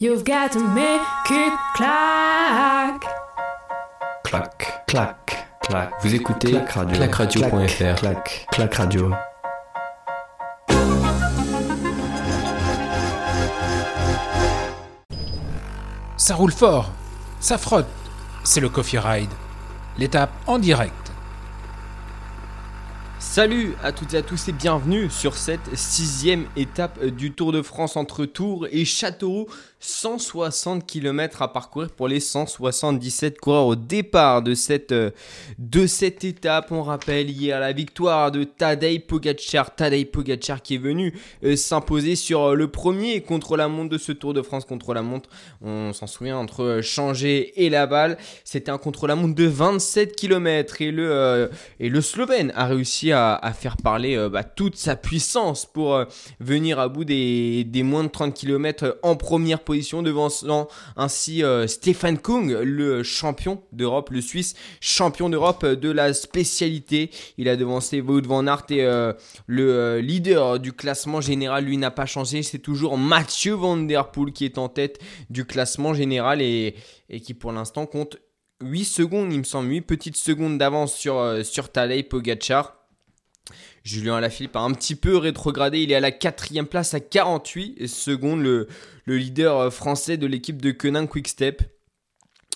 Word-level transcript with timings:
You've 0.00 0.22
got 0.22 0.52
to 0.52 0.60
make 0.60 1.00
it 1.28 1.52
clack. 1.74 3.02
Clac, 4.22 4.86
clac, 4.86 5.48
clac. 5.60 5.90
Vous 6.02 6.14
écoutez 6.14 6.52
Clac 6.52 6.70
radio. 6.70 6.96
clacradio.fr. 6.96 7.96
Clac, 7.96 8.46
clac 8.52 8.74
radio. 8.76 9.12
Ça 16.16 16.36
roule 16.36 16.52
fort, 16.52 16.92
ça 17.40 17.58
frotte, 17.58 17.88
c'est 18.44 18.60
le 18.60 18.68
Coffee 18.68 19.00
Ride. 19.00 19.30
L'étape 19.98 20.30
en 20.46 20.60
direct. 20.60 21.08
Salut 23.38 23.74
à 23.82 23.92
toutes 23.92 24.14
et 24.14 24.16
à 24.16 24.22
tous 24.22 24.48
et 24.48 24.52
bienvenue 24.52 25.10
sur 25.10 25.36
cette 25.36 25.76
sixième 25.76 26.46
étape 26.56 27.04
du 27.04 27.32
Tour 27.32 27.52
de 27.52 27.62
France 27.62 27.96
entre 27.96 28.24
Tours 28.24 28.66
et 28.72 28.84
Châteauroux. 28.84 29.46
160 29.80 30.86
km 30.86 31.42
à 31.42 31.52
parcourir 31.52 31.90
pour 31.90 32.08
les 32.08 32.18
177 32.18 33.38
coureurs 33.38 33.66
au 33.66 33.76
départ 33.76 34.42
de 34.42 34.54
cette, 34.54 34.90
euh, 34.90 35.10
de 35.58 35.86
cette 35.86 36.24
étape. 36.24 36.72
On 36.72 36.82
rappelle 36.82 37.30
hier 37.30 37.60
la 37.60 37.72
victoire 37.72 38.32
de 38.32 38.42
Tadej 38.42 39.06
Pogacar. 39.06 39.74
Tadej 39.74 40.06
Pogacar 40.06 40.62
qui 40.62 40.74
est 40.74 40.78
venu 40.78 41.14
euh, 41.44 41.54
s'imposer 41.54 42.16
sur 42.16 42.42
euh, 42.42 42.54
le 42.54 42.68
premier 42.68 43.20
contre 43.20 43.56
la 43.56 43.68
montre 43.68 43.90
de 43.90 43.98
ce 43.98 44.10
Tour 44.10 44.34
de 44.34 44.42
France 44.42 44.64
contre 44.64 44.94
la 44.94 45.02
montre. 45.02 45.28
On 45.62 45.92
s'en 45.92 46.08
souvient 46.08 46.38
entre 46.38 46.80
Changer 46.82 47.64
et 47.64 47.70
Laval. 47.70 48.18
C'était 48.42 48.72
un 48.72 48.78
contre 48.78 49.06
la 49.06 49.14
montre 49.14 49.36
de 49.36 49.46
27 49.46 50.16
km 50.16 50.82
et 50.82 50.90
le, 50.90 51.50
et 51.78 51.88
le 51.88 52.00
Slovène 52.00 52.52
a 52.56 52.66
réussi 52.66 53.12
à, 53.12 53.40
faire 53.58 53.76
parler 53.76 54.28
bah, 54.30 54.44
toute 54.44 54.76
sa 54.76 54.96
puissance 54.96 55.66
pour 55.66 56.04
venir 56.40 56.78
à 56.78 56.88
bout 56.88 57.04
des, 57.04 57.64
des 57.64 57.82
moins 57.82 58.04
de 58.04 58.08
30 58.08 58.34
km 58.34 58.98
en 59.02 59.16
première 59.16 59.60
position, 59.68 60.02
devançant 60.02 60.66
ainsi 60.96 61.44
euh, 61.44 61.66
Stéphane 61.66 62.18
Kung, 62.18 62.50
le 62.50 63.02
champion 63.02 63.62
d'Europe, 63.72 64.08
le 64.08 64.22
Suisse 64.22 64.54
champion 64.80 65.28
d'Europe 65.28 65.66
de 65.66 65.90
la 65.90 66.14
spécialité. 66.14 67.10
Il 67.36 67.50
a 67.50 67.56
devancé 67.56 68.00
Wout 68.00 68.26
van 68.26 68.46
Aert 68.46 68.64
et 68.70 68.82
euh, 68.82 69.12
le 69.46 69.70
euh, 69.70 70.00
leader 70.00 70.58
du 70.58 70.72
classement 70.72 71.20
général, 71.20 71.66
lui, 71.66 71.76
n'a 71.76 71.90
pas 71.90 72.06
changé. 72.06 72.42
C'est 72.42 72.60
toujours 72.60 72.96
Mathieu 72.96 73.52
Van 73.52 73.76
Der 73.76 74.10
Poel 74.10 74.32
qui 74.32 74.46
est 74.46 74.56
en 74.56 74.70
tête 74.70 75.00
du 75.28 75.44
classement 75.44 75.92
général 75.92 76.40
et, 76.40 76.74
qui 77.22 77.34
pour 77.34 77.52
l'instant 77.52 77.84
compte 77.84 78.16
8 78.62 78.84
secondes, 78.86 79.32
il 79.34 79.40
me 79.40 79.44
semble, 79.44 79.70
8 79.70 79.82
petites 79.82 80.16
secondes 80.16 80.56
d'avance 80.56 80.94
sur, 80.94 81.18
euh, 81.18 81.42
sur 81.42 81.68
Pogacar. 82.08 82.78
Julien 83.84 84.16
Alaphilippe 84.16 84.56
a 84.56 84.60
un 84.60 84.72
petit 84.72 84.94
peu 84.94 85.16
rétrogradé. 85.16 85.80
Il 85.80 85.92
est 85.92 85.94
à 85.94 86.00
la 86.00 86.10
quatrième 86.10 86.66
place 86.66 86.92
à 86.92 87.00
48 87.00 87.88
secondes, 87.88 88.66
le 89.08 89.16
leader 89.16 89.58
euh, 89.58 89.70
français 89.70 90.18
de 90.18 90.26
l'équipe 90.26 90.60
de 90.60 90.70
Quenin 90.70 91.06
Quickstep. 91.06 91.62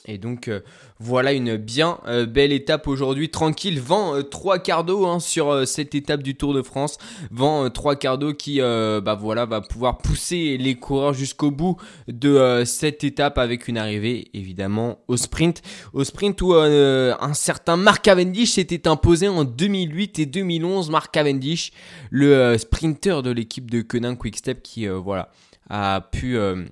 Et 0.06 0.18
donc 0.18 0.48
euh, 0.48 0.60
voilà 0.98 1.32
une 1.32 1.56
bien 1.56 1.98
euh, 2.08 2.26
belle 2.26 2.52
étape 2.52 2.88
aujourd'hui, 2.88 3.30
tranquille, 3.30 3.80
vent 3.80 4.16
euh, 4.16 4.22
trois 4.22 4.58
quarts 4.58 4.82
d'eau 4.82 5.06
hein, 5.06 5.20
sur 5.20 5.66
cette 5.66 5.94
étape 5.94 6.24
du 6.24 6.34
Tour 6.34 6.54
de 6.54 6.62
France, 6.62 6.98
vent 7.30 7.64
euh, 7.64 7.68
trois 7.68 7.94
quarts 7.94 8.18
d'eau 8.18 8.34
qui 8.34 8.58
bah 8.60 9.16
voilà 9.18 9.46
va 9.46 9.60
pouvoir 9.60 9.98
pousser 9.98 10.56
les 10.58 10.74
coureurs 10.74 11.14
jusqu'au 11.14 11.52
bout 11.52 11.76
de 12.08 12.64
cette 12.66 13.04
étape 13.04 13.38
avec 13.38 13.68
une 13.68 13.78
arrivée 13.78 14.28
évidemment 14.34 14.98
au 15.06 15.16
sprint, 15.16 15.62
au 15.92 16.02
sprint 16.02 16.42
où 16.42 16.54
un 16.54 17.34
certain 17.34 17.76
Mark 17.76 18.02
Cavendish 18.02 18.52
s'était 18.52 18.88
imposé 18.88 19.28
en 19.28 19.44
2008 19.44 20.18
et 20.18 20.26
2011, 20.26 20.90
Mark 20.90 21.12
Cavendish, 21.12 21.72
le 22.10 22.58
sprinter 22.58 23.22
de 23.22 23.30
l'équipe 23.30 23.70
de 23.70 23.82
Quenin 23.82 24.16
Quickstep 24.16 24.62
qui 24.62 24.86
voilà 24.86 25.30
a 25.70 26.00
pu 26.00 26.36
euh, 26.36 26.64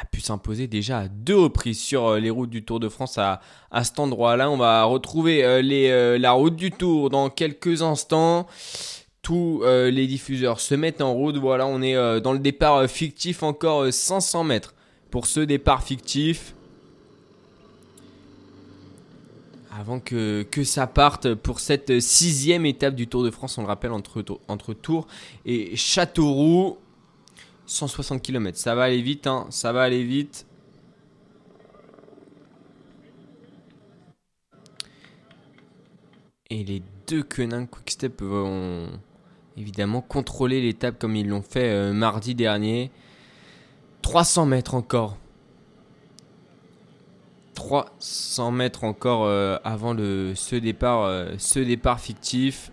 a 0.00 0.04
pu 0.06 0.20
s'imposer 0.20 0.66
déjà 0.66 1.00
à 1.00 1.08
deux 1.08 1.36
reprises 1.36 1.78
sur 1.78 2.06
euh, 2.06 2.18
les 2.20 2.30
routes 2.30 2.50
du 2.50 2.64
Tour 2.64 2.80
de 2.80 2.88
France 2.88 3.18
à, 3.18 3.40
à 3.70 3.84
cet 3.84 3.98
endroit-là. 3.98 4.50
On 4.50 4.56
va 4.56 4.84
retrouver 4.84 5.44
euh, 5.44 5.60
les, 5.60 6.18
la 6.18 6.32
route 6.32 6.56
du 6.56 6.70
Tour 6.70 7.10
dans 7.10 7.28
quelques 7.28 7.82
instants. 7.82 8.46
Tous 9.22 9.62
les 9.64 10.06
diffuseurs 10.06 10.60
se 10.60 10.74
mettent 10.74 11.02
en 11.02 11.12
route. 11.12 11.36
Voilà, 11.36 11.66
on 11.66 11.82
est 11.82 12.20
dans 12.22 12.32
le 12.32 12.38
départ 12.38 12.88
fictif 12.88 13.42
encore 13.42 13.82
euh, 13.82 13.90
500 13.90 14.44
mètres 14.44 14.74
pour 15.10 15.26
ce 15.26 15.40
départ 15.40 15.84
fictif. 15.84 16.54
Avant 19.78 20.00
que, 20.00 20.42
que 20.50 20.64
ça 20.64 20.86
parte 20.86 21.34
pour 21.34 21.60
cette 21.60 22.00
sixième 22.00 22.66
étape 22.66 22.94
du 22.94 23.06
Tour 23.06 23.22
de 23.22 23.30
France, 23.30 23.58
on 23.58 23.62
le 23.62 23.68
rappelle, 23.68 23.92
entre, 23.92 24.24
entre 24.48 24.72
Tours 24.72 25.06
et 25.44 25.76
Châteauroux. 25.76 26.78
160 27.70 28.20
km, 28.20 28.58
ça 28.58 28.74
va 28.74 28.82
aller 28.84 29.00
vite, 29.00 29.28
hein, 29.28 29.46
ça 29.50 29.72
va 29.72 29.82
aller 29.82 30.02
vite. 30.02 30.44
Et 36.50 36.64
les 36.64 36.82
deux 37.06 37.22
Quenin 37.22 37.66
Quickstep 37.66 38.22
vont 38.22 38.88
évidemment 39.56 40.00
contrôler 40.00 40.60
l'étape 40.60 40.98
comme 40.98 41.14
ils 41.14 41.28
l'ont 41.28 41.42
fait 41.42 41.70
euh, 41.70 41.92
mardi 41.92 42.34
dernier. 42.34 42.90
300 44.02 44.46
mètres 44.46 44.74
encore. 44.74 45.16
300 47.54 48.50
mètres 48.50 48.82
encore 48.82 49.26
euh, 49.26 49.58
avant 49.62 49.92
le, 49.92 50.34
ce, 50.34 50.56
départ, 50.56 51.04
euh, 51.04 51.34
ce 51.38 51.60
départ 51.60 52.00
fictif. 52.00 52.72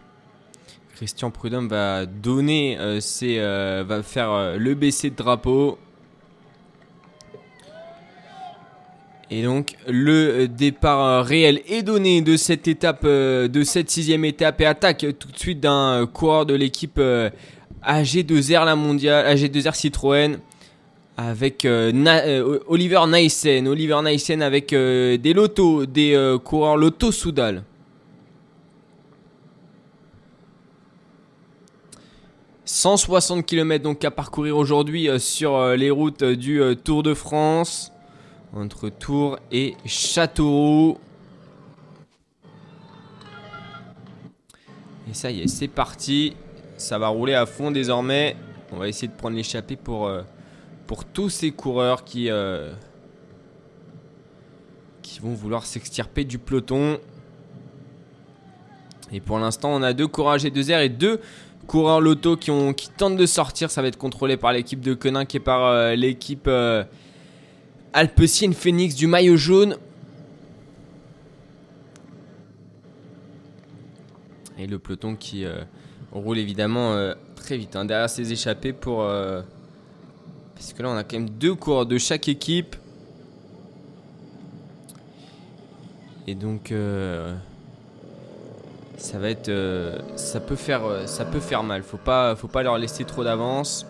Christian 0.97 1.29
Prudhomme 1.29 1.67
va 1.67 2.07
donner 2.07 2.75
euh, 2.79 2.99
ses, 2.99 3.37
euh, 3.37 3.83
va 3.87 4.01
faire 4.01 4.31
euh, 4.31 4.57
le 4.57 4.73
baisser 4.73 5.11
de 5.11 5.15
drapeau. 5.15 5.77
Et 9.29 9.43
donc 9.43 9.75
le 9.87 10.47
départ 10.47 11.23
réel 11.23 11.61
est 11.67 11.83
donné 11.83 12.23
de 12.23 12.35
cette 12.35 12.67
étape, 12.67 13.05
de 13.05 13.63
cette 13.63 13.91
sixième 13.91 14.25
étape 14.25 14.59
et 14.61 14.65
attaque 14.65 15.05
tout 15.19 15.31
de 15.31 15.37
suite 15.37 15.59
d'un 15.59 16.07
coureur 16.11 16.47
de 16.47 16.55
l'équipe 16.55 16.97
euh, 16.97 17.29
AG2R 17.85 18.65
la 18.65 18.75
mondiale, 18.75 19.37
AG2R 19.37 19.75
Citroën 19.75 20.39
avec 21.15 21.67
Oliver 22.67 23.01
Nyssen, 23.07 23.67
Oliver 23.67 23.99
Nyssen 24.03 24.41
avec 24.41 24.69
des 24.71 25.33
lotos, 25.35 25.85
des 25.85 26.37
coureurs 26.43 26.77
loto 26.77 27.11
Soudal. 27.11 27.63
«160 32.67 33.45
km 33.45 33.81
donc 33.81 34.03
à 34.03 34.11
parcourir 34.11 34.57
aujourd'hui 34.57 35.07
euh, 35.07 35.19
sur 35.19 35.55
euh, 35.55 35.77
les 35.77 35.89
routes 35.89 36.21
euh, 36.23 36.35
du 36.35 36.61
Tour 36.83 37.01
de 37.01 37.13
France 37.13 37.93
entre 38.53 38.89
Tours 38.89 39.39
et 39.53 39.75
Châteauroux. 39.85 40.97
Et 45.09 45.13
ça 45.13 45.31
y 45.31 45.43
est, 45.43 45.47
c'est 45.47 45.69
parti. 45.69 46.35
Ça 46.75 46.99
va 46.99 47.07
rouler 47.07 47.35
à 47.35 47.45
fond 47.45 47.71
désormais. 47.71 48.35
On 48.73 48.77
va 48.77 48.89
essayer 48.89 49.07
de 49.07 49.15
prendre 49.15 49.37
l'échappée 49.37 49.77
pour, 49.77 50.11
tous 51.13 51.29
ces 51.29 51.51
coureurs 51.51 52.03
qui, 52.03 52.29
qui 55.01 55.19
vont 55.19 55.33
vouloir 55.33 55.65
s'extirper 55.65 56.25
du 56.25 56.37
peloton. 56.37 56.99
Et 59.13 59.21
pour 59.21 59.39
l'instant, 59.39 59.69
on 59.73 59.83
a 59.83 59.93
deux 59.93 60.07
coureurs 60.07 60.37
G2R 60.37 60.83
et 60.83 60.89
deux 60.89 61.21
coureurs 61.67 62.01
loto 62.01 62.37
qui, 62.37 62.49
ont, 62.49 62.73
qui 62.73 62.89
tentent 62.89 63.17
de 63.17 63.25
sortir. 63.25 63.69
Ça 63.69 63.81
va 63.81 63.89
être 63.89 63.97
contrôlé 63.97 64.37
par 64.37 64.53
l'équipe 64.53 64.81
de 64.81 64.93
Quenin 64.93 65.25
et 65.25 65.39
par 65.39 65.65
euh, 65.65 65.95
l'équipe 65.95 66.47
euh, 66.47 66.83
Phoenix 68.53 68.95
du 68.95 69.05
maillot 69.05 69.37
jaune. 69.37 69.77
Et 74.57 74.65
le 74.65 74.79
peloton 74.79 75.15
qui 75.15 75.45
euh, 75.45 75.61
roule 76.11 76.39
évidemment 76.39 76.93
euh, 76.93 77.13
très 77.35 77.57
vite 77.57 77.75
hein, 77.75 77.85
derrière 77.85 78.09
ses 78.09 78.31
échappées 78.31 78.73
pour. 78.73 79.05
parce 80.55 80.73
que 80.73 80.81
là, 80.81 80.89
on 80.89 80.97
a 80.97 81.03
quand 81.03 81.17
même 81.17 81.29
deux 81.29 81.53
coureurs 81.53 81.85
de 81.85 81.97
chaque 81.97 82.27
équipe. 82.27 82.75
Et 86.25 86.33
donc. 86.33 86.71
euh, 86.71 87.35
euh, 89.49 89.97
ça, 90.15 90.39
peut 90.39 90.55
faire, 90.55 90.85
euh, 90.85 91.05
ça 91.05 91.25
peut 91.25 91.39
faire 91.39 91.63
mal. 91.63 91.83
Faut 91.83 91.97
pas, 91.97 92.35
faut 92.35 92.47
pas 92.47 92.63
leur 92.63 92.77
laisser 92.77 93.05
trop 93.05 93.23
d'avance. 93.23 93.85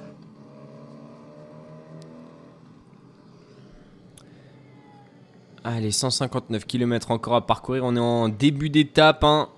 Allez, 5.63 5.92
159 5.92 6.65
km 6.65 7.12
encore 7.12 7.36
à 7.36 7.45
parcourir. 7.45 7.83
On 7.86 7.95
est 7.95 8.00
en 8.00 8.30
début 8.30 8.69
d'étape. 8.69 9.24
hein. 9.24 9.50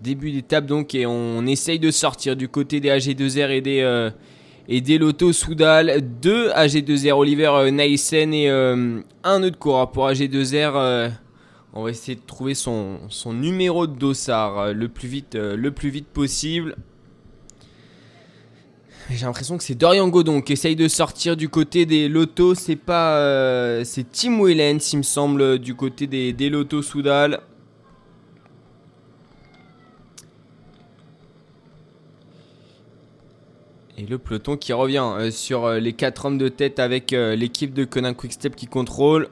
Début 0.00 0.30
d'étape 0.30 0.66
donc 0.66 0.94
et 0.94 1.06
on 1.06 1.44
essaye 1.46 1.80
de 1.80 1.90
sortir 1.90 2.36
du 2.36 2.48
côté 2.48 2.78
des 2.78 2.88
AG2R 2.88 3.50
et 3.50 3.60
des, 3.60 3.80
euh, 3.80 4.10
et 4.68 4.80
des 4.82 4.98
Lotto 4.98 5.32
Soudal. 5.32 6.00
Deux 6.20 6.50
AG2R 6.50 7.12
Oliver 7.12 7.50
euh, 7.52 7.70
Nyssen 7.70 8.34
et 8.34 8.50
euh, 8.50 9.00
un 9.24 9.42
autre 9.42 9.58
coureur 9.58 9.90
pour 9.90 10.06
AG2R. 10.06 10.72
euh, 10.76 11.08
on 11.72 11.84
va 11.84 11.90
essayer 11.90 12.16
de 12.16 12.22
trouver 12.26 12.54
son, 12.54 12.98
numéro 13.26 13.86
de 13.86 13.96
dossard 13.98 14.72
le 14.72 14.88
plus 14.88 15.08
vite, 15.08 16.06
possible. 16.12 16.76
J'ai 19.10 19.24
l'impression 19.24 19.56
que 19.56 19.64
c'est 19.64 19.74
Dorian 19.74 20.08
Godon 20.08 20.42
qui 20.42 20.52
essaye 20.54 20.76
de 20.76 20.88
sortir 20.88 21.36
du 21.36 21.48
côté 21.48 21.86
des 21.86 22.08
lotos. 22.08 22.54
C'est 22.54 22.76
pas. 22.76 23.84
c'est 23.84 24.10
Tim 24.10 24.42
Wellens, 24.42 24.92
il 24.92 24.98
me 24.98 25.02
semble, 25.02 25.58
du 25.58 25.74
côté 25.74 26.06
des, 26.06 26.32
des 26.32 26.50
lotos 26.50 26.82
Soudal. 26.82 27.40
Et 33.98 34.06
le 34.06 34.16
peloton 34.16 34.56
qui 34.56 34.72
revient 34.72 35.04
euh, 35.04 35.30
sur 35.32 35.64
euh, 35.64 35.80
les 35.80 35.92
4 35.92 36.26
hommes 36.26 36.38
de 36.38 36.48
tête 36.48 36.78
avec 36.78 37.12
euh, 37.12 37.34
l'équipe 37.34 37.74
de 37.74 37.84
Conan 37.84 38.14
Quickstep 38.14 38.54
qui 38.54 38.68
contrôle. 38.68 39.28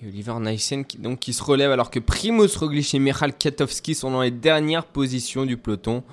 Et 0.00 0.06
Oliver 0.06 0.34
Nyssen 0.38 0.84
qui, 0.84 1.32
se 1.32 1.42
relève 1.42 1.72
alors 1.72 1.90
que 1.90 1.98
Primoz 1.98 2.56
Roglic 2.56 2.94
et 2.94 3.00
Michal 3.00 3.36
Katowski 3.36 3.96
sont 3.96 4.12
dans 4.12 4.22
les 4.22 4.30
dernières 4.30 4.84
positions 4.84 5.44
du 5.44 5.56
peloton. 5.56 6.04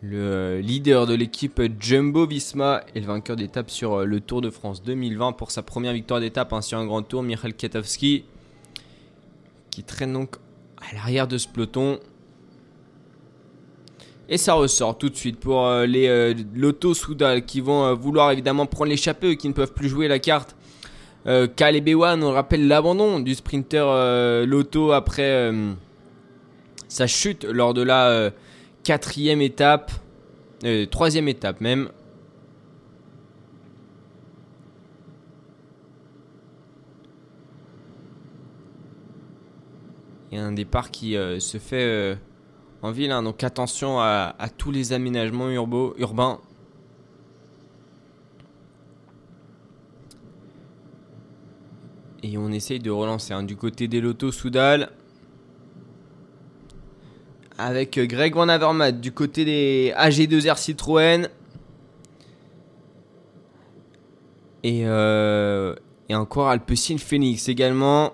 Le 0.00 0.60
leader 0.60 1.06
de 1.06 1.12
l'équipe 1.12 1.60
Jumbo 1.78 2.26
Visma 2.26 2.82
est 2.94 3.00
le 3.00 3.06
vainqueur 3.06 3.36
d'étape 3.36 3.68
sur 3.68 4.06
le 4.06 4.20
Tour 4.22 4.40
de 4.40 4.48
France 4.48 4.82
2020 4.82 5.32
pour 5.32 5.50
sa 5.50 5.62
première 5.62 5.92
victoire 5.92 6.20
d'étape 6.20 6.54
hein, 6.54 6.62
sur 6.62 6.78
un 6.78 6.86
grand 6.86 7.02
tour. 7.02 7.22
Michal 7.22 7.52
Katowski 7.52 8.24
qui 9.70 9.82
traîne 9.84 10.14
donc 10.14 10.36
à 10.78 10.94
l'arrière 10.94 11.28
de 11.28 11.36
ce 11.36 11.46
peloton. 11.46 12.00
Et 14.32 14.38
ça 14.38 14.54
ressort 14.54 14.96
tout 14.96 15.08
de 15.08 15.16
suite 15.16 15.40
pour 15.40 15.66
euh, 15.66 15.86
les 15.86 16.06
euh, 16.06 16.34
Lotto 16.54 16.94
Soudal 16.94 17.44
qui 17.44 17.60
vont 17.60 17.84
euh, 17.84 17.94
vouloir 17.94 18.30
évidemment 18.30 18.64
prendre 18.64 18.88
l'échappée, 18.88 19.36
qui 19.36 19.48
ne 19.48 19.52
peuvent 19.52 19.72
plus 19.72 19.88
jouer 19.88 20.06
la 20.06 20.20
carte. 20.20 20.54
Euh, 21.26 21.48
Caleb 21.48 21.88
Ewan, 21.88 22.22
on 22.22 22.30
rappelle 22.30 22.68
l'abandon 22.68 23.18
du 23.18 23.34
sprinter 23.34 24.46
Lotto 24.46 24.92
après 24.92 25.52
sa 26.86 27.08
chute 27.08 27.44
lors 27.44 27.74
de 27.74 27.82
la 27.82 28.30
quatrième 28.84 29.42
étape, 29.42 29.90
troisième 30.90 31.28
étape 31.28 31.60
même. 31.60 31.90
Il 40.30 40.38
y 40.38 40.40
a 40.40 40.44
un 40.44 40.52
départ 40.52 40.90
qui 40.90 41.16
se 41.38 41.58
fait 41.58 42.16
en 42.82 42.92
ville, 42.92 43.10
hein, 43.10 43.22
donc 43.22 43.44
attention 43.44 44.00
à, 44.00 44.34
tous 44.56 44.70
les 44.70 44.92
aménagements 44.92 45.50
urbains. 45.50 46.40
Et 52.22 52.36
on 52.36 52.50
essaye 52.50 52.80
de 52.80 52.90
relancer 52.90 53.32
hein, 53.32 53.42
du 53.42 53.56
côté 53.56 53.88
des 53.88 54.00
lotos 54.00 54.32
Soudal. 54.32 54.90
Avec 57.58 57.98
euh, 57.98 58.06
Greg 58.06 58.34
Van 58.34 58.90
du 58.92 59.12
côté 59.12 59.44
des 59.44 59.92
AG2R 59.96 60.58
Citroën. 60.58 61.28
Et, 64.62 64.82
euh, 64.86 65.74
et 66.08 66.14
encore 66.14 66.48
Alpecin 66.48 66.98
Phoenix 66.98 67.48
également. 67.48 68.12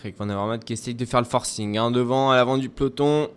Greg 0.00 0.14
Van 0.16 0.28
Avermaet 0.28 0.60
qui 0.60 0.72
essaye 0.72 0.94
de 0.94 1.04
faire 1.04 1.20
le 1.20 1.26
forcing. 1.26 1.76
hein, 1.76 1.90
devant, 1.90 2.30
à 2.30 2.36
l'avant 2.36 2.56
du 2.56 2.70
peloton. 2.70 3.28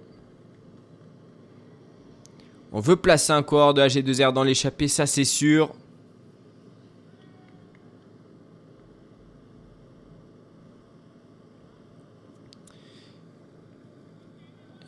On 2.71 2.80
veut 2.80 2.95
placer 2.95 3.33
un 3.33 3.44
coureur 3.44 3.74
de 3.74 3.81
AG2R 3.81 4.33
dans 4.33 4.44
l'échappée, 4.44 4.88
ça 4.88 5.06
c'est 5.06 5.25
sûr. 5.25 5.74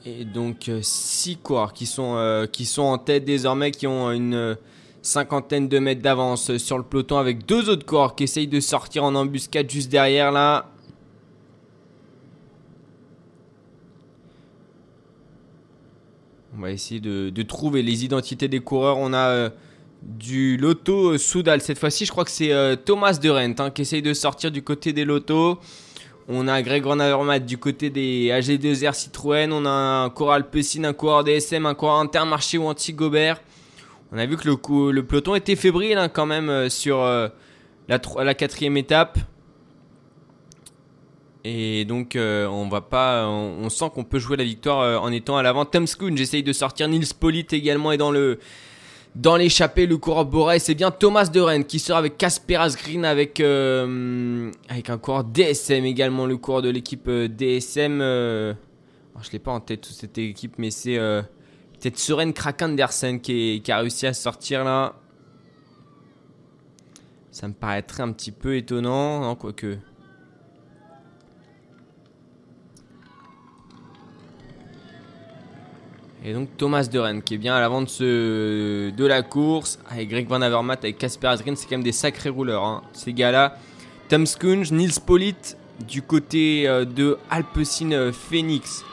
Et 0.07 0.23
donc 0.23 0.69
6 0.81 1.37
coureurs 1.37 1.73
qui 1.73 1.87
sont, 1.87 2.15
euh, 2.15 2.45
qui 2.45 2.65
sont 2.65 2.83
en 2.83 2.97
tête 2.97 3.25
désormais, 3.25 3.71
qui 3.71 3.87
ont 3.87 4.11
une 4.11 4.35
euh, 4.35 4.55
cinquantaine 5.01 5.67
de 5.67 5.79
mètres 5.79 6.01
d'avance 6.01 6.57
sur 6.57 6.77
le 6.77 6.83
peloton 6.83 7.17
avec 7.17 7.45
deux 7.45 7.69
autres 7.69 7.85
coureurs 7.85 8.15
qui 8.15 8.23
essayent 8.23 8.47
de 8.47 8.59
sortir 8.59 9.03
en 9.03 9.15
embuscade 9.15 9.69
juste 9.69 9.91
derrière 9.91 10.31
là. 10.31 10.71
Va 16.65 16.71
essayer 16.71 16.99
de, 16.99 17.41
trouver 17.43 17.81
les 17.81 18.03
identités 18.03 18.47
des 18.47 18.59
coureurs. 18.59 18.97
On 18.97 19.13
a 19.13 19.29
euh, 19.29 19.49
du 20.01 20.57
Lotto 20.57 21.11
euh, 21.11 21.17
Soudal 21.17 21.61
cette 21.61 21.77
fois-ci. 21.77 22.05
Je 22.05 22.11
crois 22.11 22.25
que 22.25 22.31
c'est 22.31 22.51
euh, 22.51 22.75
Thomas 22.75 23.13
de 23.13 23.29
Rent 23.29 23.59
hein, 23.59 23.69
qui 23.69 23.83
essaye 23.83 24.01
de 24.01 24.13
sortir 24.13 24.51
du 24.51 24.61
côté 24.61 24.91
des 24.93 25.05
Lotos. 25.05 25.59
On 26.27 26.47
a 26.47 26.61
Greg 26.63 26.83
Van 26.83 26.99
Avermaet 26.99 27.41
du 27.41 27.59
côté 27.59 27.91
des 27.91 28.29
AG2R 28.29 28.95
Citroën. 28.95 29.51
On 29.51 29.65
a 29.65 29.69
un 29.69 30.09
coureur 30.09 30.33
Alpecin, 30.33 30.83
un 30.83 30.93
coureur 30.93 31.23
DSM, 31.23 31.67
un 31.67 31.75
coureur 31.75 31.99
Intermarché 31.99 32.57
ou 32.57 32.65
Anti-Gobert. 32.65 33.41
On 34.11 34.17
a 34.17 34.25
vu 34.25 34.35
que 34.35 34.47
le, 34.47 35.03
peloton 35.03 35.35
était 35.35 35.55
fébrile 35.55 35.97
hein, 35.97 36.09
quand 36.09 36.25
même 36.25 36.69
sur 36.69 37.03
la 37.87 38.33
quatrième 38.33 38.77
étape. 38.77 39.19
Et 41.47 41.85
donc 41.85 42.15
euh, 42.15 42.47
on 42.47 42.67
va 42.67 42.81
pas, 42.81 43.27
on, 43.27 43.69
sent 43.69 43.91
qu'on 43.93 44.03
peut 44.03 44.17
jouer 44.17 44.35
la 44.35 44.43
victoire 44.43 44.79
euh, 44.79 44.97
en 44.97 45.11
étant 45.11 45.37
à 45.37 45.43
l'avant. 45.43 45.63
Tom 45.63 45.85
Schoon, 45.85 46.15
j'essaye 46.15 46.41
de 46.41 46.51
sortir 46.51 46.87
Nils 46.87 47.13
Polit 47.19 47.45
également 47.51 47.91
et 47.91 47.97
dans 47.97 48.09
le 48.09 48.39
dans 49.13 49.35
l'échappée 49.35 49.85
le 49.85 49.97
coureur 49.97 50.25
Bora 50.25 50.55
et 50.55 50.59
c'est 50.59 50.73
bien 50.73 50.89
Thomas 50.89 51.27
de 51.27 51.39
Rennes 51.39 51.63
qui 51.65 51.77
sort 51.77 51.97
avec 51.97 52.17
Casper 52.17 52.55
Asgreen 52.55 53.05
avec 53.05 53.39
euh, 53.41 54.49
avec 54.69 54.89
un 54.89 54.97
coureur 54.97 55.23
DSM 55.23 55.85
également 55.85 56.25
le 56.25 56.35
coureur 56.35 56.63
de 56.63 56.69
l'équipe 56.69 57.07
DSM. 57.07 58.01
alors, 58.01 58.55
je 59.21 59.31
l'ai 59.31 59.37
pas 59.39 59.51
en 59.51 59.59
tête 59.59 59.81
toute 59.81 59.93
cette 59.93 60.17
équipe 60.17 60.55
mais 60.57 60.71
c'est 60.71 60.97
peut-être 60.97 61.99
Søren 61.99 62.33
Krakendersen 62.33 63.21
qui, 63.21 63.53
est- 63.53 63.59
qui 63.59 63.71
a 63.71 63.77
réussi 63.77 64.07
à 64.07 64.13
sortir 64.13 64.63
là. 64.63 64.95
Ça 67.29 67.47
me 67.47 67.53
paraîtrait 67.53 68.01
un 68.01 68.13
petit 68.13 68.31
peu 68.31 68.55
étonnant, 68.55 69.19
non, 69.19 69.35
quoique. 69.35 69.77
Et 76.27 76.33
donc 76.33 76.49
Thomas 76.57 76.87
de 76.91 77.19
qui 77.19 77.35
est 77.35 77.37
bien 77.37 77.55
à 77.55 77.59
l'avant 77.59 77.83
de, 77.83 78.89
de 78.89 79.05
la 79.05 79.21
course. 79.21 79.77
Avec 79.87 80.09
Greg 80.09 80.27
Van 80.27 80.41
Avermaet, 80.41 80.79
avec 80.79 80.97
Casper 80.97 81.27
Asgreen, 81.27 81.55
c'est 81.55 81.65
quand 81.65 81.75
même 81.75 81.83
des 81.83 81.91
sacrés 81.91 82.29
rouleurs. 82.29 82.63
hein, 82.63 82.81
ces 82.93 83.13
gars-là. 83.13 83.59
Tom 84.09 84.25
Skunge, 84.25 84.71
Nils 84.71 84.99
Polit 85.05 85.35
du 85.87 86.01
côté 86.01 86.67
euh, 86.67 86.83
de 86.83 87.19
Alpecin 87.29 87.91
euh, 87.91 88.11
Phoenix. 88.11 88.83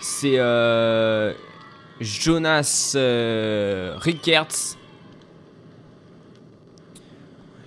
C'est 0.00 0.38
euh, 0.38 1.32
Jonas 2.00 2.92
euh, 2.94 3.96
Rickertz. 3.96 4.78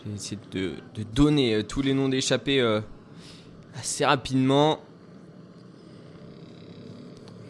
Je 0.05 0.09
vais 0.09 0.15
essayer 0.15 0.39
de, 0.53 0.73
donner 1.13 1.63
tous 1.67 1.81
les 1.81 1.93
noms 1.93 2.07
d'échappés 2.07 2.65
assez 3.75 4.05
rapidement. 4.05 4.79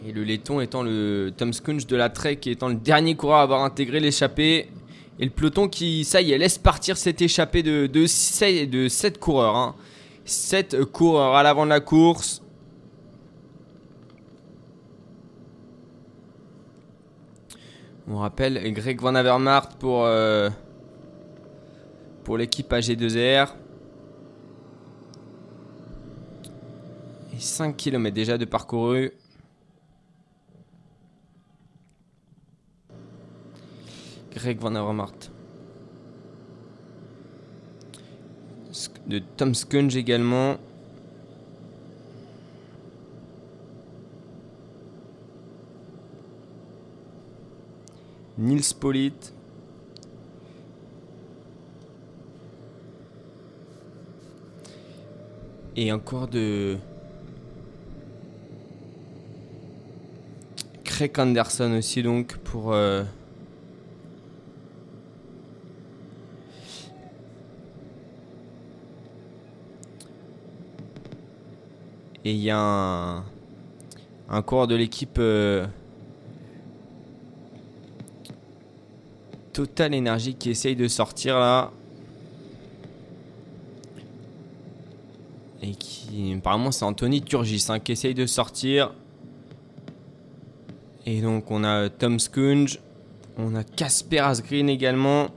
Et 0.04 0.10
le 0.10 0.24
laiton 0.24 0.60
étant 0.60 0.82
le 0.82 1.32
Tom 1.36 1.52
Skunge 1.52 1.86
de 1.86 1.94
la 1.94 2.08
Trek 2.08 2.40
étant 2.46 2.68
le 2.68 2.74
dernier 2.74 3.14
coureur 3.14 3.38
à 3.38 3.42
avoir 3.42 3.62
intégré 3.62 4.00
l'échappée. 4.00 4.68
Et 5.20 5.24
le 5.24 5.30
peloton 5.30 5.68
qui, 5.68 6.04
ça 6.04 6.20
y 6.20 6.32
est, 6.32 6.38
laisse 6.38 6.58
partir 6.58 6.96
cette 6.96 7.22
échappée 7.22 7.62
de, 7.62 7.86
de, 7.86 8.06
7, 8.06 8.68
de 8.68 8.88
7 8.88 9.20
coureurs. 9.20 9.54
Hein. 9.54 9.76
7 10.24 10.84
coureurs 10.86 11.36
à 11.36 11.44
l'avant 11.44 11.64
de 11.64 11.70
la 11.70 11.78
course. 11.80 12.42
On 18.08 18.18
rappelle 18.18 18.72
Greg 18.72 19.00
Van 19.00 19.14
Avermaet 19.14 19.68
pour, 19.78 20.04
euh, 20.04 20.50
pour 22.24 22.36
l'équipe 22.36 22.70
AG2R. 22.72 23.50
Et 27.36 27.38
5 27.38 27.76
km 27.76 28.12
déjà 28.12 28.36
de 28.36 28.44
parcouru. 28.44 29.12
Greg 34.34 34.58
Van 34.58 34.74
Avermaet. 34.74 35.30
De 39.06 39.20
Tom 39.36 39.54
Skunge 39.54 39.96
également. 39.96 40.56
Nils 48.38 48.74
Polit. 48.78 49.12
Et 55.76 55.92
encore 55.92 56.28
de. 56.28 56.78
Craig 60.84 61.18
Anderson 61.18 61.72
aussi 61.78 62.02
donc 62.02 62.36
pour. 62.38 62.72
euh, 62.72 63.04
Et 72.24 72.32
il 72.32 72.40
y 72.40 72.50
a 72.50 72.58
un, 72.58 73.24
un 74.28 74.42
coureur 74.42 74.66
de 74.66 74.74
l'équipe 74.74 75.18
euh, 75.18 75.66
Total 79.52 79.94
Energy 79.94 80.34
qui 80.34 80.50
essaye 80.50 80.76
de 80.76 80.88
sortir 80.88 81.38
là. 81.38 81.70
Et 85.62 85.74
qui, 85.74 86.34
apparemment, 86.36 86.72
c'est 86.72 86.84
Anthony 86.84 87.22
Turgis 87.22 87.66
hein, 87.68 87.78
qui 87.78 87.92
essaye 87.92 88.14
de 88.14 88.26
sortir. 88.26 88.94
Et 91.06 91.20
donc, 91.20 91.50
on 91.50 91.64
a 91.64 91.88
Tom 91.88 92.18
Skunge. 92.18 92.80
On 93.36 93.54
a 93.54 93.64
Casper 93.64 94.20
Asgreen 94.20 94.68
également. 94.68 95.28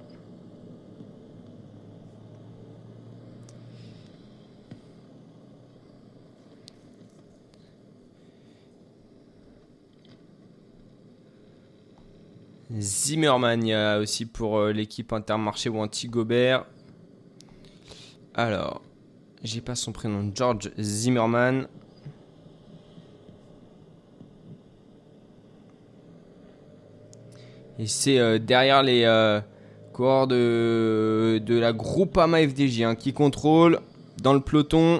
Zimmerman, 12.77 13.63
il 13.63 13.69
y 13.69 13.73
a 13.73 13.99
aussi 13.99 14.25
pour 14.25 14.57
euh, 14.59 14.71
l'équipe 14.71 15.13
Intermarché 15.13 15.69
ou 15.69 15.79
Anti-Gobert. 15.79 16.65
Alors, 18.33 18.81
j'ai 19.43 19.61
pas 19.61 19.75
son 19.75 19.93
prénom, 19.93 20.29
George 20.33 20.71
Zimmerman. 20.77 21.67
Et 27.79 27.87
c'est 27.87 28.19
euh, 28.19 28.39
derrière 28.39 28.83
les 28.83 29.03
euh, 29.05 29.39
coureurs 29.93 30.27
de, 30.27 31.41
de 31.45 31.57
la 31.57 31.71
Groupama 31.71 32.45
FDJ 32.45 32.81
hein, 32.81 32.95
qui 32.95 33.13
contrôle 33.13 33.79
dans 34.21 34.33
le 34.33 34.41
peloton. 34.41 34.99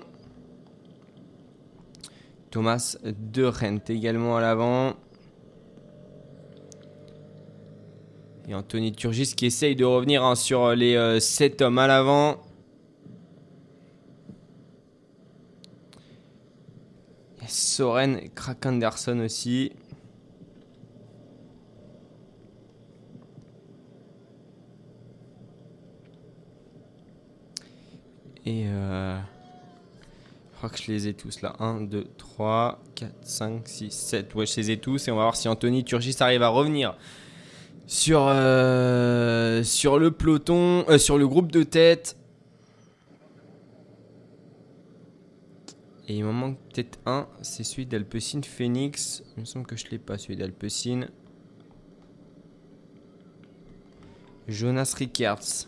Thomas 2.52 2.98
De 3.04 3.44
Rent 3.44 3.80
également 3.90 4.38
à 4.38 4.42
l'avant. 4.42 4.94
Et 8.48 8.54
Anthony 8.54 8.92
Turgis 8.92 9.34
qui 9.36 9.48
essaye 9.48 9.76
de 9.76 9.86
revenir 9.86 10.24
hein, 10.24 10.36
sur 10.36 10.76
les 10.76 11.20
7 11.20 11.62
hommes 11.62 11.80
à 11.80 11.88
l'avant. 11.88 12.38
Soren 17.48 18.30
Krakenderson 18.36 19.20
aussi. 19.20 19.72
Et 28.46 28.66
euh, 28.68 29.18
je 30.52 30.58
crois 30.58 30.70
que 30.70 30.78
je 30.78 30.92
les 30.92 31.08
ai 31.08 31.14
tous 31.14 31.42
là. 31.42 31.56
1, 31.60 31.82
2, 31.82 32.08
3, 32.18 32.80
4, 32.94 33.12
5, 33.24 33.68
6, 33.68 33.92
7. 33.92 34.36
Ouais, 34.36 34.46
je 34.46 34.56
les 34.58 34.72
ai 34.72 34.78
tous. 34.78 35.08
Et 35.08 35.12
on 35.12 35.16
va 35.16 35.24
voir 35.24 35.36
si 35.36 35.48
Anthony 35.48 35.84
Turgis 35.84 36.16
arrive 36.20 36.44
à 36.44 36.50
revenir 36.50 36.96
sur, 37.88 38.26
euh, 38.28 39.64
sur 39.64 40.00
le 40.00 40.12
peloton, 40.12 40.86
euh, 40.90 40.98
sur 40.98 41.18
le 41.18 41.28
groupe 41.28 41.52
de 41.52 41.64
tête. 41.64 42.18
Et 46.08 46.18
il 46.18 46.24
m'en 46.24 46.34
manque 46.34 46.60
peut-être 46.74 47.00
un, 47.06 47.28
c'est 47.42 47.64
celui 47.64 47.86
d'Alpecin 47.86 48.42
Phoenix. 48.44 49.24
Il 49.38 49.42
me 49.42 49.46
semble 49.46 49.66
que 49.66 49.76
je 49.76 49.86
ne 49.86 49.92
l'ai 49.92 49.98
pas, 49.98 50.18
celui 50.18 50.36
d'Alpecin. 50.36 51.08
Jonas 54.48 54.94
Rickards. 54.98 55.68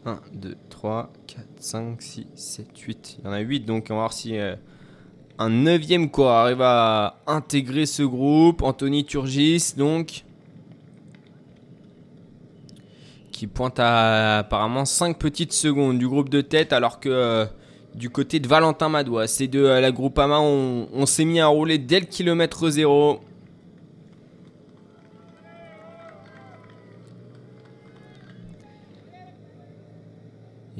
«1, 0.06 0.18
2, 0.32 0.56
3, 0.80 1.12
4, 1.26 1.44
5, 1.58 2.00
6, 2.00 2.26
7, 2.34 2.78
8. 2.78 3.16
Il 3.18 3.24
y 3.26 3.28
en 3.28 3.32
a 3.32 3.40
8, 3.40 3.66
donc 3.66 3.88
on 3.90 3.94
va 3.94 4.00
voir 4.00 4.12
si 4.14 4.38
euh, 4.38 4.56
un 5.38 5.50
neuvième 5.50 6.10
quoi 6.10 6.40
arrive 6.40 6.62
à 6.62 7.18
intégrer 7.26 7.84
ce 7.84 8.02
groupe. 8.02 8.62
Anthony 8.62 9.04
Turgis, 9.04 9.74
donc. 9.76 10.24
Qui 13.30 13.46
pointe 13.46 13.78
à 13.78 14.38
apparemment 14.38 14.86
5 14.86 15.18
petites 15.18 15.52
secondes 15.52 15.98
du 15.98 16.08
groupe 16.08 16.30
de 16.30 16.40
tête, 16.40 16.72
alors 16.72 16.98
que 16.98 17.10
euh, 17.10 17.44
du 17.94 18.08
côté 18.08 18.40
de 18.40 18.48
Valentin 18.48 18.88
Madois, 18.88 19.26
ces 19.26 19.48
deux 19.48 19.68
à 19.68 19.82
la 19.82 19.92
Groupama, 19.92 20.40
on, 20.40 20.88
on 20.94 21.04
s'est 21.04 21.26
mis 21.26 21.40
à 21.40 21.48
rouler 21.48 21.76
dès 21.76 22.00
le 22.00 22.06
kilomètre 22.06 22.70
zéro. 22.70 23.20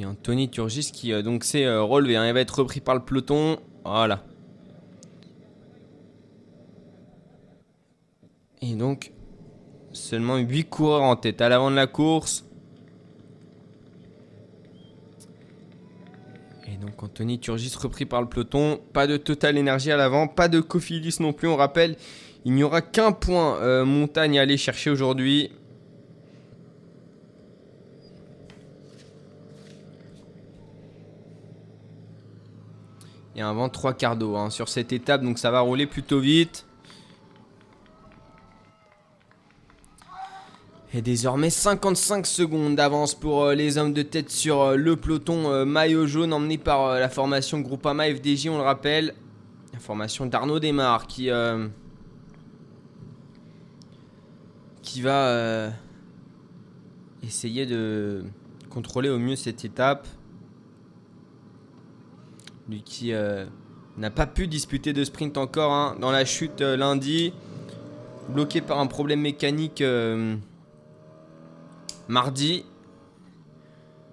Et 0.00 0.07
Anthony 0.07 0.49
Turgis 0.49 0.92
qui 0.92 1.12
euh, 1.12 1.21
donc 1.21 1.45
s'est 1.45 1.69
relevé, 1.69 2.16
hein. 2.16 2.26
il 2.26 2.33
va 2.33 2.40
être 2.40 2.59
repris 2.61 2.80
par 2.80 2.95
le 2.95 3.02
peloton. 3.02 3.59
Voilà. 3.85 4.25
Et 8.62 8.75
donc, 8.75 9.12
seulement 9.92 10.38
8 10.38 10.64
coureurs 10.64 11.02
en 11.02 11.16
tête 11.16 11.42
à 11.42 11.50
l'avant 11.50 11.71
de 11.71 11.76
la 11.76 11.87
course. 11.87 12.47
Et 16.66 16.76
donc 16.76 17.02
Anthony 17.02 17.38
Turgis 17.38 17.75
repris 17.78 18.07
par 18.07 18.23
le 18.23 18.28
peloton. 18.28 18.80
Pas 18.95 19.07
de 19.07 19.19
Total 19.19 19.59
Énergie 19.59 19.92
à 19.92 19.99
l'avant, 19.99 20.28
pas 20.28 20.49
de 20.49 20.61
Cofidis 20.61 21.16
non 21.21 21.35
plus. 21.35 21.49
On 21.49 21.57
rappelle, 21.57 21.97
il 22.47 22.52
n'y 22.54 22.62
aura 22.62 22.80
qu'un 22.80 23.12
point 23.12 23.57
euh, 23.57 23.85
montagne 23.85 24.38
à 24.38 24.42
aller 24.42 24.57
chercher 24.57 24.88
aujourd'hui. 24.88 25.50
A 33.40 33.49
un 33.49 33.54
vent 33.54 33.68
3 33.68 33.94
quarts 33.94 34.16
d'eau 34.16 34.37
hein, 34.37 34.50
sur 34.50 34.68
cette 34.68 34.92
étape, 34.92 35.23
donc 35.23 35.38
ça 35.38 35.50
va 35.50 35.61
rouler 35.61 35.87
plutôt 35.87 36.20
vite. 36.20 36.66
Et 40.92 41.02
désormais 41.02 41.50
55 41.50 42.26
secondes 42.26 42.75
d'avance 42.75 43.14
pour 43.14 43.44
euh, 43.44 43.54
les 43.54 43.78
hommes 43.78 43.92
de 43.92 44.02
tête 44.02 44.28
sur 44.28 44.61
euh, 44.61 44.76
le 44.76 44.97
peloton 44.97 45.49
euh, 45.49 45.64
maillot 45.64 46.09
jaune 46.09 46.32
emmené 46.32 46.59
par 46.59 46.94
la 46.94 47.09
formation 47.09 47.61
Groupama 47.61 48.12
FDJ, 48.12 48.49
on 48.49 48.56
le 48.56 48.64
rappelle. 48.64 49.14
La 49.73 49.78
formation 49.78 50.26
d'Arnaud 50.26 50.59
Desmar 50.59 51.06
qui, 51.06 51.30
qui 54.82 55.00
va 55.00 55.70
essayer 57.23 57.66
de 57.66 58.25
contrôler 58.68 59.09
au 59.09 59.18
mieux 59.18 59.37
cette 59.37 59.64
étape. 59.64 60.09
Lui 62.70 62.82
qui 62.82 63.12
n'a 63.98 64.10
pas 64.10 64.26
pu 64.26 64.46
disputer 64.46 64.92
de 64.92 65.02
sprint 65.04 65.36
encore 65.36 65.72
hein, 65.72 65.96
dans 66.00 66.12
la 66.12 66.24
chute 66.24 66.60
lundi. 66.60 67.32
Bloqué 68.28 68.60
par 68.60 68.78
un 68.78 68.86
problème 68.86 69.20
mécanique 69.20 69.82
mardi. 72.06 72.64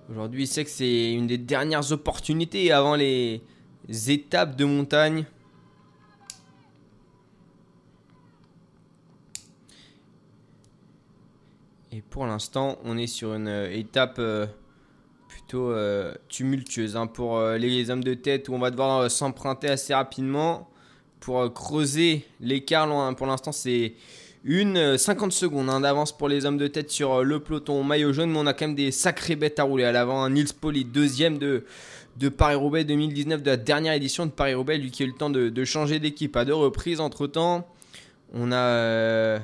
Aujourd'hui, 0.10 0.44
il 0.44 0.48
sait 0.48 0.64
que 0.64 0.70
c'est 0.70 1.14
une 1.14 1.28
des 1.28 1.38
dernières 1.38 1.92
opportunités 1.92 2.72
avant 2.72 2.96
les 2.96 3.42
étapes 3.90 4.56
de 4.56 4.66
montagne. 4.66 5.26
Et 11.98 12.02
pour 12.02 12.28
l'instant, 12.28 12.78
on 12.84 12.96
est 12.96 13.08
sur 13.08 13.34
une 13.34 13.48
euh, 13.48 13.72
étape 13.72 14.18
euh, 14.20 14.46
plutôt 15.48 15.72
euh, 15.72 16.14
tumultueuse 16.28 16.98
hein, 16.98 17.08
pour 17.08 17.42
les 17.42 17.90
hommes 17.90 18.04
de 18.04 18.14
tête 18.14 18.50
où 18.50 18.54
on 18.54 18.60
va 18.60 18.70
devoir 18.70 19.10
s'emprunter 19.10 19.70
assez 19.70 19.94
rapidement 19.94 20.70
pour 21.20 21.54
creuser 21.54 22.26
l'écart. 22.42 23.16
Pour 23.16 23.28
l'instant, 23.28 23.52
c'est 23.52 23.94
une 24.44 24.98
50 24.98 25.28
euh, 25.28 25.32
secondes 25.32 25.70
hein, 25.70 25.82
d'avance 25.82 26.18
pour 26.18 26.30
les 26.30 26.46
hommes 26.46 26.58
de 26.58 26.68
tête 26.68 26.90
sur 26.90 27.16
euh, 27.16 27.24
le 27.24 27.40
peloton 27.40 27.84
maillot 27.84 28.14
jaune, 28.14 28.32
mais 28.32 28.40
on 28.40 28.46
a 28.46 28.54
quand 28.54 28.68
même 28.68 28.76
des 28.76 28.92
sacrées 28.92 29.36
bêtes 29.36 29.60
à 29.60 29.64
rouler 29.64 29.84
à 29.84 29.92
l'avant. 29.92 30.24
Hein. 30.24 30.30
Nils 30.30 30.54
Poli, 30.54 30.86
deuxième 30.86 31.38
de, 31.38 31.66
de 32.18 32.30
Paris-Roubaix 32.30 32.86
2019, 32.86 33.44
de 33.44 33.50
la 33.50 33.58
dernière 33.58 33.94
édition 33.94 34.26
de 34.26 34.32
Paris-Roubaix, 34.32 34.78
lui 34.78 34.92
qui 34.92 35.04
a 35.04 35.06
eu 35.06 35.10
le 35.10 35.16
temps 35.16 35.30
de, 35.30 35.66
changer 35.66 36.00
d'équipe 36.00 36.36
à 36.38 36.46
deux 36.46 36.54
reprises 36.54 37.02
entre 37.02 37.28
temps. 37.28 37.68
On 38.34 38.52
a 38.52 38.56
euh, 38.56 39.40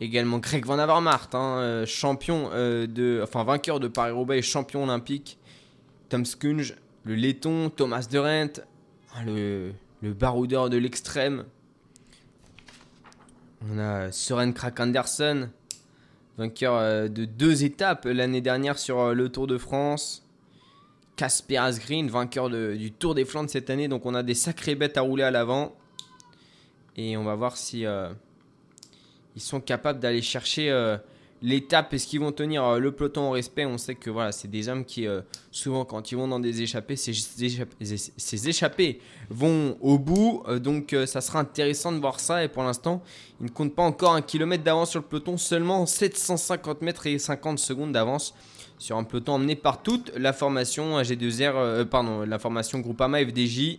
également 0.00 0.38
Greg 0.38 0.64
Van 0.66 0.78
Avermaet, 0.78 1.34
hein, 1.34 1.84
champion 1.86 2.50
de, 2.50 3.20
enfin 3.22 3.44
vainqueur 3.44 3.80
de 3.80 3.88
Paris-Roubaix 3.88 4.38
et 4.38 4.42
champion 4.42 4.84
olympique. 4.84 5.38
Tom 6.08 6.24
Skunge, 6.24 6.74
le 7.04 7.14
laiton, 7.14 7.70
Thomas 7.70 8.06
De 8.10 8.18
Rent, 8.18 8.60
le, 9.24 9.72
le 10.02 10.12
baroudeur 10.12 10.70
de 10.70 10.76
l'extrême, 10.76 11.44
on 13.70 13.78
a 13.78 14.12
Søren 14.12 14.52
Krak 14.52 14.78
Andersen, 14.78 15.50
vainqueur 16.36 16.74
euh, 16.74 17.08
de 17.08 17.24
deux 17.24 17.64
étapes 17.64 18.04
l'année 18.04 18.42
dernière 18.42 18.78
sur 18.78 19.00
euh, 19.00 19.14
le 19.14 19.30
Tour 19.30 19.46
de 19.46 19.56
France. 19.56 20.20
Casper 21.16 21.58
Asgreen, 21.58 22.08
vainqueur 22.08 22.50
du 22.50 22.90
Tour 22.90 23.14
des 23.14 23.24
Flandres 23.24 23.48
cette 23.48 23.70
année. 23.70 23.86
Donc 23.86 24.04
on 24.04 24.14
a 24.14 24.24
des 24.24 24.34
sacrées 24.34 24.74
bêtes 24.74 24.98
à 24.98 25.02
rouler 25.02 25.22
à 25.22 25.30
l'avant. 25.30 25.74
Et 26.96 27.16
on 27.16 27.22
va 27.22 27.36
voir 27.36 27.56
si 27.56 27.86
euh, 27.86 28.10
ils 29.36 29.42
sont 29.42 29.60
capables 29.60 30.00
d'aller 30.00 30.22
chercher 30.22 30.70
euh, 30.70 30.96
l'étape. 31.42 31.92
Est-ce 31.92 32.06
qu'ils 32.06 32.20
vont 32.20 32.32
tenir 32.32 32.64
euh, 32.64 32.78
le 32.78 32.92
peloton 32.92 33.28
au 33.28 33.30
respect 33.32 33.64
On 33.64 33.78
sait 33.78 33.94
que 33.94 34.10
voilà, 34.10 34.32
c'est 34.32 34.48
des 34.48 34.68
hommes 34.68 34.84
qui, 34.84 35.06
euh, 35.06 35.20
souvent, 35.50 35.84
quand 35.84 36.12
ils 36.12 36.16
vont 36.16 36.28
dans 36.28 36.40
des 36.40 36.62
échappées, 36.62 36.96
ces, 36.96 38.48
échappées, 38.48 39.00
vont 39.30 39.76
au 39.80 39.98
bout. 39.98 40.44
Donc, 40.60 40.96
ça 41.06 41.20
sera 41.20 41.40
intéressant 41.40 41.92
de 41.92 41.98
voir 41.98 42.20
ça. 42.20 42.44
Et 42.44 42.48
pour 42.48 42.62
l'instant, 42.62 43.02
ils 43.40 43.44
ne 43.44 43.50
comptent 43.50 43.74
pas 43.74 43.82
encore 43.82 44.14
un 44.14 44.22
kilomètre 44.22 44.64
d'avance 44.64 44.90
sur 44.90 45.00
le 45.00 45.06
peloton, 45.06 45.36
seulement 45.36 45.86
750 45.86 46.82
mètres 46.82 47.06
et 47.06 47.18
50 47.18 47.58
secondes 47.58 47.92
d'avance 47.92 48.34
sur 48.78 48.96
un 48.96 49.04
peloton 49.04 49.34
emmené 49.34 49.56
par 49.56 49.82
toute 49.82 50.12
la 50.16 50.32
formation 50.32 50.98
AG2R, 51.00 51.52
euh, 51.54 51.84
pardon, 51.84 52.24
la 52.24 52.38
formation 52.38 52.80
Groupama 52.80 53.24
FDJ. 53.24 53.78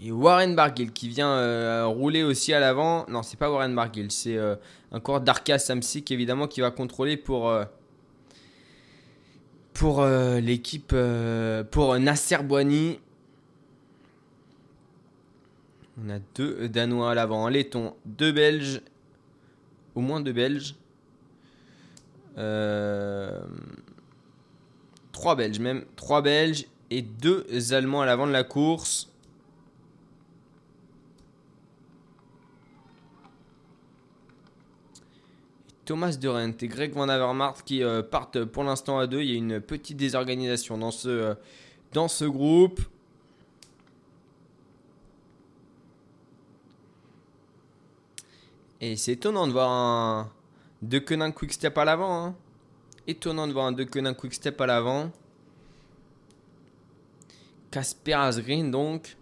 Et 0.00 0.12
Warren 0.12 0.54
Barguil 0.54 0.92
qui 0.92 1.08
vient 1.08 1.32
euh, 1.32 1.86
rouler 1.86 2.22
aussi 2.22 2.52
à 2.52 2.60
l'avant. 2.60 3.04
Non, 3.08 3.24
c'est 3.24 3.36
pas 3.36 3.50
Warren 3.50 3.74
Barguil, 3.74 4.12
c'est 4.12 4.36
euh, 4.36 4.54
encore 4.92 5.20
Darka 5.20 5.58
Samsic 5.58 6.12
évidemment 6.12 6.46
qui 6.46 6.60
va 6.60 6.70
contrôler 6.70 7.16
pour 7.16 7.48
euh, 7.48 7.64
euh, 9.82 10.40
l'équipe 10.40 10.94
pour 11.72 11.98
Nasser 11.98 12.38
Boigny. 12.44 13.00
On 16.00 16.10
a 16.10 16.20
deux 16.36 16.68
Danois 16.68 17.10
à 17.10 17.14
l'avant, 17.14 17.48
un 17.48 17.50
Letton, 17.50 17.94
deux 18.06 18.30
Belges, 18.30 18.80
au 19.96 20.00
moins 20.00 20.20
deux 20.20 20.32
Belges. 20.32 20.76
Trois 25.10 25.34
Belges 25.34 25.58
même, 25.58 25.84
trois 25.96 26.22
Belges 26.22 26.66
et 26.90 27.02
deux 27.02 27.44
Allemands 27.72 28.02
à 28.02 28.06
l'avant 28.06 28.28
de 28.28 28.32
la 28.32 28.44
course. 28.44 29.08
Thomas 35.88 36.18
de 36.20 36.28
Rent 36.28 36.52
et 36.60 36.68
Greg 36.68 36.92
Van 36.92 37.08
Avermaet 37.08 37.62
qui 37.64 37.82
euh, 37.82 38.02
partent 38.02 38.44
pour 38.44 38.62
l'instant 38.62 38.98
à 38.98 39.06
deux. 39.06 39.22
Il 39.22 39.30
y 39.30 39.32
a 39.32 39.36
une 39.36 39.58
petite 39.58 39.96
désorganisation 39.96 40.76
dans 40.76 40.90
ce, 40.90 41.08
euh, 41.08 42.28
groupe. 42.28 42.82
Et 48.82 48.96
c'est 48.96 49.12
étonnant 49.12 49.46
de 49.46 49.52
voir 49.52 49.70
un 49.70 50.30
De 50.82 50.98
Koenig 50.98 51.32
Quick 51.32 51.54
Step 51.54 51.78
à 51.78 51.86
l'avant. 51.86 52.26
hein. 52.26 52.36
Étonnant 53.06 53.48
de 53.48 53.54
voir 53.54 53.64
un 53.64 53.72
De 53.72 53.84
Koenig 53.84 54.14
Quick 54.14 54.34
Step 54.34 54.60
à 54.60 54.66
l'avant. 54.66 55.10
Casper 57.70 58.12
Asgreen 58.12 58.70
donc. 58.70 59.16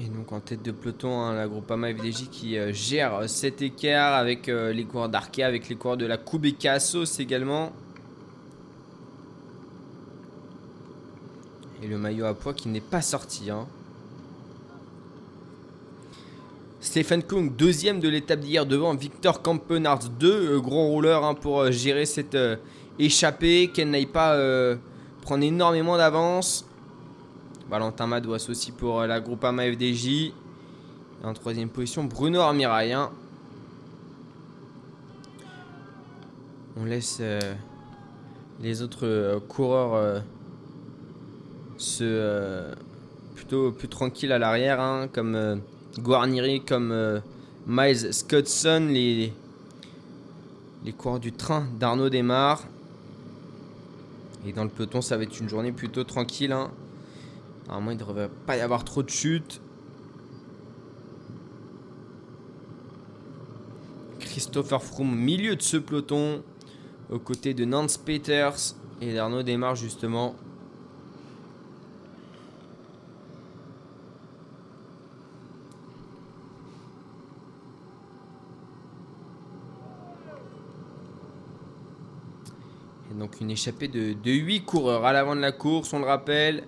Et 0.00 0.08
donc 0.28 0.36
en 0.36 0.40
tête 0.40 0.62
de 0.62 0.72
peloton, 0.72 1.20
hein, 1.20 1.34
la 1.34 1.48
Groupama 1.48 1.92
FDJ 1.94 2.28
qui 2.30 2.58
euh, 2.58 2.72
gère 2.72 3.28
cet 3.28 3.62
écart 3.62 4.14
avec 4.14 4.48
euh, 4.48 4.72
les 4.72 4.84
coureurs 4.84 5.08
d'Arkea, 5.08 5.44
avec 5.44 5.68
les 5.68 5.76
coureurs 5.76 5.96
de 5.96 6.06
la 6.06 6.18
Kubeka 6.18 6.74
Assos 6.74 7.18
également. 7.18 7.72
Et 11.82 11.86
le 11.86 11.96
maillot 11.96 12.26
à 12.26 12.34
poids 12.34 12.52
qui 12.52 12.68
n'est 12.68 12.80
pas 12.80 13.00
sorti. 13.00 13.50
hein. 13.50 13.66
Stephen 16.80 17.22
Kung, 17.22 17.54
deuxième 17.54 18.00
de 18.00 18.08
l'étape 18.08 18.40
d'hier 18.40 18.66
devant 18.66 18.94
Victor 18.94 19.40
Campenarts, 19.40 20.10
deux 20.18 20.56
euh, 20.56 20.60
gros 20.60 20.88
rouleurs 20.88 21.24
hein, 21.24 21.34
pour 21.34 21.70
gérer 21.70 22.04
cette 22.04 22.36
échappée, 22.98 23.70
qu'elle 23.72 23.90
n'aille 23.90 24.06
pas 24.06 24.36
prendre 25.22 25.44
énormément 25.44 25.96
d'avance. 25.96 26.67
Valentin 27.68 28.06
Madouas 28.06 28.46
aussi 28.48 28.72
pour 28.72 29.00
euh, 29.00 29.06
la 29.06 29.20
Groupama 29.20 29.64
FDJ. 29.70 30.32
En 31.22 31.34
troisième 31.34 31.68
position, 31.68 32.04
Bruno 32.04 32.40
Armirail. 32.40 32.96
On 36.80 36.84
laisse 36.84 37.18
euh, 37.20 37.40
les 38.62 38.80
autres 38.82 39.06
euh, 39.06 39.40
coureurs 39.40 40.22
se 41.76 42.74
plutôt 43.36 43.70
plus 43.70 43.88
tranquilles 43.88 44.32
à 44.32 44.38
l'arrière, 44.38 44.80
hein, 44.80 45.08
comme 45.12 45.60
Guarnieri, 45.98 46.64
comme 46.64 47.20
Miles 47.68 48.12
Scottson, 48.12 48.88
les, 48.90 49.32
les 50.84 50.92
coureurs 50.92 51.20
du 51.20 51.30
train 51.32 51.66
d'Arnaud 51.78 52.08
démarre. 52.08 52.64
Et 54.44 54.52
dans 54.52 54.64
le 54.64 54.70
peloton, 54.70 55.00
ça 55.00 55.16
va 55.16 55.22
être 55.22 55.38
une 55.38 55.48
journée 55.48 55.70
plutôt 55.70 56.02
tranquille. 56.02 56.50
hein. 56.50 56.72
Normalement, 57.68 57.90
il 57.90 57.94
ne 57.94 58.00
devrait 58.00 58.30
pas 58.46 58.56
y 58.56 58.60
avoir 58.60 58.82
trop 58.84 59.02
de 59.02 59.10
chutes. 59.10 59.60
Christopher 64.20 64.82
Froome, 64.82 65.12
au 65.12 65.16
milieu 65.16 65.54
de 65.54 65.62
ce 65.62 65.76
peloton, 65.76 66.42
aux 67.10 67.18
côtés 67.18 67.52
de 67.52 67.64
Nance 67.66 67.98
Peters 67.98 68.74
et 69.02 69.12
d'Arnaud 69.12 69.42
démarre 69.42 69.74
justement. 69.74 70.34
Et 83.10 83.14
donc 83.14 83.40
une 83.40 83.50
échappée 83.50 83.88
de, 83.88 84.14
de 84.14 84.30
8 84.30 84.64
coureurs 84.64 85.04
à 85.04 85.12
l'avant 85.12 85.36
de 85.36 85.40
la 85.40 85.52
course, 85.52 85.92
on 85.92 85.98
le 85.98 86.06
rappelle. 86.06 86.64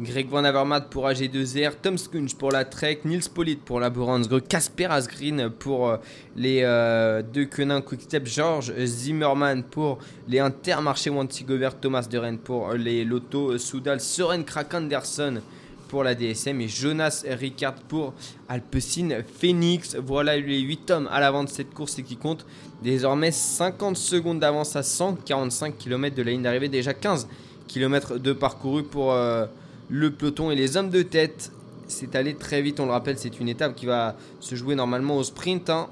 Greg 0.00 0.28
Van 0.28 0.42
Avermaet 0.44 0.88
pour 0.90 1.06
AG2R, 1.06 1.72
Tom 1.82 1.98
Skunch 1.98 2.34
pour 2.34 2.50
la 2.50 2.64
Trek, 2.64 3.00
Niels 3.04 3.28
Polit 3.32 3.56
pour 3.56 3.78
la 3.78 3.90
Boransgre, 3.90 4.42
Casper 4.42 4.86
Asgreen 4.86 5.50
pour 5.50 5.88
euh, 5.88 5.96
les 6.34 6.62
euh, 6.62 7.22
deux 7.22 7.44
Quenin 7.44 7.82
Quickstep, 7.82 8.26
George 8.26 8.72
Zimmerman 8.84 9.62
pour 9.62 9.98
les 10.28 10.38
Intermarché 10.38 11.10
Wanty-Gobert, 11.10 11.78
Thomas 11.78 12.06
de 12.10 12.16
Rennes 12.16 12.38
pour 12.38 12.72
les 12.72 13.04
Lotto 13.04 13.58
Soudal, 13.58 14.00
Soren 14.00 14.44
Krak 14.44 14.72
Anderson 14.72 15.42
pour 15.88 16.04
la 16.04 16.14
DSM 16.14 16.58
et 16.62 16.68
Jonas 16.68 17.22
Ricard 17.28 17.74
pour 17.74 18.14
Alpecin 18.48 19.10
Phoenix. 19.38 19.94
Voilà 19.96 20.38
les 20.38 20.60
8 20.60 20.90
hommes 20.90 21.08
à 21.12 21.20
l'avant 21.20 21.44
de 21.44 21.50
cette 21.50 21.74
course 21.74 21.98
et 21.98 22.02
qui 22.02 22.16
compte 22.16 22.46
désormais 22.82 23.30
50 23.30 23.98
secondes 23.98 24.40
d'avance 24.40 24.74
à 24.74 24.82
145 24.82 25.76
km 25.76 26.16
de 26.16 26.22
la 26.22 26.30
ligne 26.30 26.42
d'arrivée, 26.42 26.70
déjà 26.70 26.94
15 26.94 27.28
km 27.68 28.16
de 28.16 28.32
parcouru 28.32 28.84
pour 28.84 29.12
euh, 29.12 29.44
le 29.92 30.10
peloton 30.10 30.50
et 30.50 30.56
les 30.56 30.78
hommes 30.78 30.88
de 30.88 31.02
tête. 31.02 31.52
C'est 31.86 32.16
allé 32.16 32.34
très 32.34 32.62
vite, 32.62 32.80
on 32.80 32.86
le 32.86 32.92
rappelle, 32.92 33.18
c'est 33.18 33.38
une 33.38 33.48
étape 33.48 33.74
qui 33.76 33.84
va 33.84 34.16
se 34.40 34.54
jouer 34.54 34.74
normalement 34.74 35.18
au 35.18 35.22
sprint. 35.22 35.68
hein. 35.68 35.88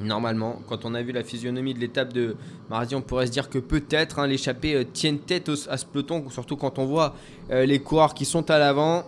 Normalement, 0.00 0.60
quand 0.68 0.84
on 0.84 0.92
a 0.92 1.02
vu 1.02 1.12
la 1.12 1.22
physionomie 1.22 1.72
de 1.72 1.78
l'étape 1.78 2.12
de 2.12 2.36
mardi, 2.68 2.96
on 2.96 3.02
pourrait 3.02 3.28
se 3.28 3.30
dire 3.30 3.48
que 3.48 3.58
peut-être 3.58 4.18
hein, 4.18 4.26
l'échappée 4.26 4.74
euh, 4.74 4.84
tienne 4.84 5.20
tête 5.20 5.48
à 5.70 5.76
ce 5.78 5.86
peloton, 5.86 6.28
surtout 6.30 6.56
quand 6.56 6.80
on 6.80 6.84
voit 6.84 7.14
euh, 7.50 7.64
les 7.64 7.78
coureurs 7.78 8.12
qui 8.12 8.24
sont 8.24 8.50
à 8.50 8.58
l'avant. 8.58 9.04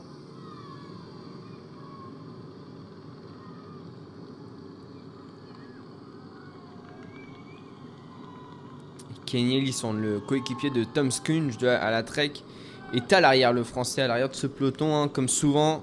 Kenny 9.26 9.58
Ellison, 9.58 9.92
le 9.92 10.20
coéquipier 10.20 10.70
de 10.70 10.84
Tom 10.84 11.10
Skunge 11.10 11.62
à 11.62 11.90
la 11.90 12.02
Trek, 12.02 12.32
est 12.94 13.12
à 13.12 13.20
l'arrière, 13.20 13.52
le 13.52 13.64
français 13.64 14.02
à 14.02 14.08
l'arrière 14.08 14.28
de 14.28 14.34
ce 14.34 14.46
peloton, 14.46 14.94
hein, 14.96 15.08
comme 15.08 15.28
souvent, 15.28 15.82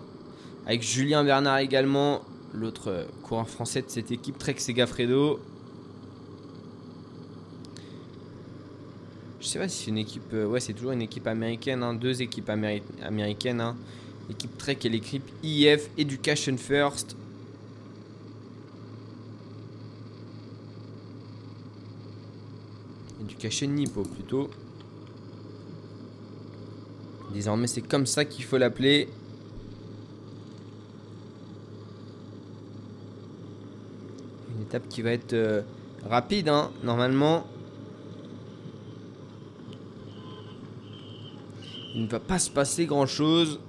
avec 0.65 0.81
Julien 0.81 1.23
Bernard 1.23 1.59
également, 1.59 2.21
l'autre 2.53 2.89
euh, 2.89 3.05
coureur 3.23 3.47
français 3.49 3.81
de 3.81 3.89
cette 3.89 4.11
équipe 4.11 4.37
Trek 4.37 4.55
Segafredo. 4.57 5.39
Je 9.39 9.47
sais 9.47 9.59
pas 9.59 9.67
si 9.67 9.83
c'est 9.83 9.91
une 9.91 9.99
équipe, 9.99 10.33
euh, 10.33 10.47
ouais, 10.47 10.59
c'est 10.59 10.73
toujours 10.73 10.91
une 10.91 11.03
équipe 11.03 11.27
américaine, 11.27 11.83
hein, 11.83 11.93
deux 11.93 12.21
équipes 12.23 12.49
améri- 12.49 12.81
américaines, 13.03 13.61
hein. 13.61 13.75
l'équipe 14.27 14.57
Trek 14.57 14.79
et 14.83 14.89
l'équipe 14.89 15.23
IF 15.43 15.89
Education 15.97 16.57
First. 16.57 17.15
Education 23.21 23.67
Nippo 23.71 24.03
plutôt. 24.03 24.49
Désormais, 27.35 27.67
c'est 27.67 27.81
comme 27.81 28.05
ça 28.05 28.23
qu'il 28.23 28.45
faut 28.45 28.57
l'appeler. 28.57 29.09
Une 34.55 34.61
étape 34.63 34.87
qui 34.87 35.01
va 35.01 35.11
être 35.11 35.33
euh, 35.33 35.61
rapide, 36.09 36.47
hein, 36.47 36.71
normalement. 36.81 37.45
Il 41.93 42.03
ne 42.03 42.07
va 42.07 42.21
pas 42.21 42.39
se 42.39 42.49
passer 42.49 42.85
grand 42.85 43.05
chose. 43.05 43.59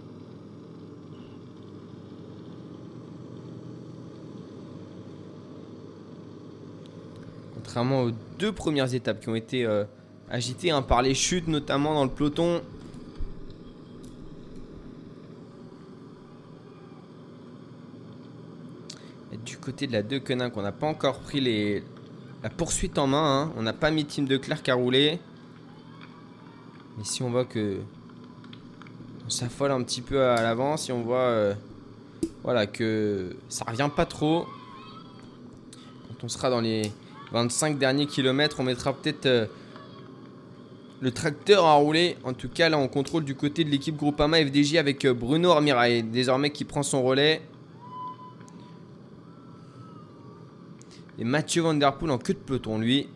Contrairement 7.55 8.03
aux 8.03 8.11
deux 8.39 8.53
premières 8.53 8.95
étapes 8.95 9.21
qui 9.21 9.29
ont 9.29 9.35
été 9.35 9.65
euh, 9.65 9.85
agitées 10.31 10.71
hein, 10.71 10.83
par 10.83 11.03
les 11.03 11.15
chutes, 11.15 11.49
notamment 11.49 11.95
dans 11.95 12.05
le 12.05 12.11
peloton. 12.11 12.63
Et 19.33 19.37
du 19.37 19.56
côté 19.67 19.89
de 19.89 19.93
la 19.93 20.03
De 20.05 20.19
Quenin, 20.19 20.49
on 20.55 20.63
n'a 20.63 20.71
pas 20.71 20.87
encore 20.87 21.19
pris 21.19 21.41
la 22.43 22.51
poursuite 22.51 22.99
en 22.99 23.09
main. 23.09 23.43
hein. 23.43 23.53
On 23.57 23.63
n'a 23.63 23.73
pas 23.73 23.91
mis 23.91 24.05
Team 24.05 24.25
de 24.27 24.37
Clerc 24.37 24.63
à 24.69 24.75
rouler. 24.75 25.19
Mais 26.97 27.05
si 27.05 27.25
on 27.25 27.31
voit 27.31 27.45
que 27.45 27.79
on 29.27 29.31
s'affole 29.31 29.73
un 29.73 29.83
petit 29.83 30.03
peu 30.03 30.23
à 30.23 30.41
l'avance, 30.41 30.85
si 30.85 30.93
on 30.93 31.03
voit 31.03 31.19
euh, 31.19 31.55
voilà 32.45 32.69
que 32.69 33.35
ça 33.49 33.65
revient 33.69 33.91
pas 33.95 34.07
trop. 34.07 34.47
Quand 36.09 36.23
on 36.23 36.29
sera 36.29 36.49
dans 36.49 36.61
les 36.61 36.93
25 37.33 37.77
derniers 37.77 38.07
kilomètres, 38.07 38.61
on 38.61 38.63
mettra 38.63 38.93
peut-être 38.93 39.27
euh, 39.27 39.47
le 41.01 41.11
tracteur 41.11 41.65
à 41.65 41.75
rouler. 41.75 42.17
En 42.23 42.35
tout 42.35 42.49
cas, 42.49 42.69
là, 42.69 42.79
on 42.79 42.87
contrôle 42.87 43.25
du 43.25 43.35
côté 43.35 43.65
de 43.65 43.71
l'équipe 43.71 43.97
Groupama 43.97 44.39
FDJ 44.39 44.77
avec 44.77 45.05
euh, 45.05 45.13
Bruno 45.13 45.51
Armirail, 45.51 46.05
désormais 46.05 46.51
qui 46.51 46.65
prend 46.65 46.85
son 46.85 47.03
relais. 47.03 47.43
Et 51.19 51.25
Mathieu 51.25 51.63
Van 51.63 51.75
Der 51.75 51.97
Poel 51.97 52.11
en 52.11 52.19
queue 52.19 52.35
de 52.35 52.39
peloton, 52.39 52.79
lui. 52.79 53.09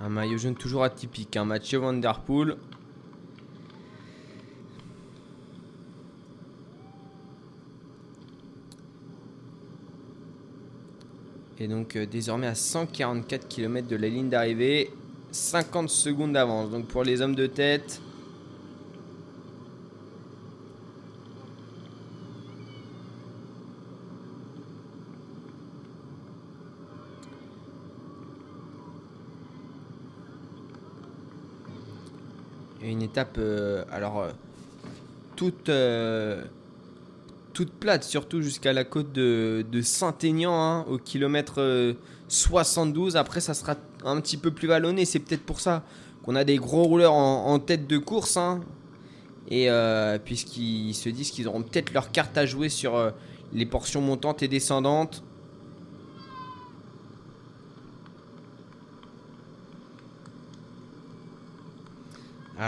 Un 0.00 0.08
maillot 0.08 0.38
jaune 0.38 0.54
toujours 0.54 0.82
atypique, 0.82 1.36
hein. 1.36 1.44
Mathieu 1.44 1.78
Van 1.78 1.92
Der 1.92 2.20
Poel. 2.20 2.56
Et 11.58 11.68
donc 11.68 11.96
euh, 11.96 12.06
désormais 12.06 12.48
à 12.48 12.54
144 12.54 13.46
km 13.46 13.86
de 13.86 13.96
la 13.96 14.08
ligne 14.08 14.28
d'arrivée, 14.28 14.90
50 15.32 15.90
secondes 15.90 16.32
d'avance. 16.32 16.70
Donc 16.70 16.86
pour 16.86 17.04
les 17.04 17.20
hommes 17.20 17.36
de 17.36 17.46
tête, 17.46 18.00
une 32.92 33.02
étape, 33.02 33.36
euh, 33.38 33.84
alors, 33.90 34.20
euh, 34.20 34.30
toute, 35.36 35.68
euh, 35.68 36.44
toute 37.52 37.72
plate, 37.72 38.04
surtout 38.04 38.40
jusqu'à 38.40 38.72
la 38.72 38.84
côte 38.84 39.12
de, 39.12 39.64
Saint-Aignan, 39.82 40.54
hein, 40.54 40.84
au 40.88 40.98
kilomètre 40.98 41.60
euh, 41.60 41.94
72. 42.28 43.16
Après, 43.16 43.40
ça 43.40 43.54
sera 43.54 43.74
un 44.04 44.20
petit 44.20 44.36
peu 44.36 44.50
plus 44.50 44.68
vallonné. 44.68 45.04
C'est 45.04 45.18
peut-être 45.18 45.44
pour 45.44 45.60
ça 45.60 45.82
qu'on 46.22 46.36
a 46.36 46.44
des 46.44 46.56
gros 46.56 46.84
rouleurs 46.84 47.14
en, 47.14 47.58
tête 47.58 47.86
de 47.86 47.98
course. 47.98 48.36
hein. 48.36 48.60
Et 49.50 49.68
puisqu'ils 50.24 50.94
se 50.94 51.08
disent 51.08 51.30
qu'ils 51.30 51.48
auront 51.48 51.62
peut-être 51.62 51.92
leur 51.92 52.12
carte 52.12 52.38
à 52.38 52.46
jouer 52.46 52.68
sur 52.68 53.12
les 53.52 53.66
portions 53.66 54.00
montantes 54.00 54.42
et 54.42 54.48
descendantes. 54.48 55.22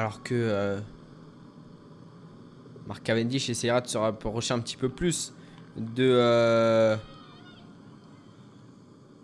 Alors 0.04 0.22
que 0.22 0.34
euh, 0.34 0.80
Mark 2.86 3.02
Cavendish 3.02 3.48
essaiera 3.48 3.80
de 3.80 3.86
se 3.88 3.96
rapprocher 3.96 4.52
un 4.52 4.58
petit 4.58 4.76
peu 4.76 4.90
plus 4.90 5.32
de. 5.78 6.06
euh, 6.06 6.94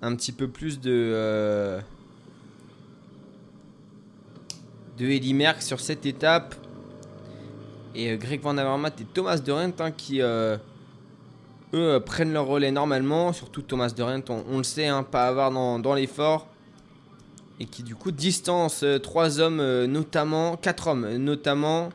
un 0.00 0.16
petit 0.16 0.32
peu 0.32 0.48
plus 0.48 0.80
de. 0.80 0.90
euh, 0.90 1.80
de 4.96 5.04
Eddy 5.04 5.34
Merckx 5.34 5.66
sur 5.66 5.80
cette 5.80 6.06
étape. 6.06 6.54
Et 7.94 8.12
euh, 8.12 8.16
Greg 8.16 8.40
Van 8.40 8.56
Avermaet 8.56 8.94
et 9.02 9.04
Thomas 9.04 9.36
de 9.36 9.52
Rent 9.52 9.72
hein, 9.80 9.90
qui. 9.90 10.22
eux 10.22 10.58
prennent 12.06 12.32
leur 12.32 12.46
relais 12.46 12.70
normalement, 12.70 13.34
surtout 13.34 13.60
Thomas 13.60 13.90
de 13.90 14.02
Rent, 14.02 14.22
on, 14.30 14.44
on 14.50 14.56
le 14.56 14.64
sait, 14.64 14.86
hein, 14.86 15.02
pas 15.02 15.26
avoir 15.26 15.50
dans, 15.50 15.78
dans 15.78 15.92
l'effort 15.92 16.49
et 17.60 17.66
qui 17.66 17.82
du 17.82 17.94
coup 17.94 18.10
distance 18.10 18.82
euh, 18.82 18.98
trois 18.98 19.38
hommes 19.38 19.60
euh, 19.60 19.86
notamment, 19.86 20.56
quatre 20.56 20.88
hommes 20.88 21.16
notamment. 21.18 21.90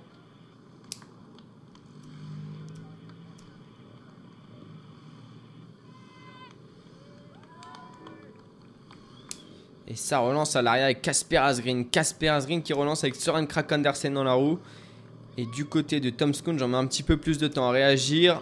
Et 9.88 9.96
ça 9.96 10.20
relance 10.20 10.56
à 10.56 10.62
l'arrière 10.62 10.86
avec 10.86 11.02
Casper 11.02 11.38
Asgreen. 11.38 11.88
Casper 11.88 12.30
Asgreen 12.30 12.62
qui 12.62 12.74
relance 12.74 13.04
avec 13.04 13.16
Søren 13.16 13.48
Kragh 13.48 13.72
Andersen 13.72 14.14
dans 14.14 14.24
la 14.24 14.34
roue. 14.34 14.60
Et 15.38 15.46
du 15.46 15.66
côté 15.66 16.00
de 16.00 16.10
Tom 16.10 16.34
Skun, 16.34 16.58
j'en 16.58 16.68
mets 16.68 16.78
un 16.78 16.86
petit 16.86 17.04
peu 17.04 17.18
plus 17.18 17.38
de 17.38 17.48
temps 17.48 17.68
à 17.68 17.72
réagir. 17.72 18.42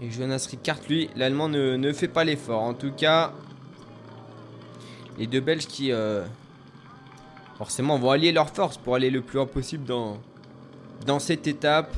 Et 0.00 0.10
Jonas 0.10 0.46
Ricard, 0.50 0.78
lui, 0.88 1.08
l'Allemand 1.16 1.48
ne, 1.48 1.76
ne 1.76 1.92
fait 1.92 2.08
pas 2.08 2.24
l'effort. 2.24 2.62
En 2.62 2.74
tout 2.74 2.92
cas, 2.92 3.32
les 5.18 5.26
deux 5.26 5.40
Belges 5.40 5.66
qui, 5.66 5.92
euh, 5.92 6.24
forcément, 7.56 7.98
vont 7.98 8.10
allier 8.10 8.32
leurs 8.32 8.50
forces 8.50 8.76
pour 8.76 8.94
aller 8.94 9.10
le 9.10 9.20
plus 9.20 9.36
loin 9.36 9.46
possible 9.46 9.84
dans, 9.86 11.18
cette 11.18 11.46
étape. 11.46 11.94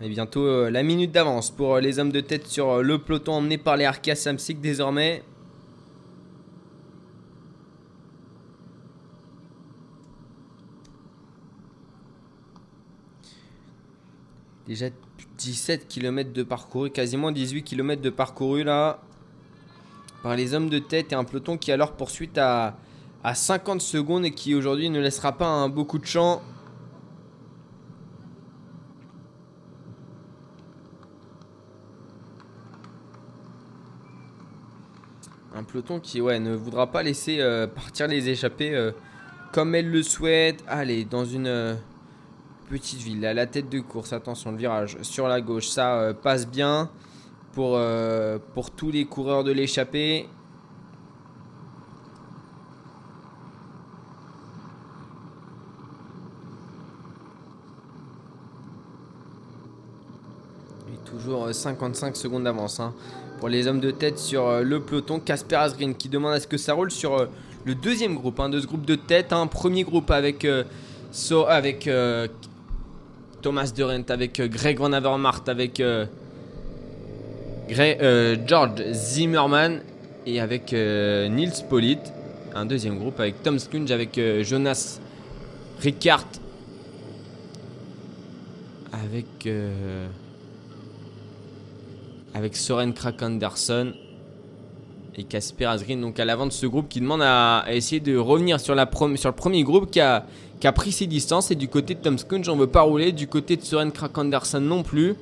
Et 0.00 0.08
bientôt 0.08 0.44
euh, 0.44 0.68
la 0.68 0.82
minute 0.82 1.12
d'avance 1.12 1.52
pour 1.52 1.76
euh, 1.76 1.80
les 1.80 2.00
hommes 2.00 2.10
de 2.10 2.20
tête 2.20 2.48
sur 2.48 2.82
le 2.82 2.98
peloton 2.98 3.34
emmené 3.34 3.56
par 3.56 3.76
les 3.76 3.84
Arkea 3.84 4.16
Samsic 4.16 4.60
désormais. 4.60 5.22
Déjà 14.72 14.86
17 15.36 15.86
km 15.86 16.32
de 16.32 16.42
parcouru, 16.42 16.88
quasiment 16.88 17.30
18 17.30 17.62
km 17.62 18.00
de 18.00 18.08
parcouru 18.08 18.64
là 18.64 19.02
par 20.22 20.34
les 20.34 20.54
hommes 20.54 20.70
de 20.70 20.78
tête 20.78 21.12
et 21.12 21.14
un 21.14 21.24
peloton 21.24 21.58
qui 21.58 21.72
alors 21.72 21.92
poursuite 21.92 22.38
à, 22.38 22.78
à 23.22 23.34
50 23.34 23.82
secondes 23.82 24.24
et 24.24 24.30
qui 24.30 24.54
aujourd'hui 24.54 24.88
ne 24.88 24.98
laissera 24.98 25.32
pas 25.32 25.68
beaucoup 25.68 25.98
de 25.98 26.06
champ. 26.06 26.40
Un 35.54 35.64
peloton 35.64 36.00
qui 36.00 36.22
ouais, 36.22 36.40
ne 36.40 36.54
voudra 36.54 36.90
pas 36.90 37.02
laisser 37.02 37.42
euh, 37.42 37.66
partir 37.66 38.08
les 38.08 38.30
échappées 38.30 38.74
euh, 38.74 38.92
comme 39.52 39.74
elle 39.74 39.90
le 39.90 40.02
souhaite. 40.02 40.64
Allez, 40.66 41.04
dans 41.04 41.26
une 41.26 41.46
euh, 41.46 41.74
petite 42.72 43.02
ville, 43.02 43.26
à 43.26 43.34
la 43.34 43.44
tête 43.44 43.68
de 43.68 43.80
course, 43.80 44.14
attention, 44.14 44.50
le 44.50 44.56
virage 44.56 44.96
sur 45.02 45.28
la 45.28 45.42
gauche, 45.42 45.66
ça 45.66 45.96
euh, 45.96 46.14
passe 46.14 46.46
bien 46.48 46.88
pour, 47.52 47.74
euh, 47.74 48.38
pour 48.54 48.70
tous 48.70 48.90
les 48.90 49.04
coureurs 49.04 49.44
de 49.44 49.52
l'échappée. 49.52 50.26
Et 60.90 60.96
toujours 61.04 61.44
euh, 61.44 61.52
55 61.52 62.16
secondes 62.16 62.44
d'avance 62.44 62.80
hein, 62.80 62.94
pour 63.38 63.50
les 63.50 63.66
hommes 63.66 63.80
de 63.80 63.90
tête 63.90 64.18
sur 64.18 64.48
euh, 64.48 64.62
le 64.62 64.80
peloton. 64.80 65.20
Casper 65.20 65.56
Asgreen 65.56 65.94
qui 65.94 66.08
demande 66.08 66.32
à 66.32 66.40
ce 66.40 66.46
que 66.46 66.56
ça 66.56 66.72
roule 66.72 66.90
sur 66.90 67.18
euh, 67.18 67.26
le 67.66 67.74
deuxième 67.74 68.14
groupe 68.14 68.40
hein, 68.40 68.48
de 68.48 68.58
ce 68.58 68.66
groupe 68.66 68.86
de 68.86 68.94
tête. 68.94 69.34
Un 69.34 69.46
premier 69.46 69.82
groupe 69.82 70.10
avec, 70.10 70.46
euh, 70.46 70.64
avec 71.48 71.86
euh, 71.86 72.28
Thomas 73.42 73.72
De 73.76 73.82
Rent, 73.82 74.08
avec 74.08 74.38
euh, 74.38 74.46
Greg 74.46 74.78
Van 74.78 74.92
avec 74.92 75.80
euh, 75.80 76.06
euh, 77.76 78.36
George 78.46 78.92
Zimmerman 78.92 79.80
et 80.24 80.40
avec 80.40 80.72
Niels 80.72 81.66
Polit. 81.68 81.98
Un 82.54 82.66
deuxième 82.66 82.98
groupe 82.98 83.18
avec 83.18 83.42
Tom 83.42 83.58
Skunge, 83.58 83.90
avec 83.90 84.20
Jonas 84.42 85.00
Ricard, 85.80 86.26
avec 88.92 89.48
avec 92.34 92.56
Soren 92.56 92.92
Krak 92.92 93.22
Anderson 93.22 93.92
et 95.16 95.24
Casper 95.24 95.66
Asgreen 95.66 96.00
donc 96.00 96.18
à 96.18 96.24
l'avant 96.24 96.46
de 96.46 96.52
ce 96.52 96.66
groupe 96.66 96.88
qui 96.88 97.00
demande 97.00 97.22
à, 97.22 97.64
essayer 97.70 98.00
de 98.00 98.16
revenir 98.16 98.58
sur, 98.60 98.74
la 98.74 98.88
sur 99.16 99.28
le 99.28 99.34
premier 99.34 99.62
groupe 99.62 99.90
qui 99.90 100.00
a, 100.00 100.24
pris 100.74 100.92
ses 100.92 101.06
distances 101.06 101.50
et 101.50 101.54
du 101.54 101.68
côté 101.68 101.94
de 101.94 102.00
Tom 102.00 102.18
Skunge 102.18 102.48
on 102.48 102.56
veut 102.56 102.66
pas 102.66 102.82
rouler 102.82 103.12
du 103.12 103.26
côté 103.26 103.56
de 103.56 103.62
Soren 103.62 103.92
Krak 103.92 104.16
Anderson 104.16 104.60
non 104.60 104.82
plus 104.82 105.14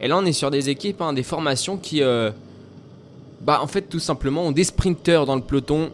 et 0.00 0.08
là 0.08 0.16
on 0.18 0.24
est 0.24 0.32
sur 0.32 0.50
des 0.50 0.68
équipes 0.70 1.00
hein, 1.00 1.12
des 1.12 1.22
formations 1.22 1.76
qui 1.76 2.02
euh, 2.02 2.30
bah 3.40 3.60
en 3.62 3.66
fait 3.66 3.82
tout 3.82 3.98
simplement 3.98 4.42
ont 4.42 4.52
des 4.52 4.64
sprinteurs 4.64 5.26
dans 5.26 5.36
le 5.36 5.42
peloton 5.42 5.90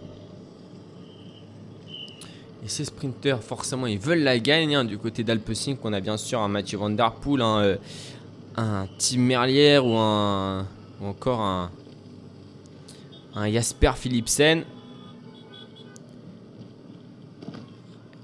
Et 2.62 2.68
ces 2.68 2.84
sprinters, 2.84 3.42
forcément, 3.42 3.86
ils 3.86 3.98
veulent 3.98 4.22
la 4.22 4.38
gagner. 4.38 4.74
hein. 4.74 4.84
Du 4.84 4.98
côté 4.98 5.24
d'Alpecin, 5.24 5.76
qu'on 5.76 5.94
a 5.94 6.00
bien 6.00 6.18
sûr 6.18 6.40
un 6.40 6.48
Mathieu 6.48 6.76
Van 6.76 6.90
Der 6.90 7.12
Poel, 7.12 7.40
un, 7.40 7.60
euh, 7.60 7.76
un 8.56 8.86
Tim 8.98 9.20
Merlier 9.20 9.78
ou, 9.78 9.96
un, 9.96 10.66
ou 11.00 11.06
encore 11.06 11.40
un, 11.40 11.70
un 13.34 13.50
Jasper 13.50 13.92
Philipsen. 13.96 14.64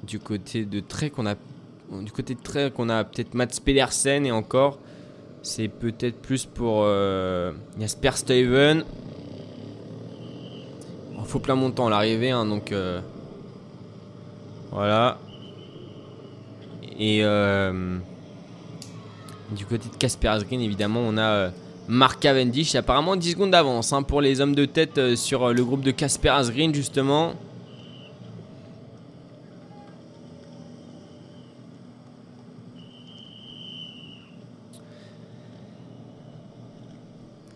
Du 0.04 0.18
côté 0.20 0.64
de 0.64 0.80
Trek, 0.80 1.12
on 1.18 1.26
a 1.26 1.34
du 1.92 2.12
côté 2.12 2.34
de 2.34 2.40
Trek, 2.40 2.72
on 2.78 2.88
a 2.88 3.04
peut-être 3.04 3.34
Mats 3.34 3.46
Pedersen 3.64 4.26
et 4.26 4.32
encore, 4.32 4.78
c'est 5.42 5.68
peut-être 5.68 6.20
plus 6.20 6.44
pour 6.44 6.82
euh, 6.84 7.52
Jasper 7.78 8.12
Stuyven. 8.14 8.84
Il 11.18 11.24
faut 11.24 11.38
plein 11.40 11.56
montant 11.56 11.88
à 11.88 11.90
l'arrivée, 11.90 12.30
hein, 12.30 12.46
donc 12.46 12.70
euh, 12.70 13.00
voilà. 14.70 15.18
Et 16.98 17.24
euh, 17.24 17.98
du 19.50 19.66
côté 19.66 19.88
de 19.88 19.96
Casper 19.96 20.28
Asgreen, 20.28 20.60
évidemment, 20.60 21.00
on 21.00 21.18
a 21.18 21.50
Mark 21.88 22.20
Cavendish. 22.20 22.74
Apparemment 22.74 23.16
10 23.16 23.32
secondes 23.32 23.50
d'avance 23.50 23.92
hein, 23.92 24.02
pour 24.02 24.20
les 24.20 24.40
hommes 24.40 24.54
de 24.54 24.64
tête 24.64 24.98
euh, 24.98 25.16
sur 25.16 25.44
euh, 25.44 25.52
le 25.52 25.64
groupe 25.64 25.82
de 25.82 25.90
Casper 25.90 26.30
Asgreen, 26.30 26.74
justement. 26.74 27.34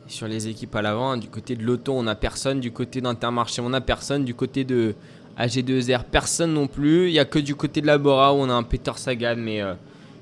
Sur 0.06 0.28
les 0.28 0.48
équipes 0.48 0.74
à 0.76 0.82
l'avant, 0.82 1.12
hein, 1.12 1.16
du 1.16 1.28
côté 1.28 1.56
de 1.56 1.62
l'auto, 1.62 1.94
on 1.96 2.06
a 2.06 2.14
personne. 2.14 2.60
Du 2.60 2.72
côté 2.72 3.00
d'Intermarché, 3.00 3.62
on 3.64 3.72
a 3.72 3.80
personne. 3.80 4.24
Du 4.24 4.34
côté 4.34 4.64
de 4.64 4.94
AG2R, 5.38 6.04
personne 6.04 6.52
non 6.52 6.66
plus. 6.66 7.08
Il 7.08 7.12
n'y 7.12 7.18
a 7.18 7.24
que 7.24 7.38
du 7.38 7.54
côté 7.54 7.80
de 7.80 7.86
la 7.86 7.96
Bora 7.96 8.34
où 8.34 8.38
on 8.38 8.50
a 8.50 8.52
un 8.52 8.62
Peter 8.62 8.92
Sagan, 8.96 9.36
mais 9.38 9.62
euh, 9.62 9.74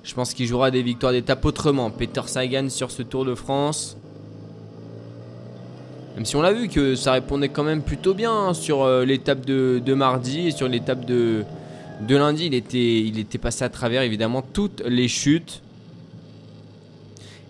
je 0.08 0.14
pense 0.14 0.32
qu'il 0.32 0.46
jouera 0.46 0.70
des 0.70 0.82
victoires 0.82 1.12
d'étape 1.12 1.44
autrement. 1.44 1.90
Peter 1.90 2.22
Sagan 2.24 2.70
sur 2.70 2.90
ce 2.90 3.02
Tour 3.02 3.26
de 3.26 3.34
France. 3.34 3.98
Même 6.16 6.24
si 6.24 6.34
on 6.34 6.40
l'a 6.40 6.54
vu 6.54 6.68
que 6.68 6.94
ça 6.94 7.12
répondait 7.12 7.50
quand 7.50 7.62
même 7.62 7.82
plutôt 7.82 8.14
bien 8.14 8.32
hein, 8.32 8.54
sur 8.54 8.84
euh, 8.84 9.04
l'étape 9.04 9.44
de, 9.44 9.94
mardi 9.94 10.48
et 10.48 10.50
sur 10.50 10.66
l'étape 10.66 11.04
de, 11.04 11.44
lundi. 12.08 12.46
Il 12.46 12.54
était, 12.54 13.00
il 13.00 13.18
était 13.18 13.36
passé 13.36 13.64
à 13.64 13.68
travers 13.68 14.00
évidemment 14.00 14.40
toutes 14.40 14.82
les 14.86 15.08
chutes. 15.08 15.60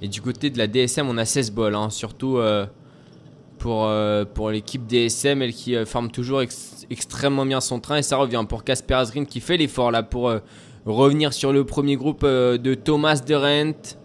Et 0.03 0.09
du 0.09 0.21
côté 0.21 0.51
de 0.51 0.59
la 0.59 0.67
DSM, 0.67 1.09
on 1.09 1.17
a 1.17 1.25
16 1.25 1.53
bols, 1.53 1.77
hein, 1.77 1.91
surtout 1.91 2.39
euh, 2.39 2.67
pour, 3.59 3.85
euh, 3.87 4.25
pour 4.25 4.51
l'équipe 4.51 4.85
DSM, 4.85 5.43
elle 5.43 5.53
qui 5.53 5.77
forme 5.87 6.11
toujours 6.11 6.43
ex- 6.43 6.87
extrêmement 6.91 7.47
bien 7.47 7.61
son 7.61 7.79
train. 7.79 7.99
Et 7.99 8.03
ça 8.03 8.17
revient 8.17 8.45
pour 8.49 8.65
Casper 8.65 8.95
Asgreen 8.95 9.27
qui 9.27 9.39
fait 9.39 9.57
l'effort 9.57 9.93
là 9.93 10.03
pour 10.03 10.33
revenir 10.97 11.33
sur 11.33 11.53
le 11.53 11.65
premier 11.65 11.97
groupe 11.97 12.23
euh, 12.25 12.59
de 12.59 12.75
Thomas 12.75 13.21
de 13.27 13.35
Rent. 13.35 13.97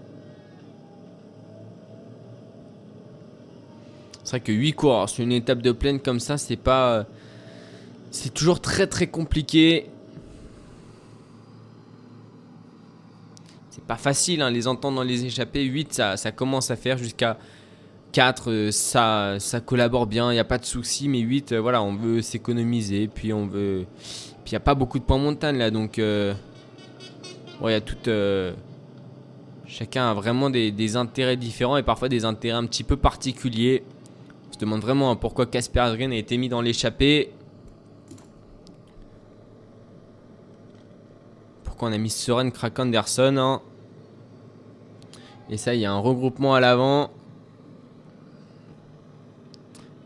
C'est 4.23 4.37
vrai 4.37 4.39
que 4.39 4.51
8 4.51 4.73
coureurs 4.73 5.09
sur 5.09 5.23
une 5.23 5.31
étape 5.31 5.61
de 5.61 5.71
plaine 5.71 5.99
comme 5.99 6.19
ça, 6.19 6.37
c'est 6.37 6.55
pas. 6.55 6.93
euh, 6.93 7.03
C'est 8.11 8.33
toujours 8.33 8.61
très 8.61 8.87
très 8.87 9.07
compliqué. 9.07 9.87
C'est 13.69 13.83
pas 13.83 13.97
facile, 13.97 14.41
hein, 14.41 14.49
les 14.49 14.67
entendre 14.67 14.95
dans 14.97 15.03
les 15.03 15.25
échappées. 15.25 15.63
8, 15.63 16.01
ça, 16.15 16.31
commence 16.31 16.71
à 16.71 16.75
faire 16.77 16.97
jusqu'à 16.97 17.37
4, 18.13 18.51
euh, 18.51 18.71
ça, 18.71 19.35
ça 19.39 19.59
collabore 19.59 20.07
bien, 20.07 20.31
il 20.31 20.35
n'y 20.35 20.39
a 20.39 20.45
pas 20.45 20.57
de 20.57 20.65
souci. 20.65 21.09
Mais 21.09 21.19
8, 21.19 21.51
euh, 21.51 21.59
voilà, 21.59 21.83
on 21.83 21.93
veut 21.93 22.21
s'économiser. 22.21 23.09
Puis 23.09 23.33
on 23.33 23.45
veut. 23.45 23.85
Puis 24.43 24.51
il 24.51 24.53
n'y 24.53 24.57
a 24.57 24.61
pas 24.61 24.75
beaucoup 24.75 24.99
de 24.99 25.03
points 25.03 25.17
montagne 25.17 25.57
là, 25.57 25.69
donc. 25.69 25.99
Bon, 27.59 27.69
il 27.69 27.71
y 27.71 27.75
a 27.75 27.81
tout. 27.81 27.97
euh, 28.07 28.53
Chacun 29.65 30.11
a 30.11 30.13
vraiment 30.13 30.51
des, 30.51 30.95
intérêts 30.97 31.37
différents 31.37 31.77
et 31.77 31.83
parfois 31.83 32.07
des 32.07 32.25
intérêts 32.25 32.57
un 32.57 32.65
petit 32.65 32.83
peu 32.83 32.95
particuliers. 32.95 33.83
On 34.49 34.53
se 34.53 34.59
demande 34.59 34.81
vraiment 34.81 35.09
hein, 35.09 35.15
pourquoi 35.15 35.47
Casper 35.47 35.79
Asgreen 35.79 36.11
a 36.11 36.15
été 36.15 36.37
mis 36.37 36.47
dans 36.47 36.61
l'échappée. 36.61 37.31
Pourquoi 41.63 41.89
on 41.89 41.91
a 41.91 41.97
mis 41.97 42.11
Soren 42.11 42.51
Krak 42.51 42.77
Anderson 42.77 43.35
hein. 43.37 43.61
Et 45.49 45.57
ça, 45.57 45.73
il 45.73 45.81
y 45.81 45.85
a 45.85 45.91
un 45.91 45.97
regroupement 45.97 46.53
à 46.53 46.59
l'avant. 46.59 47.09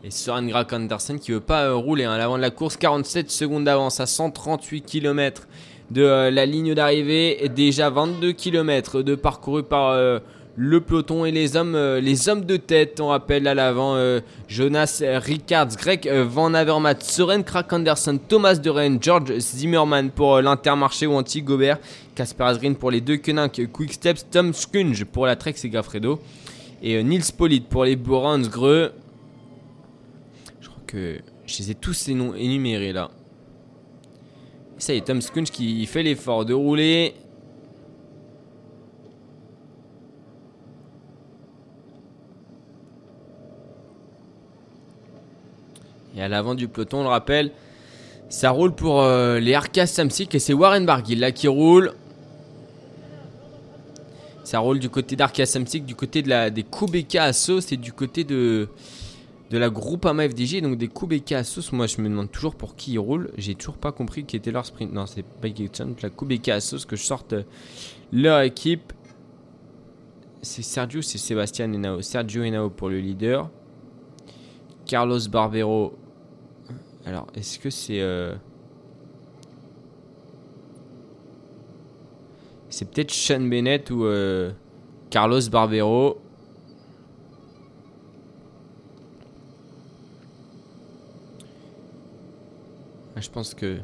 Et 0.02 0.10
Soren 0.10 0.48
Krak 0.48 0.72
Anderson 0.72 1.18
qui 1.18 1.32
veut 1.32 1.40
pas 1.40 1.64
euh, 1.64 1.74
rouler 1.74 2.04
hein, 2.04 2.12
à 2.12 2.18
l'avant 2.18 2.36
de 2.36 2.42
la 2.42 2.50
course. 2.50 2.78
47 2.78 3.30
secondes 3.30 3.64
d'avance 3.64 4.00
à 4.00 4.06
138 4.06 4.82
km 4.82 5.46
de 5.90 6.02
euh, 6.02 6.30
la 6.30 6.46
ligne 6.46 6.74
d'arrivée. 6.74 7.50
Déjà 7.54 7.90
22 7.90 8.32
km 8.32 9.02
de 9.02 9.14
parcouru 9.14 9.62
par 9.62 9.90
euh, 9.90 10.18
le 10.56 10.80
peloton 10.80 11.24
et 11.24 11.30
les 11.30 11.56
hommes, 11.56 11.74
euh, 11.74 12.00
les 12.00 12.28
hommes 12.28 12.44
de 12.44 12.56
tête. 12.56 13.00
On 13.00 13.08
rappelle 13.08 13.46
à 13.46 13.54
l'avant 13.54 13.96
Jonas 14.48 15.02
Rickards, 15.02 15.76
Greg 15.76 16.10
Van 16.10 16.54
Avermaet, 16.54 17.02
Soren 17.02 17.44
Krak 17.44 17.72
Anderson, 17.72 18.18
Thomas 18.28 18.56
de 18.56 18.70
Rennes, 18.70 18.98
George 19.00 19.38
Zimmerman 19.38 20.10
pour 20.10 20.40
l'Intermarché 20.40 21.06
ou 21.06 21.14
Anti-Gobert, 21.14 21.78
Casper 22.14 22.44
Asgreen 22.44 22.76
pour 22.76 22.90
les 22.90 23.00
deux 23.00 23.16
Quick 23.16 23.92
Steps, 23.92 24.26
Tom 24.30 24.52
Skunge 24.52 25.04
pour 25.04 25.26
la 25.26 25.36
Trek 25.36 25.54
et 25.62 25.68
Gaffredo 25.68 26.20
et 26.82 27.02
Nils 27.02 27.32
Polit 27.36 27.60
pour 27.60 27.84
les 27.84 27.96
Borans 27.96 28.38
Greux. 28.38 28.92
Je 30.60 30.68
crois 30.68 30.82
que 30.86 31.18
je 31.46 31.58
les 31.58 31.70
ai 31.70 31.74
tous 31.74 31.94
ces 31.94 32.14
noms 32.14 32.34
énumérés 32.34 32.92
là. 32.92 33.10
Ça 34.78 34.94
y 34.94 34.98
est, 34.98 35.00
Tom 35.00 35.20
Skunge 35.20 35.50
qui 35.50 35.84
fait 35.86 36.04
l'effort 36.04 36.44
de 36.44 36.54
rouler. 36.54 37.14
Et 46.16 46.22
à 46.22 46.28
l'avant 46.28 46.54
du 46.54 46.68
peloton, 46.68 47.00
on 47.00 47.02
le 47.02 47.08
rappelle, 47.08 47.50
ça 48.28 48.50
roule 48.50 48.72
pour 48.72 49.02
euh, 49.02 49.40
les 49.40 49.54
Arcas 49.54 49.86
Samsic 49.86 50.34
et 50.34 50.38
c'est 50.38 50.52
Warren 50.52 50.86
Barguil 50.86 51.18
là 51.18 51.32
qui 51.32 51.48
roule. 51.48 51.92
Ça 54.44 54.60
roule 54.60 54.78
du 54.78 54.88
côté 54.88 55.16
d'Arcas 55.16 55.46
Samsic, 55.46 55.84
du 55.84 55.94
côté 55.94 56.22
de 56.22 56.28
la, 56.28 56.50
des 56.50 56.62
Kubeka 56.62 57.24
Assos 57.24 57.72
et 57.72 57.76
du 57.76 57.92
côté 57.92 58.24
de, 58.24 58.68
de 59.50 59.58
la 59.58 59.70
Groupama 59.70 60.28
FDG, 60.28 60.60
donc 60.60 60.76
des 60.76 60.88
Kubeka 60.88 61.38
Assos. 61.38 61.72
Moi 61.74 61.86
je 61.86 62.00
me 62.00 62.08
demande 62.08 62.30
toujours 62.30 62.54
pour 62.54 62.76
qui 62.76 62.92
ils 62.92 62.98
roulent. 62.98 63.30
J'ai 63.38 63.54
toujours 63.54 63.78
pas 63.78 63.92
compris 63.92 64.24
qui 64.24 64.36
était 64.36 64.50
leur 64.50 64.66
sprint. 64.66 64.92
Non, 64.92 65.06
c'est 65.06 65.24
pas 65.24 65.48
Kubeka 66.10 66.54
Assos 66.54 66.86
que 66.86 66.96
je 66.96 67.02
sorte 67.02 67.32
euh, 67.32 67.42
leur 68.12 68.40
équipe. 68.42 68.92
C'est 70.42 70.62
Sergio, 70.62 71.02
c'est 71.02 71.18
Sébastien 71.18 71.72
Henao. 71.72 72.00
Sergio 72.02 72.42
Henao 72.42 72.70
pour 72.70 72.88
le 72.90 73.00
leader. 73.00 73.50
Carlos 74.86 75.20
Barbero. 75.30 75.98
Alors, 77.04 77.26
est-ce 77.34 77.58
que 77.58 77.70
c'est. 77.70 78.00
euh, 78.00 78.34
C'est 82.68 82.90
peut-être 82.90 83.10
Sean 83.10 83.40
Bennett 83.40 83.90
ou 83.90 84.04
euh, 84.04 84.52
Carlos 85.10 85.40
Barbero? 85.50 86.18
Je 93.20 93.30
pense 93.30 93.54
que. 93.54 93.78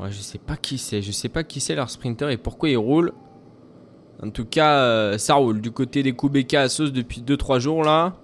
Ouais, 0.00 0.10
je 0.10 0.20
sais 0.20 0.38
pas 0.38 0.56
qui 0.56 0.78
c'est. 0.78 1.02
Je 1.02 1.12
sais 1.12 1.28
pas 1.28 1.44
qui 1.44 1.60
c'est 1.60 1.74
leur 1.74 1.90
sprinter 1.90 2.30
et 2.30 2.36
pourquoi 2.36 2.68
il 2.68 2.76
roule. 2.76 3.12
En 4.22 4.30
tout 4.30 4.44
cas, 4.44 4.78
euh, 4.78 5.18
ça 5.18 5.34
roule 5.34 5.60
du 5.60 5.70
côté 5.70 6.02
des 6.02 6.14
Kubeka 6.14 6.62
à 6.62 6.68
sauce 6.68 6.92
depuis 6.92 7.20
2-3 7.20 7.58
jours 7.58 7.82
là. 7.82 8.14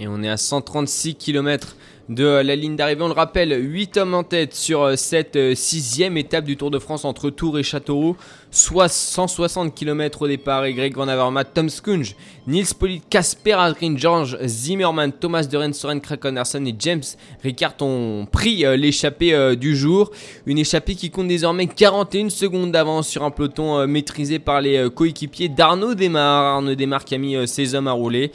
Et 0.00 0.08
on 0.08 0.22
est 0.22 0.28
à 0.28 0.36
136 0.36 1.14
km 1.14 1.76
de 2.08 2.24
la 2.24 2.56
ligne 2.56 2.76
d'arrivée. 2.76 3.02
On 3.02 3.08
le 3.08 3.14
rappelle, 3.14 3.52
8 3.52 3.96
hommes 3.96 4.14
en 4.14 4.24
tête 4.24 4.54
sur 4.54 4.82
euh, 4.82 4.96
cette 4.96 5.36
euh, 5.36 5.54
sixième 5.54 6.16
étape 6.16 6.44
du 6.44 6.56
Tour 6.56 6.70
de 6.70 6.78
France 6.78 7.04
entre 7.04 7.30
Tours 7.30 7.58
et 7.58 7.62
Châteauroux. 7.62 8.16
Soit 8.54 8.88
160 8.88 9.74
km 9.74 10.22
au 10.22 10.28
départ. 10.28 10.64
Et 10.64 10.74
Greg 10.74 10.94
Van 10.94 11.08
Avermaet, 11.08 11.46
Tom 11.52 11.68
Skunge, 11.68 12.14
Nils 12.46 12.72
Polit, 12.78 13.02
Casper 13.10 13.54
Asgreen, 13.54 13.98
George 13.98 14.38
Zimmerman, 14.46 15.10
Thomas 15.10 15.42
de 15.42 15.56
Rennes, 15.56 15.72
Soren 15.72 16.00
Krak 16.00 16.24
Anderson 16.24 16.64
et 16.64 16.74
James 16.78 17.02
Ricard 17.42 17.74
ont 17.80 18.28
pris 18.30 18.64
euh, 18.64 18.76
l'échappée 18.76 19.34
euh, 19.34 19.56
du 19.56 19.74
jour. 19.74 20.12
Une 20.46 20.58
échappée 20.58 20.94
qui 20.94 21.10
compte 21.10 21.26
désormais 21.26 21.66
41 21.66 22.28
secondes 22.28 22.70
d'avance 22.70 23.08
sur 23.08 23.24
un 23.24 23.32
peloton 23.32 23.80
euh, 23.80 23.86
maîtrisé 23.88 24.38
par 24.38 24.60
les 24.60 24.88
coéquipiers 24.88 25.48
d'Arnaud 25.48 25.96
Desmar. 25.96 26.54
Arnaud 26.54 26.76
Desmar 26.76 27.04
qui 27.04 27.16
a 27.16 27.18
mis 27.18 27.48
ses 27.48 27.74
hommes 27.74 27.88
à 27.88 27.92
rouler. 27.92 28.30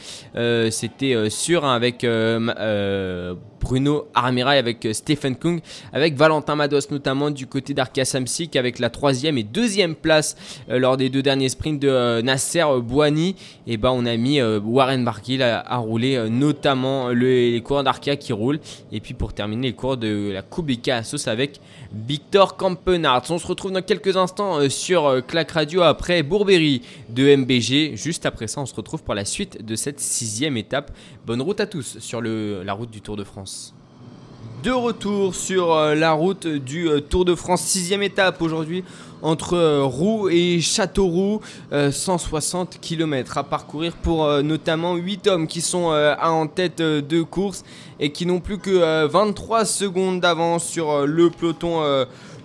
C'était 0.69 1.29
sûr 1.29 1.63
hein, 1.63 1.73
avec 1.73 2.05
Bruno 3.59 4.07
Armirail 4.13 4.57
avec 4.57 4.87
Stephen 4.91 5.35
Kung, 5.35 5.61
avec 5.93 6.15
Valentin 6.15 6.55
Mados 6.55 6.91
notamment 6.91 7.31
du 7.31 7.47
côté 7.47 7.73
d'Arkia 7.73 8.05
Samsic 8.05 8.55
avec 8.55 8.79
la 8.79 8.89
troisième 8.89 9.37
et 9.37 9.43
deuxième 9.43 9.95
place 9.95 10.08
euh, 10.09 10.79
lors 10.79 10.97
des 10.97 11.09
deux 11.09 11.21
derniers 11.21 11.49
sprints 11.49 11.81
de 11.81 12.21
Nasser 12.21 12.63
Bouani. 12.81 13.35
Et 13.67 13.77
ben 13.77 13.91
on 13.93 14.05
a 14.05 14.17
mis 14.17 14.41
Warren 14.41 15.03
Barguil 15.03 15.41
à, 15.43 15.77
rouler 15.77 16.29
notamment 16.29 17.09
les 17.09 17.61
coureurs 17.63 17.83
d'Arkia 17.83 18.15
qui 18.15 18.33
roulent. 18.33 18.59
Et 18.91 18.99
puis 18.99 19.13
pour 19.13 19.33
terminer 19.33 19.67
les 19.67 19.73
coureurs 19.73 19.97
de 19.97 20.31
la 20.33 20.41
Kubeka 20.41 20.97
Assos 20.97 21.27
avec 21.27 21.59
Victor 21.93 22.57
Campenard. 22.57 23.23
On 23.29 23.37
se 23.37 23.47
retrouve 23.47 23.71
dans 23.71 23.81
quelques 23.81 24.17
instants 24.17 24.69
sur 24.69 25.25
Clac 25.27 25.51
Radio 25.51 25.81
après 25.81 26.23
Bourberry 26.23 26.81
de 27.09 27.35
MBG. 27.35 27.95
Juste 27.95 28.25
après 28.25 28.47
ça, 28.47 28.61
on 28.61 28.65
se 28.65 28.75
retrouve 28.75 29.03
pour 29.03 29.13
la 29.13 29.25
suite 29.25 29.63
de 29.63 29.75
cette 29.75 29.99
sixième 29.99 30.57
étape. 30.57 30.91
Bonne 31.25 31.41
route 31.41 31.59
à 31.59 31.67
tous 31.67 31.99
sur 31.99 32.21
la 32.21 32.73
route 32.73 32.91
du 32.91 33.01
Tour 33.01 33.17
de 33.17 33.23
France. 33.23 33.73
De 34.63 34.71
retour 34.71 35.35
sur 35.35 35.71
euh, 35.71 35.95
la 35.95 36.11
route 36.11 36.45
du 36.45 36.89
euh, 36.89 36.99
Tour 36.99 37.23
de 37.23 37.33
France, 37.33 37.61
sixième 37.61 38.03
étape 38.03 38.41
aujourd'hui 38.41 38.83
entre 39.21 39.53
euh, 39.53 39.83
Roux 39.83 40.29
et 40.29 40.59
Châteauroux, 40.61 41.41
160 41.71 42.79
km 42.81 43.37
à 43.37 43.43
parcourir 43.43 43.93
pour 43.93 44.27
notamment 44.43 44.95
8 44.95 45.27
hommes 45.27 45.47
qui 45.47 45.61
sont 45.61 45.91
en 46.21 46.47
tête 46.47 46.81
de 46.81 47.21
course 47.21 47.63
et 47.99 48.11
qui 48.11 48.25
n'ont 48.25 48.39
plus 48.39 48.57
que 48.57 49.05
23 49.05 49.65
secondes 49.65 50.19
d'avance 50.19 50.65
sur 50.65 51.05
le 51.05 51.29
peloton, 51.29 51.81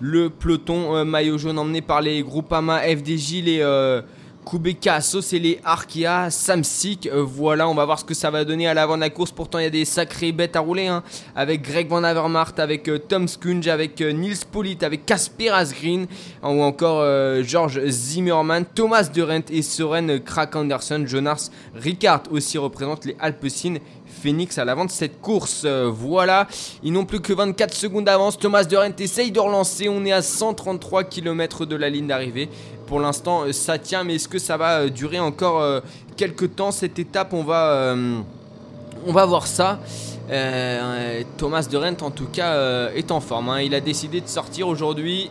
le 0.00 0.30
peloton 0.30 1.04
maillot 1.04 1.38
jaune 1.38 1.58
emmené 1.58 1.80
par 1.80 2.00
les 2.00 2.22
Groupama 2.22 2.80
FDJ, 2.80 3.42
les 3.44 4.02
Kubeka, 4.44 5.00
Sosele, 5.00 5.59
Arkea, 5.64 6.30
Samsic. 6.30 7.07
Euh, 7.07 7.22
voilà, 7.22 7.68
on 7.68 7.74
va 7.74 7.85
voir 7.85 7.98
ce 7.98 8.04
que 8.04 8.14
ça 8.14 8.30
va 8.30 8.44
donner 8.44 8.68
à 8.68 8.74
l'avant 8.74 8.96
de 8.96 9.00
la 9.00 9.11
course. 9.11 9.33
Pourtant, 9.33 9.59
il 9.59 9.64
y 9.64 9.66
a 9.66 9.70
des 9.70 9.85
sacrées 9.85 10.33
bêtes 10.33 10.57
à 10.57 10.61
rouler. 10.61 10.87
Hein. 10.87 11.02
avec 11.35 11.62
Greg 11.62 11.88
Van 11.88 12.04
Avermaet, 12.04 12.59
avec 12.59 12.88
euh, 12.88 12.98
Tom 12.98 13.26
Skunge, 13.26 13.66
avec 13.68 14.00
euh, 14.00 14.12
Nils 14.12 14.44
Polit, 14.50 14.78
avec 14.83 15.07
Casper 15.07 15.50
Asgreen, 15.50 16.07
ou 16.42 16.62
encore 16.62 17.04
George 17.42 17.80
Zimmerman, 17.87 18.64
Thomas 18.74 19.09
Durant 19.12 19.40
et 19.50 19.62
Soren 19.62 20.20
Krak 20.20 20.54
Anderson. 20.57 21.04
Jonas 21.07 21.50
Ricard 21.74 22.22
aussi 22.30 22.59
représente 22.59 23.04
les 23.04 23.16
Alpecin 23.20 23.76
Phoenix 24.14 24.59
à 24.59 24.64
l'avant 24.64 24.85
de 24.85 24.90
cette 24.90 25.20
course. 25.20 25.66
voilà, 25.66 26.46
ils 26.83 26.92
n'ont 26.92 27.05
plus 27.05 27.20
que 27.20 27.33
24 27.33 27.74
secondes 27.74 28.05
d'avance. 28.05 28.38
Thomas 28.38 28.64
Durant 28.64 28.92
essaye 28.98 29.31
de 29.31 29.40
relancer. 29.40 29.88
On 29.88 30.05
est 30.05 30.12
à 30.12 30.22
133 30.22 31.05
km 31.05 31.66
de 31.66 31.77
la 31.77 31.90
ligne 31.90 32.07
d'arrivée. 32.07 32.48
Pour 32.87 33.00
l'instant, 33.00 33.44
euh, 33.44 33.53
ça 33.53 33.79
tient, 33.79 34.05
mais 34.05 34.16
est-ce 34.16 34.29
que 34.29 34.38
ça 34.38 34.57
va 34.57 34.81
euh, 34.81 34.88
durer 34.90 35.18
encore 35.18 35.61
euh, 35.61 35.81
quelques 36.16 36.55
temps 36.55 36.70
cette 36.70 36.98
étape? 36.98 37.33
On 37.33 37.42
va, 37.42 37.94
voir 39.07 39.46
ça. 39.46 39.81
Thomas 41.37 41.66
de 41.70 41.77
Rent, 41.77 42.03
en 42.03 42.11
tout 42.11 42.27
cas, 42.27 42.90
est 42.90 43.11
en 43.11 43.20
forme. 43.20 43.48
Hein. 43.50 43.61
Il 43.62 43.74
a 43.74 43.81
décidé 43.81 44.20
de 44.20 44.29
sortir 44.29 44.68
aujourd'hui. 44.68 45.31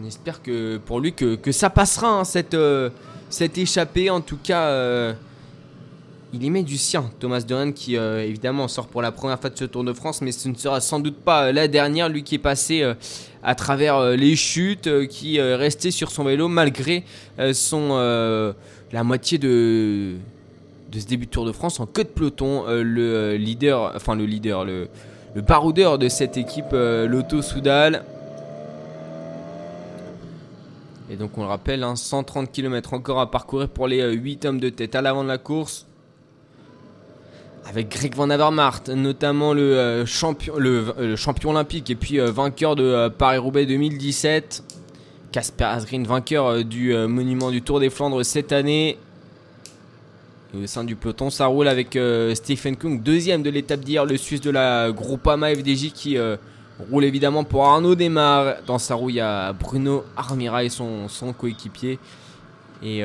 On 0.00 0.06
espère 0.06 0.42
que 0.42 0.78
pour 0.78 1.00
lui 1.00 1.12
que, 1.14 1.52
ça 1.52 1.70
passera 1.70 2.20
hein, 2.20 2.24
cette 2.24 3.58
échappée. 3.58 4.10
En 4.10 4.20
tout 4.20 4.38
cas, 4.42 5.14
il 6.32 6.42
y 6.42 6.50
met 6.50 6.62
du 6.62 6.76
sien. 6.76 7.10
Thomas 7.20 7.40
de 7.40 7.70
qui 7.70 7.94
évidemment 7.94 8.68
sort 8.68 8.88
pour 8.88 9.00
la 9.00 9.12
première 9.12 9.40
fois 9.40 9.50
de 9.50 9.56
ce 9.56 9.64
Tour 9.64 9.84
de 9.84 9.92
France, 9.92 10.22
mais 10.22 10.32
ce 10.32 10.48
ne 10.48 10.54
sera 10.54 10.80
sans 10.80 10.98
doute 10.98 11.16
pas 11.16 11.52
la 11.52 11.68
dernière. 11.68 12.08
Lui 12.08 12.22
qui 12.22 12.34
est 12.34 12.38
passé 12.38 12.84
à 13.46 13.54
travers 13.54 13.96
euh, 13.96 14.16
les 14.16 14.34
chutes, 14.34 14.88
euh, 14.88 15.06
qui 15.06 15.38
euh, 15.38 15.56
restait 15.56 15.92
sur 15.92 16.10
son 16.10 16.24
vélo 16.24 16.48
malgré 16.48 17.04
la 17.38 19.04
moitié 19.04 19.38
de 19.38 20.16
ce 20.92 21.06
début 21.06 21.26
de 21.26 21.30
Tour 21.30 21.46
de 21.46 21.52
France 21.52 21.78
en 21.78 21.86
queue 21.86 22.02
de 22.02 22.08
peloton. 22.08 22.64
le 22.66 23.36
leader, 23.36 23.92
enfin 23.94 24.16
le 24.16 24.24
leader, 24.24 24.64
le, 24.64 24.88
le 25.34 25.42
baroudeur 25.42 25.98
de 25.98 26.08
cette 26.08 26.36
équipe, 26.36 26.72
l'Auto 26.72 27.40
Soudal. 27.40 28.04
Et 31.08 31.16
donc 31.16 31.38
on 31.38 31.42
le 31.42 31.48
rappelle, 31.48 31.84
130 31.94 32.36
hein, 32.36 32.50
km 32.52 32.94
encore 32.94 33.20
à 33.20 33.30
parcourir 33.30 33.68
pour 33.68 33.86
les 33.86 34.12
8 34.12 34.44
hommes 34.44 34.60
de 34.60 34.70
tête 34.70 34.96
à 34.96 35.02
l'avant 35.02 35.22
de 35.22 35.28
la 35.28 35.38
course 35.38 35.86
avec 37.68 37.88
Greg 37.90 38.14
Van 38.14 38.30
Avermaet, 38.30 38.94
notamment 38.94 39.52
le, 39.52 39.76
euh, 39.76 40.06
champion, 40.06 40.54
euh, 40.58 40.92
le, 40.98 41.16
champion 41.16 41.50
olympique 41.50 41.90
et 41.90 41.96
puis 41.96 42.20
euh, 42.20 42.30
vainqueur 42.30 42.76
de 42.76 43.08
Paris-Roubaix 43.08 43.66
2017. 43.66 44.62
Casper 45.32 45.64
Asgreen, 45.64 46.06
vainqueur 46.06 46.64
du 46.64 46.94
monument 46.94 47.50
du 47.50 47.60
Tour 47.60 47.80
des 47.80 47.90
Flandres 47.90 48.24
cette 48.24 48.52
année. 48.52 48.96
Et 50.54 50.62
au 50.62 50.66
sein 50.66 50.82
du 50.82 50.96
peloton, 50.96 51.28
ça 51.28 51.46
roule 51.46 51.68
avec 51.68 51.98
Stephen 52.32 52.74
Kung, 52.76 53.02
deuxième 53.02 53.42
de 53.42 53.50
l'étape 53.50 53.80
d'hier, 53.80 54.06
le 54.06 54.16
Suisse 54.16 54.40
de 54.40 54.50
la 54.50 54.92
Groupama 54.92 55.54
FDJ 55.54 55.92
qui 55.92 56.16
roule 56.90 57.04
évidemment 57.04 57.44
pour 57.44 57.66
Arnaud 57.66 57.94
Desmar. 57.94 58.54
Dans 58.66 58.78
sa 58.78 58.94
roue, 58.94 59.10
il 59.10 59.16
y 59.16 59.20
a 59.20 59.52
Bruno 59.52 60.04
Armira 60.16 60.64
et 60.64 60.70
son, 60.70 61.06
son 61.08 61.34
coéquipier. 61.34 61.98
Et 62.82 63.02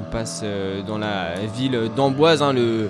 on 0.00 0.10
passe 0.10 0.40
euh, 0.44 0.82
dans 0.82 0.98
la 0.98 1.34
ville 1.46 1.90
d'Amboise, 1.94 2.42
hein, 2.42 2.52
le, 2.52 2.88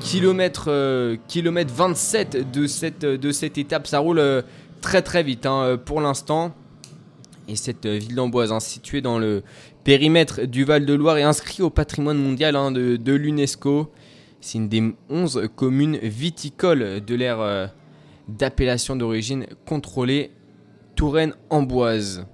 kilomètre, 0.00 0.66
euh, 0.68 1.16
kilomètre 1.28 1.72
27 1.72 2.50
de 2.50 2.66
cette, 2.66 3.04
de 3.04 3.32
cette 3.32 3.58
étape. 3.58 3.86
Ça 3.86 3.98
roule 3.98 4.18
euh, 4.18 4.42
très 4.80 5.02
très 5.02 5.22
vite 5.22 5.46
hein, 5.46 5.78
pour 5.84 6.00
l'instant. 6.00 6.54
Et 7.46 7.56
cette 7.56 7.86
ville 7.86 8.14
d'Amboise, 8.14 8.52
hein, 8.52 8.60
située 8.60 9.02
dans 9.02 9.18
le 9.18 9.42
périmètre 9.84 10.42
du 10.42 10.64
Val-de-Loire, 10.64 11.18
est 11.18 11.22
inscrite 11.22 11.60
au 11.60 11.70
patrimoine 11.70 12.18
mondial 12.18 12.54
de, 12.72 12.96
de 12.96 13.12
l'UNESCO. 13.12 13.92
C'est 14.40 14.58
une 14.58 14.68
des 14.68 14.94
11 15.10 15.48
communes 15.54 15.98
viticoles 15.98 17.04
de 17.04 17.14
l'ère 17.14 17.70
d'appellation 18.28 18.96
d'origine 18.96 19.46
contrôlée 19.66 20.30
Touraine-Amboise. 20.96 22.26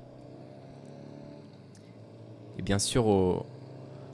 Et 2.58 2.62
bien 2.62 2.78
sûr, 2.78 3.06
au, 3.06 3.46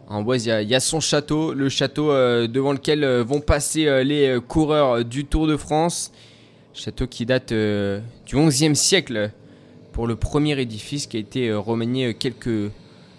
en 0.08 0.24
il 0.34 0.46
y, 0.46 0.74
a 0.74 0.80
son 0.80 1.00
château, 1.00 1.52
le 1.52 1.68
château 1.68 2.12
euh, 2.12 2.46
devant 2.46 2.72
lequel 2.72 3.02
euh, 3.02 3.24
vont 3.24 3.40
passer 3.40 3.86
euh, 3.86 4.04
les 4.04 4.38
coureurs 4.46 5.04
du 5.04 5.24
Tour 5.24 5.48
de 5.48 5.56
France. 5.56 6.12
Château 6.74 7.06
qui 7.08 7.26
date 7.26 7.52
du 7.52 8.36
XIe 8.36 8.76
siècle 8.76 9.30
pour 9.92 10.06
le 10.06 10.14
premier 10.14 10.60
édifice 10.60 11.06
qui 11.06 11.16
a 11.16 11.20
été 11.20 11.50
remanié 11.52 12.12
quelques 12.12 12.70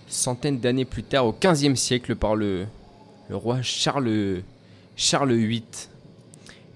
centaines 0.08 0.60
d'années 0.60 0.86
plus 0.86 1.02
tard, 1.02 1.26
au 1.26 1.34
XVe 1.34 1.74
siècle, 1.76 2.16
par 2.16 2.36
le, 2.36 2.68
roi 3.32 3.64
Charles, 3.64 4.44
Charles 4.96 5.34
VIII. 5.34 5.64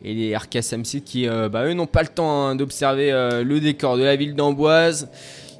Et 0.03 0.15
les 0.15 0.33
Arcassamsites 0.33 1.05
qui, 1.05 1.27
bah, 1.27 1.65
eux, 1.65 1.73
n'ont 1.73 1.85
pas 1.85 2.01
le 2.01 2.07
temps 2.07 2.47
hein, 2.47 2.55
d'observer 2.55 3.11
le 3.11 3.59
décor 3.59 3.95
de 3.95 4.03
la 4.03 4.15
ville 4.15 4.33
d'Amboise. 4.33 5.07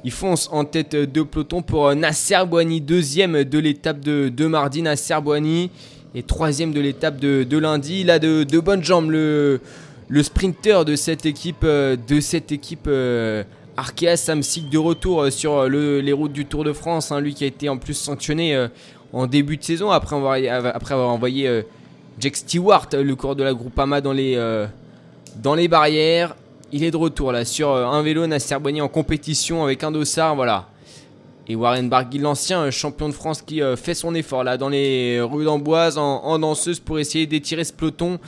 Il 0.04 0.10
fonce 0.10 0.48
en 0.50 0.64
tête 0.64 0.96
de 0.96 1.22
peloton 1.22 1.62
pour 1.62 1.86
euh, 1.86 1.94
Nasser 1.94 2.44
Bouani, 2.48 2.80
deuxième 2.80 3.44
de 3.44 3.58
l'étape 3.58 4.00
de, 4.00 4.46
mardi. 4.46 4.82
Nasser 4.82 5.14
Bouani 5.22 5.70
et 6.14 6.24
troisième 6.24 6.72
de 6.72 6.80
l'étape 6.80 7.18
de, 7.20 7.58
lundi. 7.58 8.00
Il 8.00 8.10
a 8.10 8.18
de, 8.18 8.58
bonnes 8.58 8.82
jambes, 8.82 9.10
le, 9.10 9.60
le 10.08 10.22
sprinter 10.24 10.84
de 10.84 10.96
cette 10.96 11.24
équipe, 11.24 11.62
euh, 11.62 11.96
de 12.08 12.18
cette 12.18 12.50
équipe 12.50 12.86
euh, 12.88 13.44
Arkea 13.76 14.16
Samsic 14.16 14.68
de 14.70 14.78
retour 14.78 15.30
sur 15.30 15.68
les 15.68 16.12
routes 16.12 16.32
du 16.32 16.46
Tour 16.46 16.64
de 16.64 16.72
France. 16.72 17.12
Hein. 17.12 17.20
lui 17.20 17.32
qui 17.32 17.44
a 17.44 17.46
été 17.46 17.68
en 17.68 17.78
plus 17.78 17.94
sanctionné 17.94 18.68
en 19.12 19.26
début 19.26 19.56
de 19.56 19.62
saison 19.62 19.90
après 19.90 20.16
avoir, 20.16 21.08
envoyé 21.08 21.62
Jack 22.18 22.36
Stewart, 22.36 22.88
le 22.92 23.14
cours 23.14 23.36
de 23.36 23.44
la 23.44 23.54
Groupama, 23.54 24.00
dans 24.00 24.14
dans 25.36 25.54
les 25.54 25.68
barrières. 25.68 26.34
Il 26.74 26.84
est 26.84 26.90
de 26.90 26.96
retour 26.96 27.32
là 27.32 27.44
sur 27.44 27.70
euh, 27.70 27.84
un 27.84 28.00
vélo 28.00 28.26
Nasser 28.26 28.58
Boigny 28.58 28.80
en 28.80 28.88
compétition 28.88 29.62
avec 29.62 29.84
un 29.84 29.92
dossard, 29.92 30.34
voilà. 30.34 30.70
Et 31.46 31.54
Warren 31.54 31.90
Barguil, 31.90 32.22
l'ancien 32.22 32.62
euh, 32.62 32.70
champion 32.70 33.10
de 33.10 33.12
France 33.12 33.42
qui 33.42 33.60
euh, 33.60 33.76
fait 33.76 33.92
son 33.92 34.14
effort 34.14 34.42
là 34.42 34.56
dans 34.56 34.70
les 34.70 35.20
rues 35.20 35.44
d'Amboise 35.44 35.98
en, 35.98 36.38
danseuse 36.38 36.80
pour 36.80 36.98
essayer 36.98 37.26
d'étirer 37.26 37.64
ce 37.64 37.74
peloton 37.74 38.18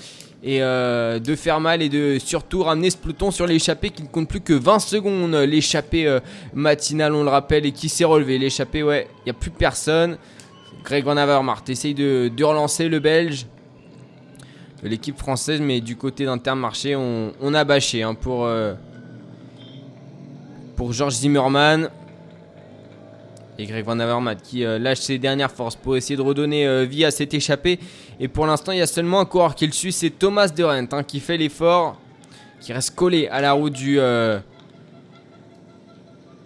et 0.43 0.61
de 0.61 1.35
faire 1.37 1.59
mal 1.59 1.81
et 1.81 1.89
de 1.89 2.19
surtout 2.23 2.65
ramener 2.65 2.91
ce 2.91 2.99
peloton 2.99 3.31
sur 3.31 3.47
l'échappée 3.47 3.89
qui 3.89 4.03
ne 4.03 4.09
compte 4.09 4.29
plus 4.29 4.43
que 4.43 4.53
20 4.53 4.79
secondes. 4.79 5.35
L'échappée 5.35 6.19
matinale, 6.53 7.15
on 7.15 7.23
le 7.23 7.31
rappelle, 7.31 7.65
et 7.65 7.73
qui 7.73 7.89
s'est 7.89 8.05
relevé. 8.05 8.37
L'échappée, 8.37 8.83
ouais, 8.83 9.09
il 9.21 9.25
n'y 9.25 9.31
a 9.31 9.33
plus 9.33 9.51
personne. 9.51 10.19
Greg 10.85 11.03
Van 11.03 11.17
Avermaet 11.17 11.63
essaye 11.69 11.95
de 11.95 12.45
relancer 12.45 12.91
le 12.91 12.99
Belge 12.99 13.47
l'équipe 14.89 15.19
française, 15.19 15.61
mais 15.61 15.81
du 15.81 15.97
côté 15.97 16.27
d'Intermarché, 16.27 16.95
on, 16.95 17.33
on 17.41 17.55
a 17.55 17.65
bâché 17.65 18.03
hein, 18.03 18.15
pour, 18.15 18.45
euh, 18.45 18.75
pour 20.77 20.93
Georges 20.93 21.15
Zimmerman. 21.15 21.89
Et 23.57 23.67
Greg 23.67 23.85
Van 23.85 23.99
Avermaet 23.99 24.37
qui 24.43 24.65
euh, 24.65 24.79
lâche 24.79 24.99
ses 24.99 25.17
dernières 25.19 25.53
forces 25.53 25.77
pour 25.77 25.97
essayer 25.97 26.17
de 26.17 26.23
redonner 26.23 26.67
euh, 26.67 26.85
vie 26.85 27.05
à 27.05 27.11
cette 27.11 27.33
échappée. 27.33 27.79
Et 28.21 28.29
pour 28.29 28.47
l'instant, 28.47 28.73
il 28.73 28.79
y 28.79 28.83
a 28.83 28.87
seulement 28.87 29.21
un 29.21 29.25
coureur 29.25 29.55
qui 29.55 29.67
le 29.67 29.73
suit, 29.73 29.93
c'est 29.93 30.11
Thomas 30.11 30.49
De 30.49 30.65
Rent 30.65 30.87
hein, 30.93 31.03
qui 31.03 31.21
fait 31.21 31.37
l'effort, 31.37 31.99
qui 32.61 32.73
reste 32.73 32.95
collé 32.95 33.29
à 33.29 33.41
la 33.41 33.53
route 33.53 33.73
du. 33.73 34.01
à 34.01 34.43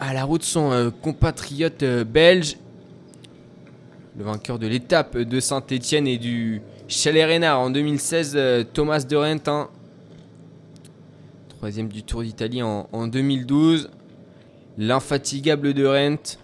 la 0.01 0.24
route 0.24 0.43
de 0.43 0.47
son 0.47 0.93
compatriote 1.03 1.82
belge. 2.07 2.57
Le 4.16 4.24
vainqueur 4.24 4.59
de 4.59 4.66
l'étape 4.66 5.16
de 5.16 5.41
Saint-Etienne 5.41 6.07
et 6.07 6.18
du, 6.18 6.61
Chalet 6.91 7.26
Reynard 7.26 7.61
en 7.61 7.68
2016, 7.68 8.32
euh, 8.34 8.64
Thomas 8.64 9.01
de 9.01 9.14
Rent, 9.14 9.47
hein. 9.47 9.68
troisième 11.51 11.89
du 11.89 12.03
Tour 12.03 12.22
d'Italie 12.22 12.62
en, 12.62 12.89
en 12.91 13.07
2012. 13.07 13.91
L'infatigable 14.78 15.74
de 15.74 15.84
Rent. 15.84 16.39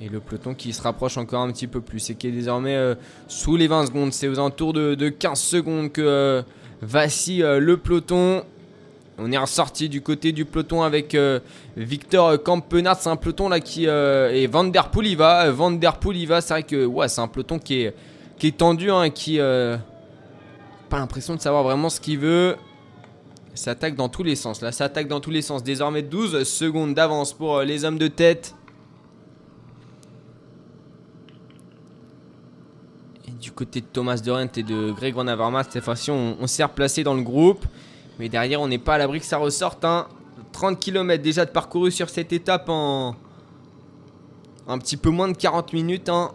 Et 0.00 0.08
le 0.08 0.20
peloton 0.20 0.54
qui 0.54 0.72
se 0.72 0.80
rapproche 0.80 1.18
encore 1.18 1.42
un 1.42 1.52
petit 1.52 1.66
peu 1.66 1.82
plus 1.82 2.08
et 2.08 2.14
qui 2.14 2.28
est 2.28 2.32
désormais 2.32 2.76
euh, 2.76 2.94
sous 3.28 3.58
les 3.58 3.66
20 3.66 3.88
secondes. 3.88 4.12
C'est 4.14 4.28
aux 4.28 4.38
alentours 4.38 4.72
de, 4.72 4.94
de 4.94 5.10
15 5.10 5.38
secondes 5.38 5.92
que 5.92 6.00
euh, 6.00 6.42
vacille 6.80 7.42
le 7.42 7.76
peloton. 7.76 8.42
On 9.18 9.30
est 9.30 9.38
ressorti 9.38 9.88
du 9.88 10.00
côté 10.00 10.32
du 10.32 10.44
peloton 10.44 10.82
avec 10.82 11.14
euh, 11.14 11.40
Victor 11.76 12.42
Campenard. 12.42 13.00
C'est 13.00 13.10
un 13.10 13.16
peloton 13.16 13.48
là 13.48 13.60
qui 13.60 13.84
est 13.84 14.46
Van 14.46 14.64
Der 14.64 14.90
Poel 14.90 15.06
y 15.08 15.14
va. 15.14 15.50
Van 15.50 15.70
Der 15.70 15.98
Poel 15.98 16.16
y 16.16 16.26
va. 16.26 16.40
C'est 16.40 16.54
vrai 16.54 16.62
que 16.62 16.86
ouais, 16.86 17.08
c'est 17.08 17.20
un 17.20 17.28
peloton 17.28 17.58
qui 17.58 17.82
est, 17.82 18.56
tendu, 18.56 18.90
hein, 18.90 19.10
qui 19.10 19.38
pas 20.92 20.98
l'impression 20.98 21.34
de 21.34 21.40
savoir 21.40 21.62
vraiment 21.62 21.88
ce 21.88 21.98
qu'il 21.98 22.18
veut. 22.18 22.54
Ça 23.54 23.70
attaque 23.70 23.96
dans 23.96 24.10
tous 24.10 24.22
les 24.22 24.36
sens. 24.36 24.60
Là, 24.60 24.72
ça 24.72 24.84
attaque 24.84 25.08
dans 25.08 25.20
tous 25.20 25.30
les 25.30 25.40
sens. 25.40 25.62
Désormais 25.62 26.02
12 26.02 26.42
secondes 26.44 26.94
d'avance 26.94 27.32
pour 27.32 27.56
euh, 27.56 27.64
les 27.64 27.84
hommes 27.86 27.96
de 27.96 28.08
tête. 28.08 28.54
Et 33.26 33.30
du 33.30 33.52
côté 33.52 33.80
de 33.80 33.86
Thomas 33.86 34.16
de 34.16 34.30
Rent 34.30 34.48
et 34.56 34.62
de 34.62 34.92
Greg 34.92 35.14
Van 35.14 35.62
cette 35.62 35.82
fois-ci, 35.82 36.10
on 36.10 36.46
s'est 36.46 36.62
replacé 36.62 37.04
dans 37.04 37.14
le 37.14 37.22
groupe. 37.22 37.64
Mais 38.22 38.28
derrière, 38.28 38.60
on 38.60 38.68
n'est 38.68 38.78
pas 38.78 38.94
à 38.94 38.98
l'abri 38.98 39.18
que 39.18 39.26
ça 39.26 39.36
ressorte. 39.36 39.84
hein. 39.84 40.06
30 40.52 40.78
km 40.78 41.20
déjà 41.20 41.44
de 41.44 41.50
parcouru 41.50 41.90
sur 41.90 42.08
cette 42.08 42.32
étape 42.32 42.68
en 42.68 43.16
un 44.68 44.78
petit 44.78 44.96
peu 44.96 45.10
moins 45.10 45.26
de 45.26 45.36
40 45.36 45.72
minutes. 45.72 46.08
hein. 46.08 46.30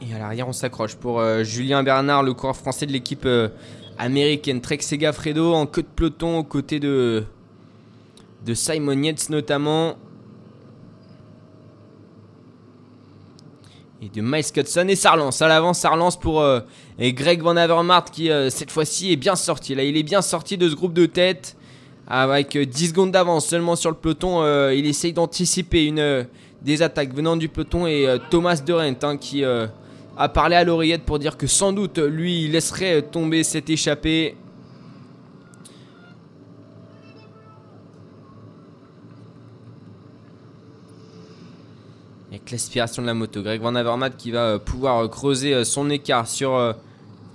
Et 0.00 0.14
à 0.14 0.18
l'arrière, 0.18 0.48
on 0.48 0.54
s'accroche 0.54 0.94
pour 0.94 1.20
euh, 1.20 1.44
Julien 1.44 1.82
Bernard, 1.82 2.22
le 2.22 2.32
coureur 2.32 2.56
français 2.56 2.86
de 2.86 2.92
l'équipe 2.92 3.26
euh, 3.26 3.50
américaine. 3.98 4.62
Trek 4.62 4.78
Segafredo 4.80 5.52
en 5.52 5.66
queue 5.66 5.82
de 5.82 5.88
peloton 5.94 6.38
aux 6.38 6.44
côtés 6.44 6.80
de, 6.80 7.24
de 8.46 8.54
Simon 8.54 9.02
Yates 9.02 9.28
notamment. 9.28 9.96
Et 14.04 14.08
de 14.08 14.20
Miles 14.20 14.50
Cutson. 14.52 14.88
Et 14.88 14.96
ça 14.96 15.12
relance. 15.12 15.40
À 15.42 15.48
l'avant, 15.48 15.72
ça 15.72 15.90
relance 15.90 16.18
pour 16.18 16.40
euh, 16.40 16.60
et 16.98 17.12
Greg 17.12 17.40
Van 17.40 17.56
Avermaet 17.56 18.02
qui, 18.12 18.30
euh, 18.30 18.50
cette 18.50 18.70
fois-ci, 18.70 19.12
est 19.12 19.16
bien 19.16 19.36
sorti. 19.36 19.74
Là, 19.74 19.84
il 19.84 19.96
est 19.96 20.02
bien 20.02 20.22
sorti 20.22 20.58
de 20.58 20.68
ce 20.68 20.74
groupe 20.74 20.92
de 20.92 21.06
tête. 21.06 21.56
Avec 22.08 22.56
euh, 22.56 22.66
10 22.66 22.88
secondes 22.88 23.12
d'avance 23.12 23.46
seulement 23.46 23.76
sur 23.76 23.90
le 23.90 23.96
peloton. 23.96 24.42
euh, 24.42 24.74
il 24.74 24.86
essaye 24.86 25.12
d'anticiper 25.12 25.84
une 25.86 26.00
euh, 26.00 26.24
des 26.62 26.82
attaques 26.82 27.14
venant 27.14 27.36
du 27.36 27.48
peloton. 27.48 27.86
Et 27.86 28.06
euh, 28.08 28.18
Thomas 28.30 28.60
De 28.64 28.72
Rent 28.72 28.94
hein, 29.04 29.16
qui 29.16 29.44
euh, 29.44 29.66
a 30.18 30.28
parlé 30.28 30.56
à 30.56 30.64
l'oreillette 30.64 31.04
pour 31.04 31.20
dire 31.20 31.36
que 31.36 31.46
sans 31.46 31.72
doute, 31.72 31.98
lui, 31.98 32.44
il 32.44 32.52
laisserait 32.52 32.96
euh, 32.96 33.02
tomber 33.02 33.44
cette 33.44 33.70
échappée. 33.70 34.34
L'aspiration 42.50 43.00
de 43.02 43.06
la 43.06 43.14
moto, 43.14 43.40
Greg 43.40 43.62
Van 43.62 43.74
Avermaet 43.74 44.10
qui 44.18 44.30
va 44.30 44.40
euh, 44.40 44.58
pouvoir 44.58 45.04
euh, 45.04 45.08
creuser 45.08 45.54
euh, 45.54 45.64
son 45.64 45.88
écart 45.88 46.26
sur 46.26 46.74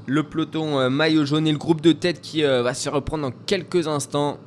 le 0.06 0.24
peloton 0.24 0.90
maillot 0.90 1.26
jaune 1.26 1.48
et 1.48 1.52
le 1.52 1.58
groupe 1.58 1.82
de 1.82 1.92
tête 1.92 2.22
qui 2.22 2.42
va 2.44 2.74
se 2.74 2.88
reprendre 2.88 3.24
dans 3.24 3.36
quelques 3.46 3.88
instants. 3.88 4.38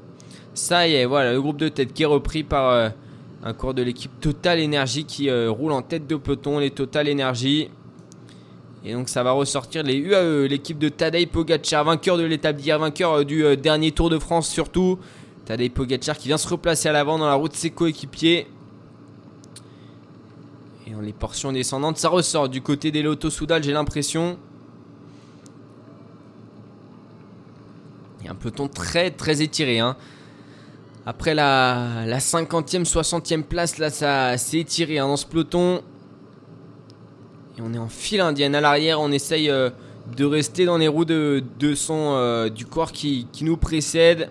Ça 0.55 0.89
y 0.89 0.95
est, 0.95 1.05
voilà, 1.05 1.33
le 1.33 1.43
groupe 1.43 1.59
de 1.59 1.69
tête 1.69 1.93
qui 1.93 2.05
est 2.05 2.07
repris 2.07 2.45
par 2.45 2.93
un 3.45 3.53
cours 3.53 3.75
de 3.75 3.83
l'équipe 3.83 4.11
Total 4.21 4.63
Energy 4.63 5.05
qui 5.05 5.31
roule 5.31 5.73
en 5.73 5.83
tête 5.83 6.07
de 6.07 6.17
peloton, 6.17 6.61
les 6.61 6.71
Total 6.71 7.11
Energy. 7.11 7.69
Et 8.87 8.95
donc 8.95 9.11
ça 9.11 9.23
va 9.23 9.33
ressortir 9.33 9.83
les 9.83 9.97
UAE, 9.97 10.47
l'équipe 10.49 10.79
de 10.79 10.89
Tadej 10.89 11.27
Pogacar, 11.27 11.85
vainqueur 11.85 12.17
de 12.17 12.23
l'étape 12.23 12.57
d'hier, 12.57 12.79
vainqueur 12.79 13.27
du 13.27 13.55
dernier 13.59 13.93
Tour 13.93 14.09
de 14.09 14.19
France 14.19 14.49
surtout. 14.49 14.99
Tadej 15.45 15.73
Pogacar 15.73 16.17
qui 16.17 16.29
vient 16.29 16.39
se 16.39 16.49
replacer 16.49 16.89
à 16.89 16.93
l'avant 16.93 17.19
dans 17.19 17.29
la 17.29 17.35
route 17.35 17.53
de 17.53 17.57
ses 17.57 17.71
coéquipiers. 17.71 18.47
Et 20.91 21.03
les 21.05 21.13
portions 21.13 21.53
descendantes, 21.53 21.99
ça 21.99 22.09
ressort 22.09 22.49
du 22.49 22.63
côté 22.63 22.91
des 22.91 23.03
Lotto 23.03 23.31
Soudal, 23.31 23.63
j'ai 23.63 23.73
l'impression. 23.73 24.39
Il 28.19 28.27
y 28.27 28.29
a 28.29 28.33
un 28.33 28.35
peloton 28.35 28.67
très 28.67 29.13
très 29.13 29.41
étiré. 29.41 29.79
hein. 29.79 29.97
Après 31.07 31.35
la, 31.35 32.05
la 32.07 32.19
50e, 32.19 32.85
60e 32.85 33.45
place, 33.45 33.79
là 33.79 33.91
ça 33.91 34.37
s'est 34.37 34.59
étiré 34.59 34.99
hein, 34.99 35.07
dans 35.07 35.17
ce 35.17 35.27
peloton. 35.27 35.83
Et 37.57 37.63
on 37.63 37.73
est 37.73 37.79
en 37.79 37.89
file 37.89 38.21
indienne 38.21 38.57
à 38.57 38.61
l'arrière, 38.61 39.01
on 39.01 39.13
essaye 39.13 39.49
euh, 39.49 39.71
de 40.17 40.25
rester 40.25 40.65
dans 40.65 40.77
les 40.77 40.89
roues 40.89 41.05
de, 41.05 41.43
son, 41.77 42.15
euh, 42.17 42.49
du 42.49 42.67
corps 42.67 42.91
qui 42.91 43.29
nous 43.43 43.57
précède. 43.57 44.31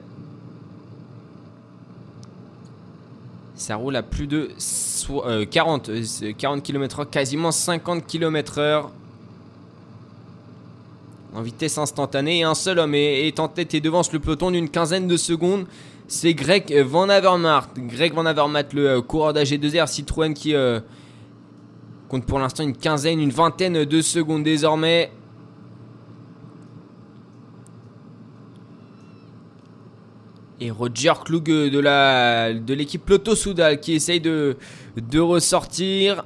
Ça 3.60 3.76
roule 3.76 3.97
à 3.97 4.03
plus 4.03 4.26
de 4.26 4.51
so- 4.57 5.26
euh, 5.26 5.45
40, 5.45 5.89
euh, 5.89 6.01
40 6.38 6.64
km/h, 6.64 7.05
quasiment 7.10 7.51
50 7.51 8.07
km/h. 8.07 8.86
En 11.36 11.41
vitesse 11.41 11.78
instantanée. 11.78 12.39
Et 12.39 12.43
un 12.43 12.55
seul 12.55 12.80
homme 12.80 12.95
est, 12.95 13.38
en 13.38 13.49
tête 13.49 13.74
et 13.74 13.82
devance 13.82 14.14
le 14.14 14.20
peloton 14.20 14.49
d'une 14.51 14.70
quinzaine 14.70 15.10
de 15.10 15.18
secondes. 15.18 15.66
C'est 16.07 16.34
Greg 16.34 16.74
Van 16.84 17.10
Avermaet. 17.10 17.66
Greg 17.78 18.14
Van 18.14 18.26
Avermaet, 18.26 18.68
le 18.74 18.89
euh, 18.89 19.01
coureur 19.01 19.34
d'AG2R 19.34 19.88
Citroën 19.88 20.34
qui 20.34 20.55
euh, 20.55 20.80
compte 22.07 22.26
pour 22.26 22.39
l'instant 22.39 22.64
une 22.64 22.76
quinzaine, 22.78 23.20
une 23.20 23.30
vingtaine 23.30 23.84
de 23.84 24.01
secondes 24.01 24.43
désormais. 24.43 25.12
Et 30.62 30.72
Roger 30.72 31.14
Klug 31.24 31.45
de 31.45 32.74
l'équipe 32.74 33.10
Lotto 33.10 33.34
Soudal 33.36 33.80
qui 33.80 33.93
essaye 33.93 34.20
de, 34.20 34.57
de 34.97 35.20
ressortir. 35.20 36.26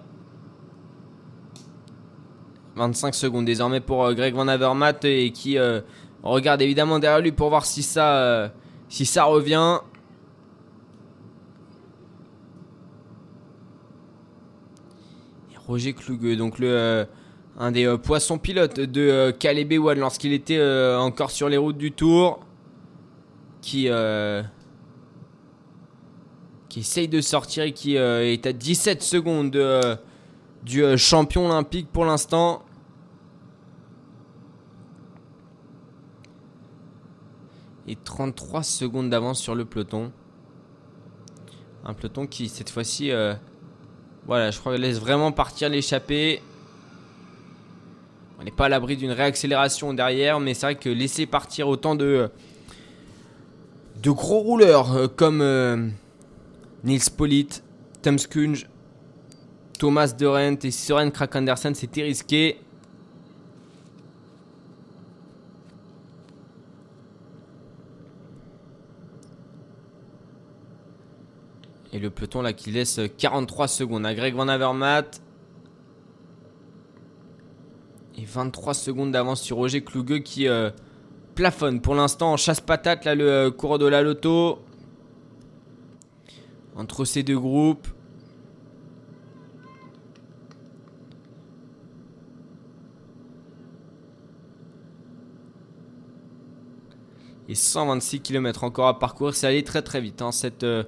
25 2.76 3.14
secondes 3.14 3.46
désormais 3.46 3.80
pour 3.80 4.04
euh, 4.04 4.14
Greg 4.14 4.34
Van 4.34 4.48
Avermaet 4.48 5.00
et 5.04 5.32
qui 5.32 5.58
euh, 5.58 5.82
regarde 6.24 6.62
évidemment 6.62 7.00
derrière 7.00 7.22
lui 7.22 7.32
pour 7.32 7.50
voir 7.50 7.66
si 7.66 7.84
ça, 7.84 8.18
euh, 8.18 8.48
si 8.90 9.06
ça 9.06 9.26
revient. 9.26 9.80
Roger 15.68 15.94
Klug, 15.94 16.36
donc 16.36 16.60
le, 16.60 17.06
un 17.58 17.72
des 17.72 17.96
poissons 18.04 18.38
pilotes 18.38 18.82
de 18.82 19.34
Ewan 19.72 19.98
lorsqu'il 19.98 20.34
était 20.34 20.62
encore 20.98 21.32
sur 21.32 21.48
les 21.48 21.56
routes 21.56 21.78
du 21.78 21.94
Tour, 21.94 22.42
qui, 23.64 23.88
euh, 23.88 24.44
qui 26.68 26.82
essaye 26.82 27.08
de 27.08 27.22
sortir 27.22 27.64
et 27.64 27.72
qui 27.72 27.98
euh, 27.98 28.32
est 28.32 28.46
à 28.46 28.52
17 28.52 29.02
secondes 29.02 29.52
de, 29.52 29.60
euh, 29.60 29.96
du 30.64 30.98
champion 30.98 31.50
olympique 31.50 31.88
pour 31.92 32.04
l'instant. 32.04 32.64
Et 37.88 37.96
33 37.96 38.64
secondes 38.64 39.10
d'avance 39.10 39.40
sur 39.40 39.56
le 39.56 39.66
peloton. 39.66 40.12
Un 41.86 41.94
peloton 41.94 42.28
qui, 42.28 42.50
cette 42.50 42.70
fois-ci, 42.70 43.12
voilà, 44.26 44.52
je 44.52 44.60
crois, 44.60 44.78
laisse 44.78 45.00
vraiment 45.00 45.34
partir 45.34 45.68
l'échappée. 45.68 46.42
On 48.40 48.44
n'est 48.44 48.52
pas 48.52 48.66
à 48.66 48.70
l'abri 48.70 48.96
d'une 48.96 49.12
réaccélération 49.12 49.94
derrière, 49.94 50.40
mais 50.40 50.54
c'est 50.54 50.66
vrai 50.66 50.76
que 50.76 50.90
laisser 50.90 51.26
partir 51.26 51.68
autant 51.68 51.96
de, 51.96 52.32
de 54.04 54.12
gros 54.12 54.40
rouleurs 54.40 54.94
euh, 54.94 55.08
comme 55.08 55.40
euh, 55.42 55.88
Nils 56.84 57.10
Polit, 57.16 57.48
Tom 58.02 58.20
Skunge, 58.20 58.68
Thomas 59.80 60.08
De 60.08 60.26
Rent 60.26 60.58
et 60.64 60.72
Søren 60.72 61.10
Krak 61.10 61.34
Andersen, 61.38 61.74
c'était 61.74 62.04
risqué. 62.04 62.60
Et 71.94 72.00
le 72.00 72.10
peloton 72.10 72.42
là 72.42 72.52
qui 72.52 72.72
laisse 72.72 73.00
43 73.18 73.70
secondes 73.70 74.06
à 74.06 74.14
Greg 74.14 74.36
Van 74.36 74.50
Avermaet. 74.50 75.22
Et 78.18 78.26
23 78.26 78.74
secondes 78.74 79.12
d'avance 79.12 79.42
sur 79.42 79.58
Roger 79.58 79.82
Kluge 79.82 80.24
qui 80.24 80.48
euh, 80.48 80.72
plafonne 81.34 81.82
pour 81.82 81.96
l'instant 81.96 82.34
en 82.34 82.38
chasse-patate 82.38 83.06
là 83.06 83.16
le 83.16 83.30
euh, 83.30 83.52
coureur 83.52 83.80
de 83.80 83.86
la 83.88 84.02
loto. 84.02 84.60
Entre 86.76 87.06
ces 87.06 87.22
deux 87.24 87.38
groupes. 87.40 87.88
Et 97.50 97.56
126 97.56 98.22
km 98.22 98.64
encore 98.64 98.88
à 98.88 99.00
parcourir, 99.00 99.36
c'est 99.36 99.48
allé 99.48 99.64
très 99.64 99.82
très 99.82 100.00
vite. 100.02 100.22
hein, 100.22 100.32
cette, 100.32 100.64
euh, 100.64 100.84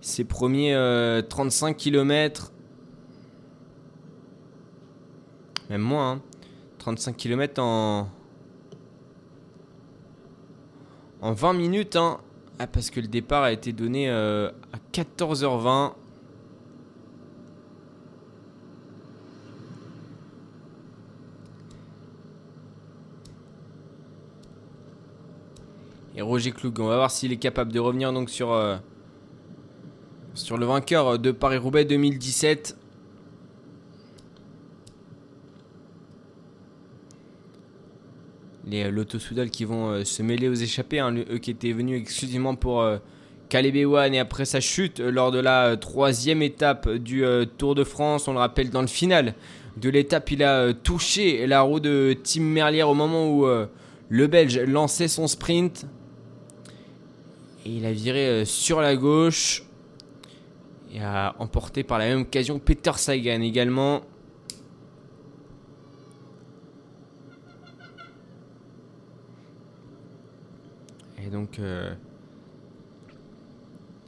ces 0.00 0.24
premiers 0.24 0.74
euh, 0.74 1.22
35 1.22 1.76
km. 1.76 2.52
Même 5.70 5.80
moins. 5.80 6.12
hein. 6.12 6.22
35 6.78 7.16
km 7.16 7.62
en. 7.62 8.08
En 11.24 11.32
20 11.32 11.54
minutes. 11.54 11.96
Hein. 11.96 12.18
Ah, 12.58 12.66
parce 12.66 12.90
que 12.90 13.00
le 13.00 13.08
départ 13.08 13.44
a 13.44 13.50
été 13.50 13.72
donné 13.72 14.10
euh, 14.10 14.50
à 14.74 14.78
14h20. 14.92 15.94
Et 26.14 26.20
Roger 26.20 26.52
Klug, 26.52 26.78
on 26.78 26.88
va 26.88 26.96
voir 26.96 27.10
s'il 27.10 27.32
est 27.32 27.38
capable 27.38 27.72
de 27.72 27.80
revenir 27.80 28.12
donc 28.12 28.28
sur, 28.28 28.52
euh, 28.52 28.76
sur 30.34 30.58
le 30.58 30.66
vainqueur 30.66 31.18
de 31.18 31.32
Paris-Roubaix 31.32 31.86
2017. 31.86 32.76
Les 38.74 38.84
euh, 38.84 38.90
Lotto 38.90 39.20
Soudal 39.20 39.50
qui 39.50 39.64
vont 39.64 39.90
euh, 39.90 40.04
se 40.04 40.22
mêler 40.22 40.48
aux 40.48 40.54
échappés, 40.54 40.98
hein, 40.98 41.14
eux 41.30 41.38
qui 41.38 41.52
étaient 41.52 41.72
venus 41.72 42.00
exclusivement 42.00 42.56
pour 42.56 42.82
euh, 42.82 42.98
Caleb 43.48 43.76
Ewan 43.76 44.12
et 44.12 44.18
après 44.18 44.44
sa 44.44 44.58
chute 44.60 44.98
lors 44.98 45.30
de 45.30 45.38
la 45.38 45.76
troisième 45.76 46.42
étape 46.42 46.88
du 46.90 47.24
Tour 47.56 47.76
de 47.76 47.84
France, 47.84 48.26
on 48.26 48.32
le 48.32 48.40
rappelle 48.40 48.70
dans 48.70 48.80
le 48.80 48.88
final 48.88 49.34
de 49.76 49.90
l'étape, 49.90 50.30
il 50.32 50.42
a 50.42 50.72
touché 50.72 51.46
la 51.46 51.60
roue 51.60 51.78
de 51.78 52.16
Tim 52.24 52.40
Merlier 52.40 52.82
au 52.82 52.94
moment 52.94 53.30
où 53.30 53.46
le 54.08 54.26
Belge 54.26 54.58
lançait 54.60 55.08
son 55.08 55.28
sprint. 55.28 55.86
Et 57.66 57.70
il 57.70 57.86
a 57.86 57.92
viré 57.92 58.44
sur 58.44 58.80
la 58.80 58.96
gauche. 58.96 59.64
Et 60.92 61.00
a 61.00 61.34
emporté 61.38 61.82
par 61.82 61.98
la 61.98 62.06
même 62.06 62.22
occasion 62.22 62.58
Peter 62.58 62.92
Sagan 62.96 63.42
également. 63.42 64.02
Et 71.24 71.30
euh, 71.58 71.92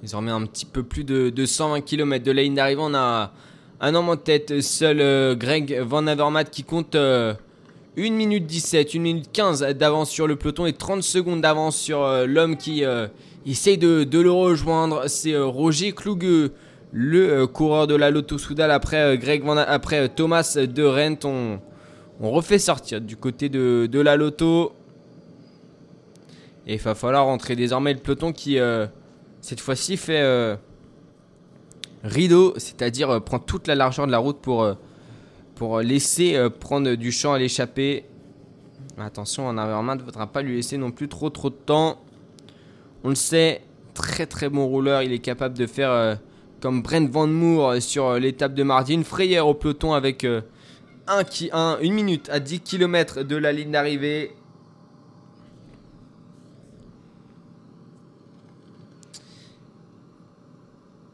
désormais 0.03 0.31
un 0.31 0.45
petit 0.47 0.67
peu 0.67 0.83
plus 0.83 1.05
de, 1.05 1.31
de 1.31 1.47
120 1.47 1.81
km 1.83 2.25
de 2.25 2.33
la 2.33 2.43
ligne 2.43 2.55
d'arrivée, 2.55 2.83
on 2.85 2.95
a 2.95 3.33
un 3.81 3.95
homme 3.95 4.09
en 4.09 4.17
tête, 4.17 4.61
seul 4.61 5.01
euh, 5.01 5.35
Greg 5.35 5.81
Van 5.81 6.07
Avermaet 6.07 6.47
qui 6.51 6.65
compte 6.65 6.95
euh, 6.95 7.35
1 7.99 8.11
minute 8.11 8.47
17, 8.47 8.95
1 8.95 8.99
minute 8.99 9.29
15 9.33 9.61
d'avance 9.75 10.11
sur 10.11 10.27
le 10.27 10.37
peloton 10.37 10.67
et 10.67 10.73
30 10.73 11.03
secondes 11.03 11.41
d'avance 11.41 11.77
sur 11.77 12.03
euh, 12.03 12.27
l'homme 12.27 12.57
qui 12.57 12.85
euh, 12.85 13.07
essaye 13.47 13.79
de, 13.79 14.07
le 14.13 14.31
rejoindre. 14.31 15.09
C'est 15.09 15.33
euh, 15.33 15.47
Roger 15.47 15.93
Kluge, 15.93 16.51
le 16.93 17.31
euh, 17.31 17.47
coureur 17.47 17.87
de 17.87 17.95
la 17.95 18.11
Lotto 18.11 18.39
Soudal 18.39 18.71
après, 18.71 19.03
euh, 19.03 19.17
Greg 19.17 19.43
Van, 19.43 19.57
après 19.57 20.01
euh, 20.01 20.09
Thomas 20.09 20.57
de 20.57 20.83
Rent. 20.85 21.25
On, 21.25 21.61
refait 22.31 22.59
sortir 22.59 23.01
du 23.03 23.17
côté 23.17 23.49
de, 23.49 23.87
de 23.91 24.01
la 24.01 24.17
Lotto. 24.17 24.73
Et 26.67 26.75
il 26.75 26.81
va 26.81 26.95
falloir 26.95 27.27
rentrer 27.27 27.57
désormais 27.57 27.93
le 27.93 28.01
peloton 28.01 28.33
qui, 28.33 28.59
euh, 28.59 28.87
cette 29.41 29.61
fois-ci, 29.61 29.97
fait 29.97 30.21
euh, 30.21 30.57
rideau, 32.03 32.55
c'est-à-dire 32.57 33.11
euh, 33.11 33.21
prend 33.21 33.39
toute 33.39 33.69
la 33.69 33.75
largeur 33.75 34.07
de 34.07 34.13
la 34.13 34.19
route 34.19 34.39
pour, 34.41 34.65
euh, 34.65 35.83
laisser 35.83 36.37
prendre 36.61 36.95
du 36.95 37.13
champ 37.13 37.33
à 37.33 37.39
l'échappée. 37.39 38.05
Attention, 38.99 39.47
en 39.47 39.57
Avermaet 39.57 39.97
ne 39.97 40.03
faudra 40.03 40.27
pas 40.27 40.43
lui 40.43 40.57
laisser 40.57 40.77
non 40.77 40.91
plus 40.91 41.09
trop 41.09 41.31
trop 41.31 41.51
de 41.51 41.55
temps. 41.55 41.99
On 43.05 43.11
le 43.11 43.15
sait, 43.15 43.63
très 43.95 44.27
très 44.27 44.49
bon 44.49 44.67
rouleur, 44.67 45.03
il 45.03 45.13
est 45.13 45.19
capable 45.19 45.57
de 45.57 45.67
faire 45.67 46.19
comme 46.61 46.83
Brent 46.83 47.09
Van 47.11 47.27
Moor 47.27 47.81
sur 47.81 48.15
l'étape 48.15 48.55
de 48.55 48.63
mardi, 48.63 48.95
une 48.95 49.05
frayeur 49.05 49.47
au 49.47 49.55
peloton 49.55 49.93
avec 49.93 50.25
euh, 50.25 50.41
un 51.07 51.25
qui, 51.25 51.51
un, 51.53 51.79
une 51.81 51.95
minute 51.95 52.29
à 52.31 52.41
10 52.41 52.61
km 52.61 53.23
de 53.23 53.37
la 53.37 53.53
ligne 53.53 53.71
d'arrivée. 53.71 54.33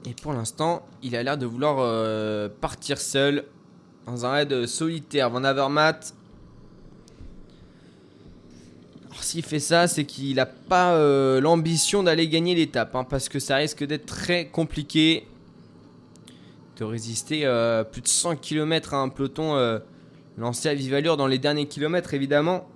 Et 0.04 0.14
pour 0.20 0.32
l'instant, 0.32 0.84
il 1.02 1.14
a 1.14 1.22
l'air 1.22 1.38
de 1.38 1.46
vouloir 1.46 1.76
euh, 1.78 2.48
partir 2.60 2.98
seul 2.98 3.44
dans 4.06 4.26
un 4.26 4.32
raid 4.32 4.66
solitaire. 4.66 5.30
Van 5.30 5.44
Avermaet. 5.44 6.14
Alors 9.10 9.22
s'il 9.22 9.44
fait 9.44 9.60
ça, 9.60 9.86
c'est 9.86 10.04
qu'il 10.04 10.36
n'a 10.36 10.46
pas 10.46 10.94
euh, 10.94 11.40
l'ambition 11.40 12.02
d'aller 12.02 12.28
gagner 12.28 12.54
l'étape, 12.54 12.96
hein, 12.96 13.04
parce 13.04 13.28
que 13.28 13.38
ça 13.38 13.56
risque 13.56 13.84
d'être 13.84 14.06
très 14.06 14.46
compliqué 14.46 15.26
de 16.78 16.84
résister 16.84 17.44
euh, 17.44 17.84
plus 17.84 18.00
de 18.00 18.08
100 18.08 18.36
km 18.36 18.94
à 18.94 18.98
un 18.98 19.08
peloton 19.08 19.54
euh, 19.56 19.78
lancé 20.38 20.68
à 20.68 20.74
vive 20.74 20.94
allure 20.94 21.16
dans 21.16 21.26
les 21.26 21.38
derniers 21.38 21.66
kilomètres, 21.66 22.14
évidemment. 22.14 22.66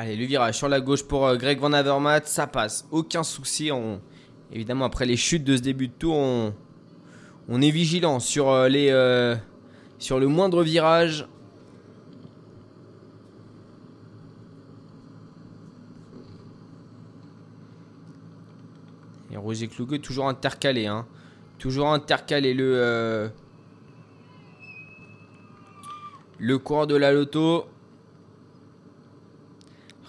Allez, 0.00 0.14
le 0.14 0.26
virage 0.26 0.54
sur 0.54 0.68
la 0.68 0.80
gauche 0.80 1.02
pour 1.02 1.26
euh, 1.26 1.34
Greg 1.34 1.58
Van 1.58 1.72
Avermaet, 1.72 2.20
ça 2.26 2.46
passe, 2.46 2.86
aucun 2.92 3.24
souci. 3.24 3.72
Évidemment, 4.52 4.84
après 4.84 5.06
les 5.06 5.16
chutes 5.16 5.42
de 5.42 5.56
ce 5.56 5.60
début 5.60 5.88
de 5.88 5.92
tour, 5.92 6.14
on, 7.48 7.60
est 7.60 7.70
vigilant 7.70 8.20
sur, 8.20 8.48
euh, 8.48 8.68
les, 8.68 8.90
euh, 8.92 9.34
sur 9.98 10.20
le 10.20 10.28
moindre 10.28 10.62
virage. 10.62 11.26
Et 19.32 19.36
Roger 19.36 19.66
Kluge 19.66 20.00
toujours 20.00 20.28
intercalé. 20.28 20.86
Hein. 20.86 21.08
Toujours 21.58 21.88
intercalé 21.88 22.54
le, 22.54 22.72
euh, 22.76 23.28
le 26.38 26.58
coureur 26.58 26.86
de 26.86 26.94
la 26.94 27.12
loto. 27.12 27.66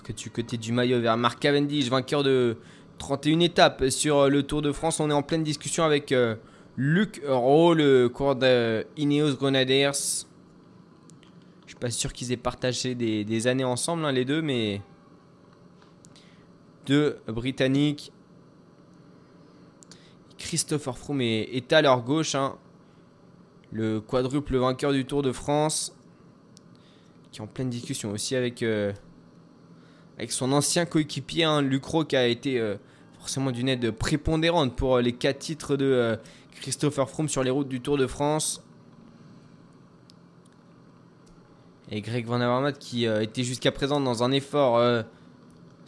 Que 0.10 0.14
du 0.14 0.32
côté 0.32 0.58
du 0.58 0.72
maillot 0.72 1.00
vers 1.00 1.18
Mark 1.18 1.40
Cavendish, 1.40 1.88
vainqueur 1.88 2.24
de 2.24 2.58
31 2.98 3.42
étapes 3.42 3.90
sur 3.90 4.18
euh, 4.18 4.30
le 4.30 4.42
Tour 4.42 4.64
de 4.64 4.72
France. 4.72 5.00
On 5.00 5.08
est 5.12 5.14
en 5.14 5.22
pleine 5.22 5.44
discussion 5.44 5.84
avec 5.84 6.12
euh, 6.12 6.36
Luc 6.78 7.22
Rowe, 7.28 7.76
le 7.76 8.08
coureur 8.08 8.36
de 8.36 8.88
Ineos 8.98 9.36
Grenadiers. 9.36 9.92
Je 9.94 11.68
suis 11.68 11.80
pas 11.80 11.92
sûr 11.92 12.12
qu'ils 12.12 12.32
aient 12.32 12.38
partagé 12.38 12.96
des, 12.96 13.46
années 13.48 13.64
ensemble, 13.64 14.04
hein, 14.04 14.12
les 14.12 14.26
deux, 14.26 14.42
mais 14.42 14.82
deux 16.88 17.20
Britanniques. 17.28 18.12
Christopher 20.40 20.98
Froome 20.98 21.22
est, 21.22 21.56
est 21.56 21.72
à 21.72 21.84
leur 21.84 22.02
gauche, 22.02 22.34
hein. 22.34 22.56
le 23.72 24.02
quadruple 24.02 24.58
vainqueur 24.58 24.92
du 24.92 25.06
Tour 25.06 25.22
de 25.22 25.32
France, 25.32 25.96
qui 27.32 27.42
est 27.42 27.44
en 27.44 27.48
pleine 27.48 27.70
discussion 27.70 28.10
aussi 28.10 28.36
avec, 28.36 28.64
euh, 28.64 28.92
avec 30.20 30.34
son 30.34 30.52
ancien 30.52 30.86
coéquipier, 30.86 31.46
hein, 31.46 31.62
Luc 31.62 31.86
Rowe, 31.86 32.04
qui 32.04 32.18
a 32.18 32.28
été 32.28 32.60
euh, 32.60 32.76
forcément 33.20 33.52
d'une 33.52 33.70
aide 33.70 33.92
prépondérante 33.92 34.76
pour 34.76 34.98
euh, 34.98 35.02
les 35.02 35.14
quatre 35.14 35.40
titres 35.40 35.78
de 35.78 35.86
euh, 35.86 36.18
Christopher 36.60 37.10
Froome 37.10 37.30
sur 37.30 37.42
les 37.42 37.50
routes 37.50 37.70
du 37.70 37.80
Tour 37.80 37.98
de 37.98 38.06
France. 38.06 38.62
Et 41.90 42.02
Greg 42.02 42.26
Van 42.26 42.42
Avermaet 42.42 42.74
qui 42.78 43.06
était 43.06 43.44
jusqu'à 43.44 43.72
présent 43.72 44.00
dans 44.00 44.22
un 44.22 44.32
effort 44.32 44.78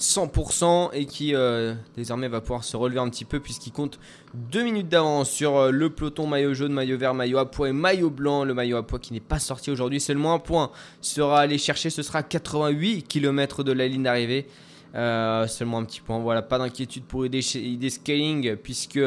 100% 0.01 0.89
et 0.93 1.05
qui 1.05 1.35
euh, 1.35 1.73
désormais 1.95 2.27
va 2.27 2.41
pouvoir 2.41 2.63
se 2.63 2.75
relever 2.75 2.99
un 2.99 3.09
petit 3.09 3.25
peu 3.25 3.39
puisqu'il 3.39 3.71
compte 3.71 3.99
2 4.33 4.63
minutes 4.63 4.89
d'avance 4.89 5.29
sur 5.29 5.57
euh, 5.57 5.71
le 5.71 5.89
peloton 5.89 6.27
maillot 6.27 6.53
jaune, 6.53 6.73
maillot 6.73 6.97
vert, 6.97 7.13
maillot 7.13 7.37
à 7.37 7.49
poids 7.49 7.69
et 7.69 7.73
maillot 7.73 8.09
blanc. 8.09 8.43
Le 8.43 8.53
maillot 8.53 8.77
à 8.77 8.85
poids 8.85 8.99
qui 8.99 9.13
n'est 9.13 9.19
pas 9.19 9.39
sorti 9.39 9.69
aujourd'hui, 9.71 9.99
seulement 9.99 10.33
un 10.33 10.39
point 10.39 10.71
sera 11.01 11.41
allé 11.41 11.57
chercher, 11.57 11.89
ce 11.89 12.01
sera 12.01 12.23
88 12.23 13.03
km 13.07 13.63
de 13.63 13.71
la 13.71 13.87
ligne 13.87 14.03
d'arrivée. 14.03 14.47
Euh, 14.93 15.47
seulement 15.47 15.77
un 15.77 15.85
petit 15.85 16.01
point, 16.01 16.19
voilà, 16.19 16.41
pas 16.41 16.57
d'inquiétude 16.57 17.05
pour 17.05 17.25
ID, 17.25 17.35
ID 17.55 17.89
Scaling 17.89 18.55
puisque 18.57 18.99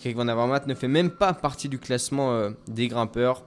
Greg 0.00 0.16
Van 0.16 0.28
Avermaet 0.28 0.66
ne 0.66 0.74
fait 0.74 0.88
même 0.88 1.10
pas 1.10 1.34
partie 1.34 1.68
du 1.68 1.78
classement 1.78 2.50
des 2.68 2.88
grimpeurs. 2.88 3.44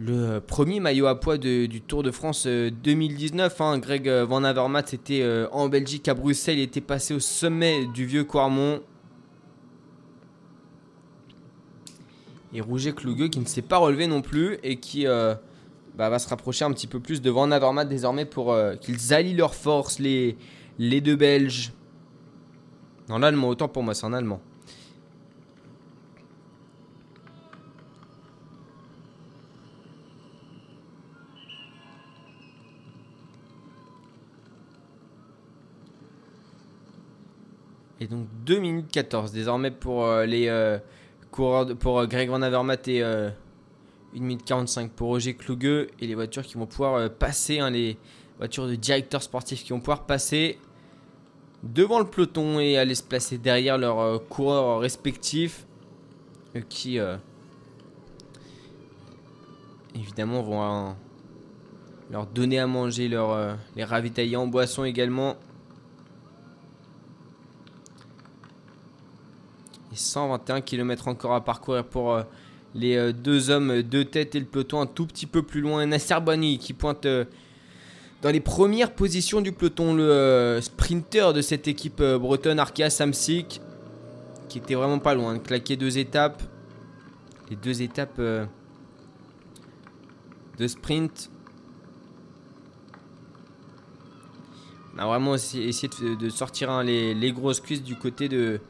Le 0.00 0.14
euh, 0.14 0.40
premier 0.40 0.78
maillot 0.78 1.06
à 1.06 1.18
poids 1.18 1.38
du 1.38 1.80
Tour 1.80 2.04
de 2.04 2.12
France 2.12 2.44
euh, 2.46 2.70
2019, 2.70 3.60
hein, 3.60 3.78
Greg 3.78 4.08
euh, 4.08 4.24
Van 4.24 4.44
Avermaet 4.44 4.84
était 4.92 5.22
euh, 5.22 5.48
en 5.50 5.68
Belgique 5.68 6.06
à 6.06 6.14
Bruxelles, 6.14 6.58
il 6.58 6.62
était 6.62 6.80
passé 6.80 7.14
au 7.14 7.18
sommet 7.18 7.84
du 7.86 8.06
vieux 8.06 8.22
Quarmont. 8.22 8.80
Et 12.54 12.60
Rouget 12.60 12.92
Kluge 12.92 13.30
qui 13.30 13.40
ne 13.40 13.44
s'est 13.44 13.60
pas 13.60 13.78
relevé 13.78 14.06
non 14.06 14.22
plus 14.22 14.58
et 14.62 14.76
qui 14.76 15.08
euh, 15.08 15.34
bah, 15.96 16.08
va 16.08 16.20
se 16.20 16.28
rapprocher 16.28 16.64
un 16.64 16.70
petit 16.70 16.86
peu 16.86 17.00
plus 17.00 17.20
de 17.20 17.28
Van 17.28 17.50
Avermaet 17.50 17.86
désormais 17.86 18.24
pour 18.24 18.52
euh, 18.52 18.76
qu'ils 18.76 19.12
allient 19.12 19.34
leurs 19.34 19.56
forces, 19.56 19.98
les, 19.98 20.38
les 20.78 21.00
deux 21.00 21.16
Belges. 21.16 21.72
En 23.08 23.24
allemand, 23.24 23.48
autant 23.48 23.66
pour 23.66 23.82
moi, 23.82 23.94
c'est 23.94 24.06
en 24.06 24.12
allemand. 24.12 24.40
Et 38.00 38.06
donc 38.06 38.26
2 38.44 38.58
minutes 38.60 38.90
14 38.92 39.32
désormais 39.32 39.70
pour 39.70 40.04
euh, 40.04 40.24
les, 40.24 40.48
euh, 40.48 40.78
coureur 41.30 41.66
de- 41.66 41.74
pour 41.74 41.98
euh, 41.98 42.06
Greg 42.06 42.28
Van 42.30 42.40
et 42.42 43.02
euh, 43.02 43.30
1 44.16 44.20
minute 44.20 44.44
45 44.44 44.92
pour 44.92 45.08
Roger 45.08 45.34
Kluge. 45.34 45.88
Et 46.00 46.06
les 46.06 46.14
voitures 46.14 46.42
qui 46.42 46.54
vont 46.54 46.66
pouvoir 46.66 47.10
passer, 47.10 47.58
hein, 47.58 47.70
les 47.70 47.96
voitures 48.38 48.66
de 48.68 48.74
directeurs 48.76 49.22
sportifs 49.22 49.64
qui 49.64 49.70
vont 49.70 49.80
pouvoir 49.80 50.06
passer 50.06 50.58
devant 51.64 51.98
le 51.98 52.04
peloton 52.06 52.60
et 52.60 52.78
aller 52.78 52.94
se 52.94 53.02
placer 53.02 53.36
derrière 53.36 53.78
leurs 53.78 54.26
coureurs 54.28 54.78
respectifs. 54.80 55.66
qui, 56.68 56.98
évidemment, 59.94 60.42
vont 60.42 60.94
leur 62.10 62.26
donner 62.26 62.58
à 62.60 62.66
manger, 62.66 63.08
leur, 63.08 63.56
les 63.76 63.84
ravitailler 63.84 64.36
en 64.36 64.46
boisson 64.46 64.84
également. 64.84 65.36
Et 69.92 69.96
121 69.96 70.60
km 70.60 71.08
encore 71.08 71.34
à 71.34 71.42
parcourir 71.42 71.84
pour 71.84 72.12
euh, 72.12 72.22
les 72.74 72.96
euh, 72.96 73.12
deux 73.12 73.50
hommes 73.50 73.70
euh, 73.70 73.82
de 73.82 74.02
tête 74.02 74.34
et 74.34 74.40
le 74.40 74.44
peloton 74.44 74.80
un 74.80 74.86
tout 74.86 75.06
petit 75.06 75.26
peu 75.26 75.42
plus 75.42 75.60
loin. 75.60 75.84
Nasser 75.86 76.20
Bani 76.20 76.58
qui 76.58 76.74
pointe 76.74 77.06
dans 78.20 78.30
les 78.30 78.40
premières 78.40 78.92
positions 78.92 79.40
du 79.40 79.52
peloton, 79.52 79.94
le 79.94 80.58
sprinter 80.60 81.32
de 81.32 81.40
cette 81.40 81.68
équipe 81.68 82.02
bretonne, 82.02 82.58
Arkea 82.58 82.90
Samsic, 82.90 83.60
qui 84.48 84.58
était 84.58 84.74
vraiment 84.74 84.98
pas 84.98 85.14
loin 85.14 85.34
de 85.34 85.38
claquer 85.38 85.76
deux 85.76 85.98
étapes. 85.98 86.42
Les 87.48 87.56
deux 87.56 87.80
étapes 87.80 88.20
de 88.20 88.48
sprint. 90.66 91.30
On 94.96 94.98
a 94.98 95.06
vraiment 95.06 95.36
essayé 95.36 95.88
de, 96.16 96.28
sortir 96.28 96.70
hein, 96.70 96.82
les 96.82 97.32
grosses 97.32 97.60
cuisses 97.60 97.84
du 97.84 97.94
côté 97.94 98.28
de 98.28 98.60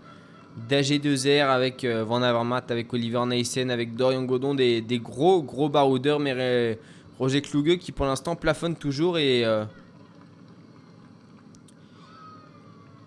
d'AG2R 0.68 1.48
avec 1.48 1.84
euh, 1.84 2.04
Van 2.04 2.22
Avermaet, 2.22 2.70
avec 2.70 2.92
Oliver 2.92 3.24
Neysen, 3.26 3.70
avec 3.70 3.94
Dorian 3.94 4.24
Godon, 4.24 4.54
des, 4.54 4.80
des 4.80 4.98
gros 4.98 5.42
gros 5.42 5.68
baroudeurs, 5.68 6.18
mais 6.18 6.34
euh, 6.36 6.74
Roger 7.18 7.42
Kluge 7.42 7.78
qui 7.78 7.92
pour 7.92 8.06
l'instant 8.06 8.36
plafonne 8.36 8.76
toujours 8.76 9.18
et 9.18 9.44
euh, 9.44 9.64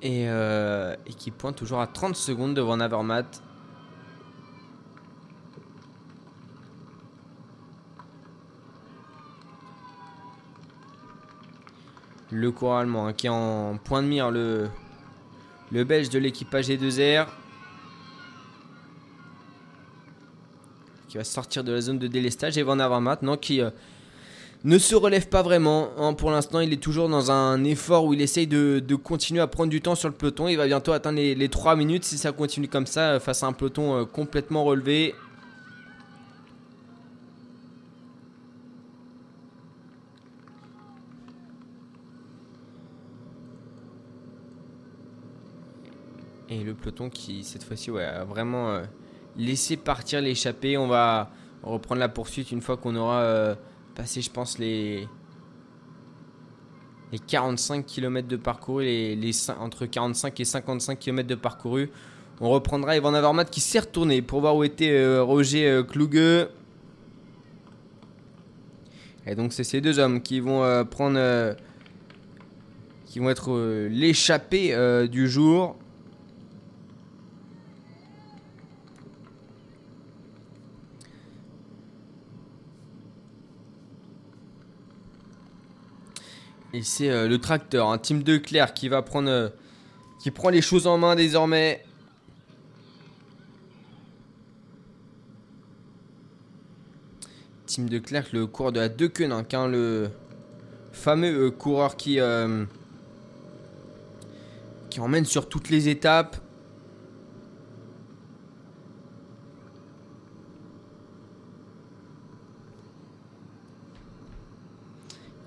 et, 0.04 0.26
et 0.26 1.14
qui 1.14 1.30
pointe 1.30 1.56
toujours 1.56 1.80
à 1.80 1.86
30 1.86 2.16
secondes 2.16 2.56
de 2.56 2.62
Van 2.62 2.80
Avermaet. 2.80 3.26
Le 12.32 12.52
coureur 12.52 12.78
allemand 12.78 13.08
hein, 13.08 13.14
qui 13.14 13.28
est 13.28 13.30
en 13.30 13.78
point 13.78 14.02
de 14.02 14.08
mire, 14.08 14.32
le, 14.32 14.70
le 15.72 15.84
belge 15.84 16.10
de 16.10 16.18
l'équipage 16.18 16.70
E2R. 16.70 17.28
Qui 21.12 21.18
va 21.18 21.26
sortir 21.26 21.66
de 21.66 21.74
la 21.74 21.82
zone 21.82 22.00
de 22.00 22.08
délestage 22.08 22.58
et 22.58 22.64
Van 22.64 22.80
Avermaet 22.80 23.18
non, 23.22 23.36
qui 23.36 23.60
euh, 23.60 23.70
ne 24.64 24.78
se 24.78 24.96
relève 24.96 25.28
pas 25.28 25.42
vraiment. 25.42 25.90
hein. 25.98 26.14
Pour 26.14 26.32
l'instant, 26.32 26.62
il 26.62 26.72
est 26.72 26.82
toujours 26.82 27.10
dans 27.10 27.32
un 27.32 27.66
effort 27.66 28.06
où 28.06 28.14
il 28.14 28.22
essaye 28.22 28.48
de, 28.48 28.96
continuer 28.96 29.42
à 29.42 29.48
prendre 29.48 29.70
du 29.70 29.82
temps 29.82 29.96
sur 29.96 30.08
le 30.08 30.16
peloton. 30.16 30.48
Il 30.48 30.56
va 30.56 30.68
bientôt 30.68 30.94
atteindre 30.94 31.18
les, 31.18 31.36
les 31.36 31.50
3 31.50 31.76
minutes 31.76 32.06
si 32.06 32.18
ça 32.18 32.32
continue 32.32 32.70
comme 32.70 32.86
ça 32.86 33.16
euh, 33.16 33.20
face 33.20 33.44
à 33.44 33.48
un 33.48 33.52
peloton 33.52 33.94
euh, 33.94 34.06
complètement 34.06 34.64
relevé. 34.64 35.14
Et 46.48 46.64
le 46.64 46.74
peloton 46.74 47.10
qui, 47.10 47.44
cette 47.44 47.66
fois-ci, 47.66 47.92
ouais, 47.92 48.06
a 48.06 48.24
vraiment 48.24 48.82
laissé 49.38 49.78
partir 49.78 50.22
l'échappée. 50.22 50.78
On 50.78 50.88
va 50.88 51.32
reprendre 51.64 52.00
la 52.00 52.10
poursuite 52.10 52.52
une 52.52 52.62
fois 52.62 52.78
qu'on 52.78 52.96
aura 52.96 53.22
euh, 53.22 53.56
passé, 53.96 54.22
je 54.22 54.30
pense, 54.30 54.58
les, 54.58 55.08
les 57.12 57.20
45 57.20 57.86
km 57.86 58.28
de 58.28 58.38
parcouru, 58.38 58.84
les, 58.84 59.16
les 59.16 59.52
entre 59.52 59.86
45 59.86 60.40
et 60.40 60.46
55 60.46 61.00
km 61.00 61.28
de 61.28 61.36
parcouru. 61.36 61.90
On 62.44 62.50
reprendra 62.50 62.96
Evan 62.96 63.14
Avermaet 63.14 63.46
qui 63.46 63.60
s'est 63.60 63.80
retourné 63.80 64.24
pour 64.24 64.42
voir 64.42 64.56
où 64.56 64.64
était 64.64 64.90
euh, 64.90 65.22
Roger 65.22 65.68
euh, 65.68 65.84
Kluge. 65.84 66.48
Et 69.28 69.36
donc 69.36 69.54
c'est 69.54 69.64
ces 69.64 69.80
deux 69.80 70.00
hommes 70.00 70.24
qui 70.24 70.40
vont 70.40 70.64
euh, 70.64 70.84
prendre, 70.84 71.56
qui 73.06 73.20
vont 73.20 73.30
être 73.30 73.88
l'échappée 73.90 74.76
du 75.08 75.30
jour. 75.30 75.78
Et 86.74 86.84
c'est 86.84 87.10
euh, 87.10 87.28
le 87.28 87.38
tracteur, 87.40 87.90
un 87.90 87.98
team 87.98 88.24
de 88.24 88.38
Claire 88.38 88.74
qui 88.74 88.88
va 88.88 89.02
prendre, 89.02 89.30
euh, 89.30 89.50
qui 90.22 90.32
prend 90.32 90.50
les 90.50 90.62
choses 90.62 90.88
en 90.88 90.98
main 90.98 91.16
désormais. 91.16 91.84
Team 97.66 97.90
de 97.90 98.00
Clerc, 98.00 98.28
le 98.34 98.48
coureur 98.48 98.72
de 98.72 98.80
la 98.80 98.90
Deceuninck, 98.90 99.54
hein, 99.54 99.68
le 99.68 100.10
fameux 100.92 101.48
euh, 101.48 101.52
coureur 101.52 101.96
qui 101.98 102.20
emmène 105.00 105.26
sur 105.26 105.48
toutes 105.50 105.70
les 105.70 105.90
étapes. 105.90 106.38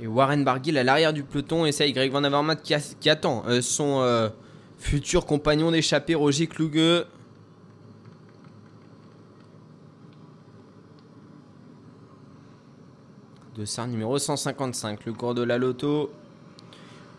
Et 0.04 0.06
Warren 0.06 0.44
Barguil 0.44 0.76
à 0.76 0.84
l'arrière 0.84 1.14
du 1.14 1.24
peloton, 1.24 1.64
et 1.64 1.92
Greg 1.92 2.12
Van 2.12 2.22
Avermaet 2.24 2.56
qui, 2.62 2.74
qui 3.00 3.08
attend 3.08 3.42
euh, 3.46 3.62
son 3.62 4.02
euh, 4.02 4.28
futur 4.76 5.24
compagnon 5.24 5.70
d'échappée, 5.70 6.14
Roger 6.14 6.46
Kluge. 6.46 7.06
De 13.56 13.64
Sar 13.64 13.86
numéro 13.86 14.18
155, 14.18 15.06
le 15.06 15.14
cours 15.14 15.34
de 15.34 15.42
la 15.42 15.56
loto. 15.56 16.12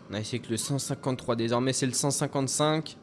On 0.08 0.14
a 0.14 0.20
essayé 0.20 0.38
que 0.40 0.50
le 0.50 0.56
153, 0.56 1.34
désormais 1.34 1.72
c'est 1.72 1.86
le 1.86 1.92
155. 1.92 2.96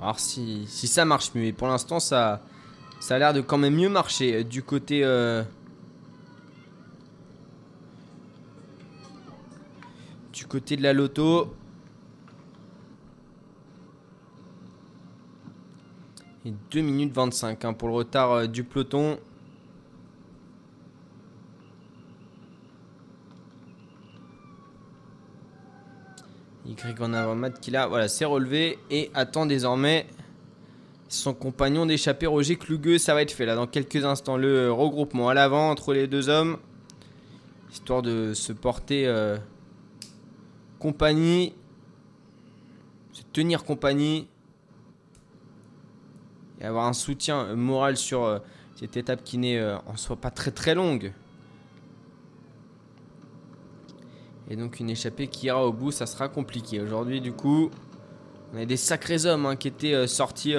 Alors 0.00 0.18
si, 0.18 0.64
si 0.66 0.88
ça 0.88 1.04
marche 1.04 1.32
mieux, 1.36 1.52
pour 1.52 1.68
l'instant 1.68 2.00
ça, 2.00 2.42
ça 2.98 3.14
a 3.14 3.18
l'air 3.20 3.32
de 3.32 3.40
quand 3.40 3.58
même 3.58 3.76
mieux 3.76 3.88
marcher 3.88 4.34
euh, 4.34 4.42
du 4.42 4.64
côté... 4.64 5.04
du 10.32 10.46
côté 10.46 10.76
de 10.76 10.82
la 10.82 10.92
loto. 10.92 11.54
Et 16.44 16.52
2 16.70 16.80
minutes 16.80 17.12
25 17.12 17.64
hein, 17.64 17.72
pour 17.74 17.88
le 17.88 17.94
retard 17.94 18.32
euh, 18.32 18.46
du 18.46 18.64
peloton. 18.64 19.18
Y 26.66 26.94
Van 26.96 27.12
Avermaet 27.12 27.52
qui 27.60 27.70
là, 27.70 27.88
voilà, 27.88 28.08
s'est 28.08 28.24
relevé 28.24 28.78
et 28.90 29.10
attend 29.12 29.44
désormais 29.44 30.06
son 31.08 31.34
compagnon 31.34 31.84
d'échappée 31.84 32.26
Roger 32.26 32.56
Kluge. 32.56 32.98
Ça 32.98 33.12
va 33.12 33.22
être 33.22 33.32
fait 33.32 33.44
là 33.44 33.54
dans 33.54 33.66
quelques 33.66 34.04
instants. 34.04 34.36
Le 34.36 34.66
euh, 34.66 34.72
regroupement 34.72 35.28
à 35.28 35.34
l'avant 35.34 35.70
entre 35.70 35.92
les 35.92 36.06
deux 36.06 36.28
hommes. 36.28 36.58
Histoire 37.72 38.02
de 38.02 38.32
se 38.34 38.52
porter 38.52 39.06
euh, 39.06 39.36
compagnie. 40.80 41.54
Se 43.12 43.22
tenir 43.32 43.62
compagnie. 43.64 44.26
Et 46.60 46.64
avoir 46.64 46.86
un 46.86 46.92
soutien 46.92 47.44
euh, 47.44 47.56
moral 47.56 47.96
sur 47.96 48.24
euh, 48.24 48.38
cette 48.74 48.96
étape 48.96 49.22
qui 49.22 49.38
n'est 49.38 49.58
euh, 49.58 49.78
en 49.86 49.96
soi 49.96 50.16
pas 50.16 50.30
très 50.30 50.50
très 50.50 50.74
longue. 50.74 51.12
Et 54.48 54.56
donc 54.56 54.80
une 54.80 54.90
échappée 54.90 55.28
qui 55.28 55.46
ira 55.46 55.64
au 55.64 55.72
bout, 55.72 55.92
ça 55.92 56.06
sera 56.06 56.28
compliqué. 56.28 56.80
Aujourd'hui, 56.80 57.20
du 57.20 57.32
coup, 57.32 57.70
on 58.52 58.58
a 58.58 58.64
des 58.64 58.76
sacrés 58.76 59.24
hommes 59.24 59.46
hein, 59.46 59.54
qui 59.54 59.68
étaient 59.68 60.08
sortis 60.08 60.56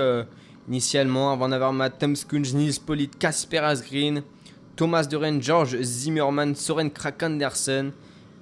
initialement. 0.70 1.36
Van 1.36 1.52
Avermaet, 1.52 1.90
Tom 2.00 2.16
Skunj, 2.16 2.54
Nils 2.54 2.80
Polit, 2.80 3.10
Kasper 3.10 3.58
Asgreen, 3.58 4.24
Thomas 4.78 5.04
de 5.04 5.18
Rennes, 5.18 5.42
George 5.42 5.78
Zimmermann, 5.82 6.56
Soren 6.56 6.90
Krakendersen 6.90 7.92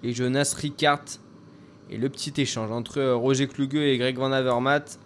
et 0.03 0.13
Jonas 0.13 0.53
Ricard. 0.55 1.19
Et 1.91 1.97
le 1.97 2.07
petit 2.09 2.33
échange 2.39 2.71
entre 2.71 2.99
euh, 2.99 3.15
Roger 3.15 3.47
Kluge 3.47 3.73
et 3.73 3.97
Greg 3.97 4.15
Van 4.17 4.31
Avermaet. 4.31 4.99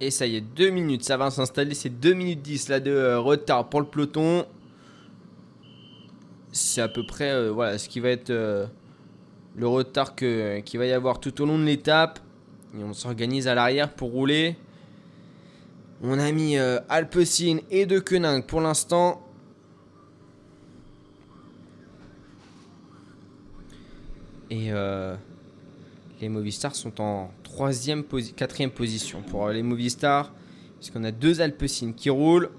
Et 0.00 0.10
ça 0.10 0.26
y 0.26 0.36
est, 0.36 0.40
2 0.40 0.70
minutes, 0.70 1.02
ça 1.02 1.16
va 1.18 1.30
s'installer. 1.30 1.74
C'est 1.74 1.90
2 1.90 2.14
minutes 2.14 2.40
10 2.40 2.68
là 2.70 2.80
de 2.80 2.90
euh, 2.90 3.18
retard 3.18 3.68
pour 3.68 3.80
le 3.80 3.86
peloton. 3.86 4.46
C'est 6.52 6.80
à 6.80 6.88
peu 6.88 7.04
près 7.04 7.30
euh, 7.30 7.76
ce 7.76 7.88
qui 7.88 8.00
va 8.00 8.08
être 8.08 8.30
le 8.30 9.66
retard 9.66 10.14
qu'il 10.14 10.78
va 10.78 10.86
y 10.86 10.92
avoir 10.92 11.20
tout 11.20 11.42
au 11.42 11.46
long 11.46 11.58
de 11.58 11.64
l'étape. 11.64 12.20
Et 12.76 12.82
on 12.84 12.92
s'organise 12.92 13.48
à 13.48 13.54
l'arrière 13.54 13.92
pour 13.92 14.10
rouler. 14.10 14.56
On 16.02 16.18
a 16.18 16.30
mis 16.32 16.56
euh, 16.58 16.78
et 17.70 17.86
De 17.86 17.98
Koenig 17.98 18.44
pour 18.46 18.60
l'instant. 18.60 19.22
Et 24.50 24.72
euh, 24.72 25.14
les 26.20 26.28
Movistar 26.28 26.74
sont 26.74 27.00
en 27.00 27.30
troisième 27.42 28.02
posi- 28.02 28.32
quatrième 28.32 28.70
position 28.70 29.22
pour 29.22 29.46
euh, 29.46 29.52
les 29.52 29.62
Movistar. 29.62 30.32
Puisqu'on 30.78 31.04
a 31.04 31.10
deux 31.10 31.40
Alpecin 31.40 31.92
qui 31.92 32.10
roulent. 32.10 32.50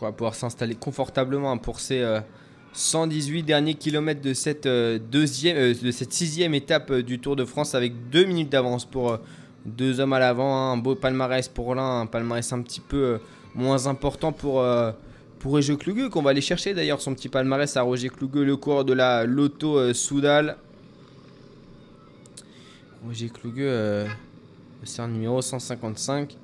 Va 0.00 0.12
pouvoir 0.12 0.34
s'installer 0.34 0.74
confortablement 0.76 1.58
pour 1.58 1.80
ces 1.80 2.00
euh, 2.00 2.20
118 2.72 3.42
derniers 3.42 3.74
kilomètres 3.74 4.20
de 4.20 4.32
cette, 4.32 4.66
euh, 4.66 4.98
deuxième, 4.98 5.56
euh, 5.56 5.74
de 5.74 5.90
cette 5.90 6.12
sixième 6.12 6.54
étape 6.54 6.90
euh, 6.90 7.02
du 7.02 7.18
Tour 7.18 7.34
de 7.34 7.44
France 7.44 7.74
avec 7.74 8.08
deux 8.10 8.24
minutes 8.24 8.50
d'avance 8.50 8.84
pour 8.84 9.10
euh, 9.12 9.16
deux 9.66 9.98
hommes 10.00 10.12
à 10.12 10.18
l'avant. 10.20 10.54
hein. 10.54 10.72
Un 10.74 10.76
beau 10.76 10.94
palmarès 10.94 11.48
pour 11.48 11.74
l'un, 11.74 12.02
un 12.02 12.06
palmarès 12.06 12.52
un 12.52 12.62
petit 12.62 12.80
peu 12.80 12.96
euh, 12.96 13.18
moins 13.54 13.86
important 13.88 14.30
pour, 14.32 14.60
euh, 14.60 14.92
pour 15.40 15.52
Roger 15.52 15.76
Kluge 15.76 16.08
qu'on 16.10 16.22
va 16.22 16.30
aller 16.30 16.40
chercher 16.40 16.74
d'ailleurs 16.74 17.00
son 17.00 17.14
petit 17.14 17.28
palmarès 17.28 17.76
à 17.76 17.82
Roger 17.82 18.08
Kluge, 18.10 18.30
le 18.34 18.56
coureur 18.56 18.84
de 18.84 18.92
la 18.92 19.24
Lotto 19.24 19.76
euh, 19.78 19.92
Soudal. 19.94 20.56
Roger 23.04 23.28
Kluge, 23.30 23.54
euh, 23.58 24.06
c'est 24.84 25.02
un 25.02 25.08
numéro 25.08 25.40
155 25.42 26.36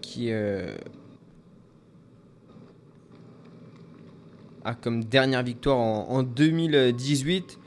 qui 0.00 0.32
euh, 0.32 0.76
a 4.64 4.74
comme 4.74 5.04
dernière 5.04 5.42
victoire 5.42 5.78
en, 5.78 6.08
en 6.08 6.22
2018 6.22 7.58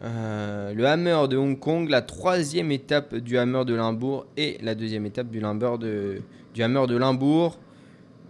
euh, 0.00 0.72
le 0.74 0.86
Hammer 0.86 1.26
de 1.28 1.36
Hong 1.36 1.58
Kong, 1.58 1.88
la 1.88 2.02
troisième 2.02 2.70
étape 2.70 3.16
du 3.16 3.36
Hammer 3.36 3.64
de 3.64 3.74
Limbourg 3.74 4.26
et 4.36 4.58
la 4.62 4.76
deuxième 4.76 5.06
étape 5.06 5.28
du, 5.28 5.40
de, 5.40 6.22
du 6.54 6.62
Hammer 6.62 6.86
de 6.86 6.96
Limbourg. 6.96 7.58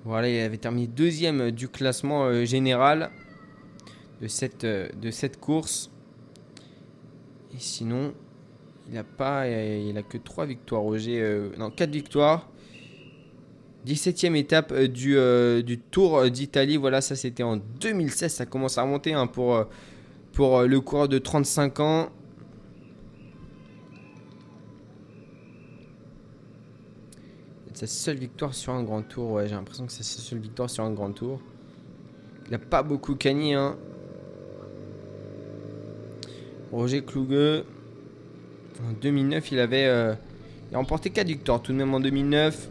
Voilà, 0.04 0.30
il 0.30 0.40
avait 0.40 0.56
terminé 0.56 0.86
deuxième 0.86 1.50
du 1.50 1.68
classement 1.68 2.24
euh, 2.24 2.46
général 2.46 3.10
de 4.22 4.28
cette, 4.28 4.64
euh, 4.64 4.88
de 5.00 5.10
cette 5.10 5.38
course. 5.38 5.90
Et 7.54 7.58
sinon, 7.58 8.14
il 8.88 8.94
n'a 8.94 9.04
pas, 9.04 9.46
il 9.46 9.96
a 9.98 10.02
que 10.02 10.16
3 10.16 10.46
victoires. 10.46 10.80
Roger, 10.80 11.50
non, 11.58 11.70
4 11.70 11.90
victoires. 11.90 12.48
17ème 13.86 14.34
étape 14.36 14.72
euh, 14.72 14.88
du, 14.88 15.16
euh, 15.16 15.62
du 15.62 15.78
Tour 15.78 16.30
d'Italie. 16.30 16.76
Voilà, 16.76 17.00
ça 17.00 17.16
c'était 17.16 17.42
en 17.42 17.56
2016. 17.56 18.32
Ça 18.32 18.46
commence 18.46 18.78
à 18.78 18.82
remonter 18.82 19.14
hein, 19.14 19.26
pour, 19.26 19.56
euh, 19.56 20.66
le 20.66 20.80
coureur 20.80 21.08
de 21.08 21.18
35 21.18 21.80
ans. 21.80 22.08
Sa 27.74 27.86
seule 27.86 28.16
victoire 28.16 28.54
sur 28.54 28.72
un 28.72 28.82
grand 28.82 29.02
tour. 29.02 29.32
Ouais, 29.32 29.46
j'ai 29.46 29.54
l'impression 29.54 29.86
que 29.86 29.92
c'est 29.92 30.02
sa 30.02 30.18
seule 30.20 30.40
victoire 30.40 30.68
sur 30.68 30.82
un 30.82 30.90
grand 30.90 31.12
tour. 31.12 31.40
Il 32.46 32.50
n'a 32.50 32.58
pas 32.58 32.82
beaucoup 32.82 33.14
gagné. 33.14 33.54
Hein. 33.54 33.76
Roger 36.72 37.04
Kluge. 37.04 37.62
En 38.82 38.92
2009, 39.00 39.52
il 39.52 39.60
avait. 39.60 39.86
euh, 39.86 40.14
il 40.70 40.74
a 40.74 40.78
remporté 40.78 41.10
4 41.10 41.28
victoires 41.28 41.62
tout 41.62 41.70
de 41.72 41.76
même 41.76 41.94
en 41.94 42.00
2009. 42.00 42.68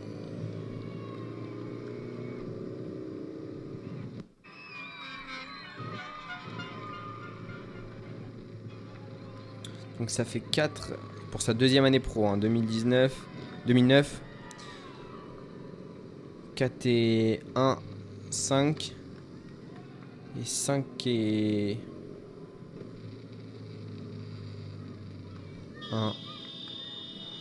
Donc 9.99 10.09
ça 10.09 10.25
fait 10.25 10.39
4 10.39 10.93
pour 11.31 11.41
sa 11.41 11.53
deuxième 11.53 11.85
année 11.85 11.99
pro, 11.99 12.27
hein, 12.27 12.37
2019, 12.37 13.13
2009. 13.65 14.21
4 16.55 16.85
et 16.85 17.39
1, 17.55 17.77
5. 18.29 18.95
Et 20.39 20.45
5 20.45 20.85
et 21.07 21.77
1, 25.91 26.13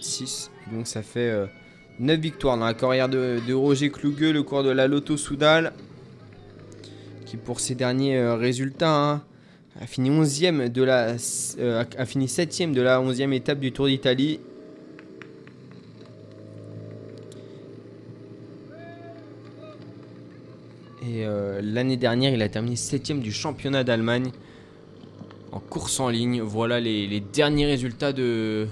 6. 0.01 0.51
Donc 0.73 0.87
ça 0.87 1.03
fait 1.03 1.31
euh, 1.31 1.47
9 1.99 2.19
victoires 2.21 2.59
dans 2.59 2.67
la 2.67 2.75
carrière 2.75 3.09
de, 3.09 3.53
Roger 3.53 3.91
Kluge, 3.91 4.33
le 4.33 4.43
cours 4.43 4.63
de 4.63 4.71
la 4.71 4.87
Lotto 4.87 5.17
Soudal. 5.17 5.73
Qui 7.27 7.37
pour 7.37 7.61
ses 7.61 7.75
derniers 7.75 8.19
euh, 8.19 8.37
résultats 8.37 8.95
hein, 8.95 9.25
a 9.81 9.87
fini 9.87 10.11
11e 10.11 10.68
de 10.70 10.83
la 10.83 11.16
euh, 11.59 11.85
a- 11.99 12.07
fini 12.07 12.27
7e 12.27 12.72
de 12.72 12.81
la 12.83 13.01
11e 13.01 13.33
étape 13.33 13.61
du 13.61 13.72
Tour 13.72 13.87
d'Italie. 13.87 14.41
Et 21.03 21.24
euh, 21.24 21.61
l'année 21.62 21.97
dernière, 21.97 22.33
il 22.35 22.43
a 22.43 22.49
terminé 22.49 22.74
7e 22.77 23.20
du 23.20 23.33
championnat 23.33 23.85
d'Allemagne 23.85 24.31
en 25.53 25.61
course 25.61 26.01
en 26.01 26.09
ligne. 26.09 26.41
Voilà 26.43 26.81
les, 26.81 27.07
les 27.07 27.20
derniers 27.20 27.66
résultats 27.66 28.12
de, 28.12 28.66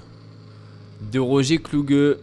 de 1.11 1.19
Roger 1.19 1.57
Kluge. 1.59 2.17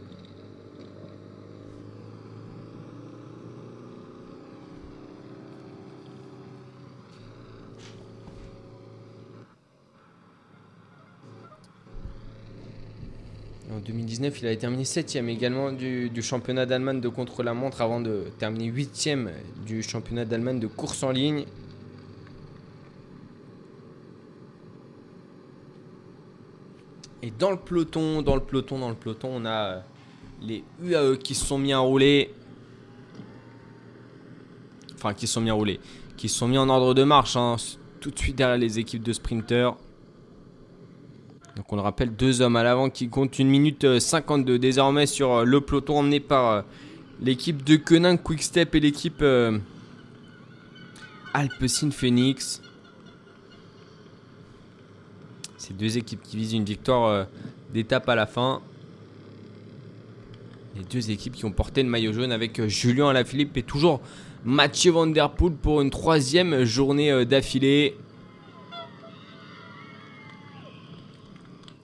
En 13.71 13.79
2019, 14.13 14.41
il 14.43 14.47
avait 14.47 14.57
terminé 14.57 14.83
7ème 14.83 15.29
également 15.29 15.73
du, 15.73 16.11
du 16.11 16.23
championnat 16.23 16.67
d'Allemagne 16.67 17.01
de 17.01 17.09
contre-la-montre 17.09 17.81
avant 17.81 18.01
de 18.01 18.25
terminer 18.39 18.71
8ème 18.71 19.31
du 19.65 19.83
championnat 19.83 20.25
d'Allemagne 20.25 20.61
de 20.61 20.67
course 20.67 21.03
en 21.03 21.11
ligne. 21.11 21.45
Et 27.23 27.31
dans 27.31 27.51
le 27.51 27.57
peloton, 27.57 28.21
dans 28.21 28.35
le 28.35 28.43
peloton, 28.43 28.79
dans 28.79 28.91
le 28.91 28.97
peloton, 28.97 29.31
on 29.33 29.45
a 29.47 29.77
euh, 29.77 29.81
les 30.43 30.65
UAE 30.83 31.17
qui 31.17 31.35
se 31.35 31.47
sont 31.47 31.59
mis 31.59 31.73
à 31.73 31.79
rouler. 31.79 32.35
Enfin, 34.95 35.15
qui 35.15 35.27
se 35.27 35.35
sont 35.35 35.41
mis 35.41 35.51
à 35.51 35.55
rouler. 35.55 35.81
Qui 36.17 36.29
se 36.29 36.37
sont 36.37 36.49
mis 36.49 36.59
en 36.59 36.69
ordre 36.69 36.93
de 36.95 37.05
marche, 37.05 37.37
hein, 37.37 37.57
tout 38.01 38.11
de 38.11 38.19
suite 38.19 38.37
derrière 38.37 38.59
les 38.59 38.79
équipes 38.79 39.03
de 39.03 39.13
sprinteurs. 39.13 39.77
Donc 41.57 41.71
on 41.73 41.77
le 41.77 41.83
rappelle, 41.83 42.15
deux 42.15 42.41
hommes 42.41 42.57
à 42.57 42.63
l'avant 42.63 42.89
qui 42.89 43.09
comptent 43.09 43.39
1 43.39 43.45
minute 43.45 43.85
euh, 43.85 44.01
52 44.01 44.59
désormais 44.59 45.07
sur 45.07 45.33
euh, 45.33 45.45
le 45.45 45.61
peloton 45.61 45.99
emmené 45.99 46.19
par 46.19 46.51
euh, 46.51 46.63
l'équipe 47.21 47.63
de 47.63 47.77
Koenig 47.77 48.23
Quickstep 48.23 48.75
et 48.75 48.81
l'équipe 48.81 49.21
euh, 49.23 49.59
Alpecin 51.35 51.91
Phoenix. 51.91 52.63
Ces 55.63 55.75
deux 55.75 55.97
équipes 55.97 56.23
qui 56.23 56.37
visent 56.37 56.55
une 56.55 56.65
victoire 56.65 57.07
euh, 57.07 57.25
d'étape 57.73 58.09
à 58.09 58.15
la 58.15 58.27
fin. 58.27 58.61
Les 60.77 60.83
deux 60.83 61.11
équipes 61.11 61.35
qui 61.35 61.45
ont 61.45 61.53
porté 61.53 61.83
le 61.83 61.89
maillot 61.89 62.13
jaune 62.13 62.33
avec 62.33 62.59
euh, 62.59 62.67
Julien 62.67 63.09
Alaphilippe 63.11 63.57
et 63.57 63.63
toujours 63.63 64.01
Mathieu 64.45 64.91
Van 64.91 65.11
Poel 65.29 65.53
pour 65.53 65.81
une 65.81 65.91
troisième 65.91 66.65
journée 66.65 67.13
euh, 67.13 67.25
d'affilée. 67.25 67.97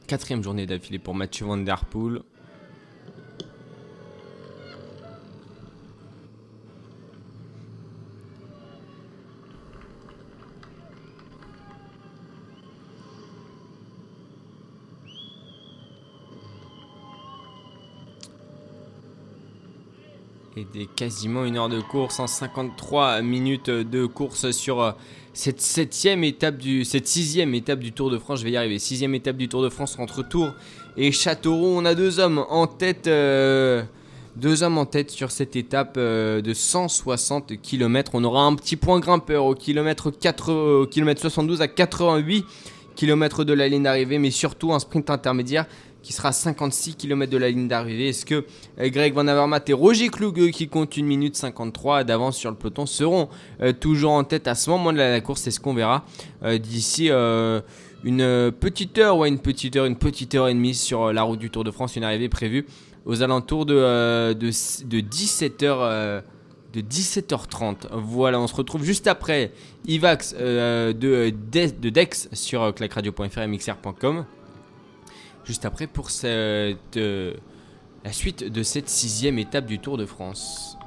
Quatrième 0.09 0.43
journée 0.43 0.65
d'affilée 0.65 0.99
pour 0.99 1.15
Mathieu 1.15 1.45
Van. 1.45 1.63
Des 20.73 20.87
quasiment 20.87 21.45
une 21.45 21.57
heure 21.57 21.69
de 21.69 21.81
course 21.81 22.21
en 22.21 22.27
53 22.27 23.23
minutes 23.23 23.71
de 23.71 24.07
course 24.07 24.51
sur 24.51 24.83
euh, 24.83 24.93
cette 25.33 25.61
septième 25.61 26.25
étape 26.25 26.59
sixième 27.07 27.55
étape 27.55 27.79
du 27.79 27.93
Tour 27.93 28.11
de 28.11 28.19
France. 28.19 28.41
Je 28.41 28.45
vais 28.45 28.51
y 28.51 28.57
arriver. 28.57 28.79
Sixième 28.79 29.15
étape 29.15 29.37
du 29.37 29.49
Tour 29.49 29.63
de 29.63 29.69
France 29.69 29.97
entre 29.99 30.23
Tours 30.23 30.53
et 30.97 31.13
Châteauroux. 31.13 31.75
On 31.77 31.85
a 31.85 31.95
deux 31.95 32.21
hommes 32.21 32.45
en 32.49 32.67
tête. 32.67 33.07
euh, 33.07 33.83
sur 35.11 35.31
cette 35.31 35.57
étape 35.57 35.95
euh, 35.97 36.41
de 36.41 36.55
160 36.55 37.61
km. 37.61 38.13
On 38.15 38.25
aura 38.25 38.43
un 38.43 38.55
petit 38.55 38.77
point 38.77 39.01
grimpeur 39.01 39.45
au 39.45 39.55
kilomètre, 39.55 40.11
4, 40.11 40.53
au 40.53 40.87
kilomètre 40.87 41.21
72 41.21 41.61
à 41.61 41.69
88 41.69 42.45
km 42.95 43.45
de 43.45 43.53
la 43.53 43.69
ligne 43.69 43.85
d'arrivée, 43.85 44.19
mais 44.19 44.31
surtout 44.33 44.73
un 44.73 44.81
sprint 44.81 45.09
intermédiaire 45.09 45.67
qui 46.09 46.15
sera 46.15 46.31
à 46.31 46.33
56 46.33 46.95
km 46.95 47.31
de 47.31 47.37
la 47.37 47.51
ligne 47.51 47.69
d'arrivée. 47.69 48.09
Est-ce 48.09 48.25
que 48.25 48.47
euh, 48.81 48.89
Greg 48.89 49.13
Van 49.13 49.29
Avermaet 49.29 49.61
et 49.67 49.75
Roger 49.75 50.09
Kluge, 50.09 50.53
qui 50.53 50.67
comptent 50.67 50.97
1 50.97 51.03
minute 51.03 51.37
53 51.37 52.03
d'avance 52.05 52.39
sur 52.39 52.49
le 52.51 52.57
peloton, 52.57 52.87
seront 52.87 53.29
euh, 53.61 53.75
toujours 53.75 54.13
en 54.13 54.25
tête 54.25 54.49
à 54.49 54.55
ce 54.55 54.71
moment 54.71 54.91
de 54.91 54.97
la, 54.97 55.21
course? 55.21 55.43
C'est 55.43 55.51
ce 55.51 55.61
qu'on 55.61 55.75
verra 55.75 56.07
euh, 56.45 56.57
d'ici 56.57 57.11
une 57.11 58.53
petite 58.59 58.97
heure, 58.97 59.19
ouais, 59.19 59.29
une 59.29 59.39
petite 59.39 59.77
heure, 59.77 59.85
une 59.85 59.97
petite 59.97 60.35
heure 60.35 60.49
et 60.49 60.55
demie 60.55 60.75
sur 60.75 61.13
la 61.13 61.25
route 61.25 61.39
du 61.39 61.51
Tour 61.51 61.63
de 61.63 61.71
France. 61.71 61.95
Une 61.97 62.05
arrivée 62.05 62.31
prévue 62.31 62.65
aux 63.05 63.23
alentours 63.23 63.67
de, 63.67 63.75
euh, 63.77 64.33
de, 64.33 64.47
de 64.47 65.01
17h. 65.01 66.23
de 66.73 66.81
17h30. 66.81 67.89
Voilà, 67.93 68.41
on 68.41 68.47
se 68.47 68.55
retrouve 68.55 68.83
juste 68.83 69.09
après 69.09 69.53
Ivax 69.87 70.35
de, 70.35 70.93
de, 70.93 71.31
de 71.51 71.91
Dex 71.91 72.31
sur 72.33 72.75
clacradio.fr 72.75 73.41
et. 73.41 74.38
Juste 75.49 75.65
après 75.65 75.87
pour 75.87 76.11
euh, 76.25 76.75
la 78.05 78.13
suite 78.13 78.45
de 78.45 78.63
cette 78.63 78.91
sixième 78.91 79.39
étape 79.39 79.65
du 79.65 79.79
Tour 79.79 79.97
de 79.97 80.05
France. 80.05 80.78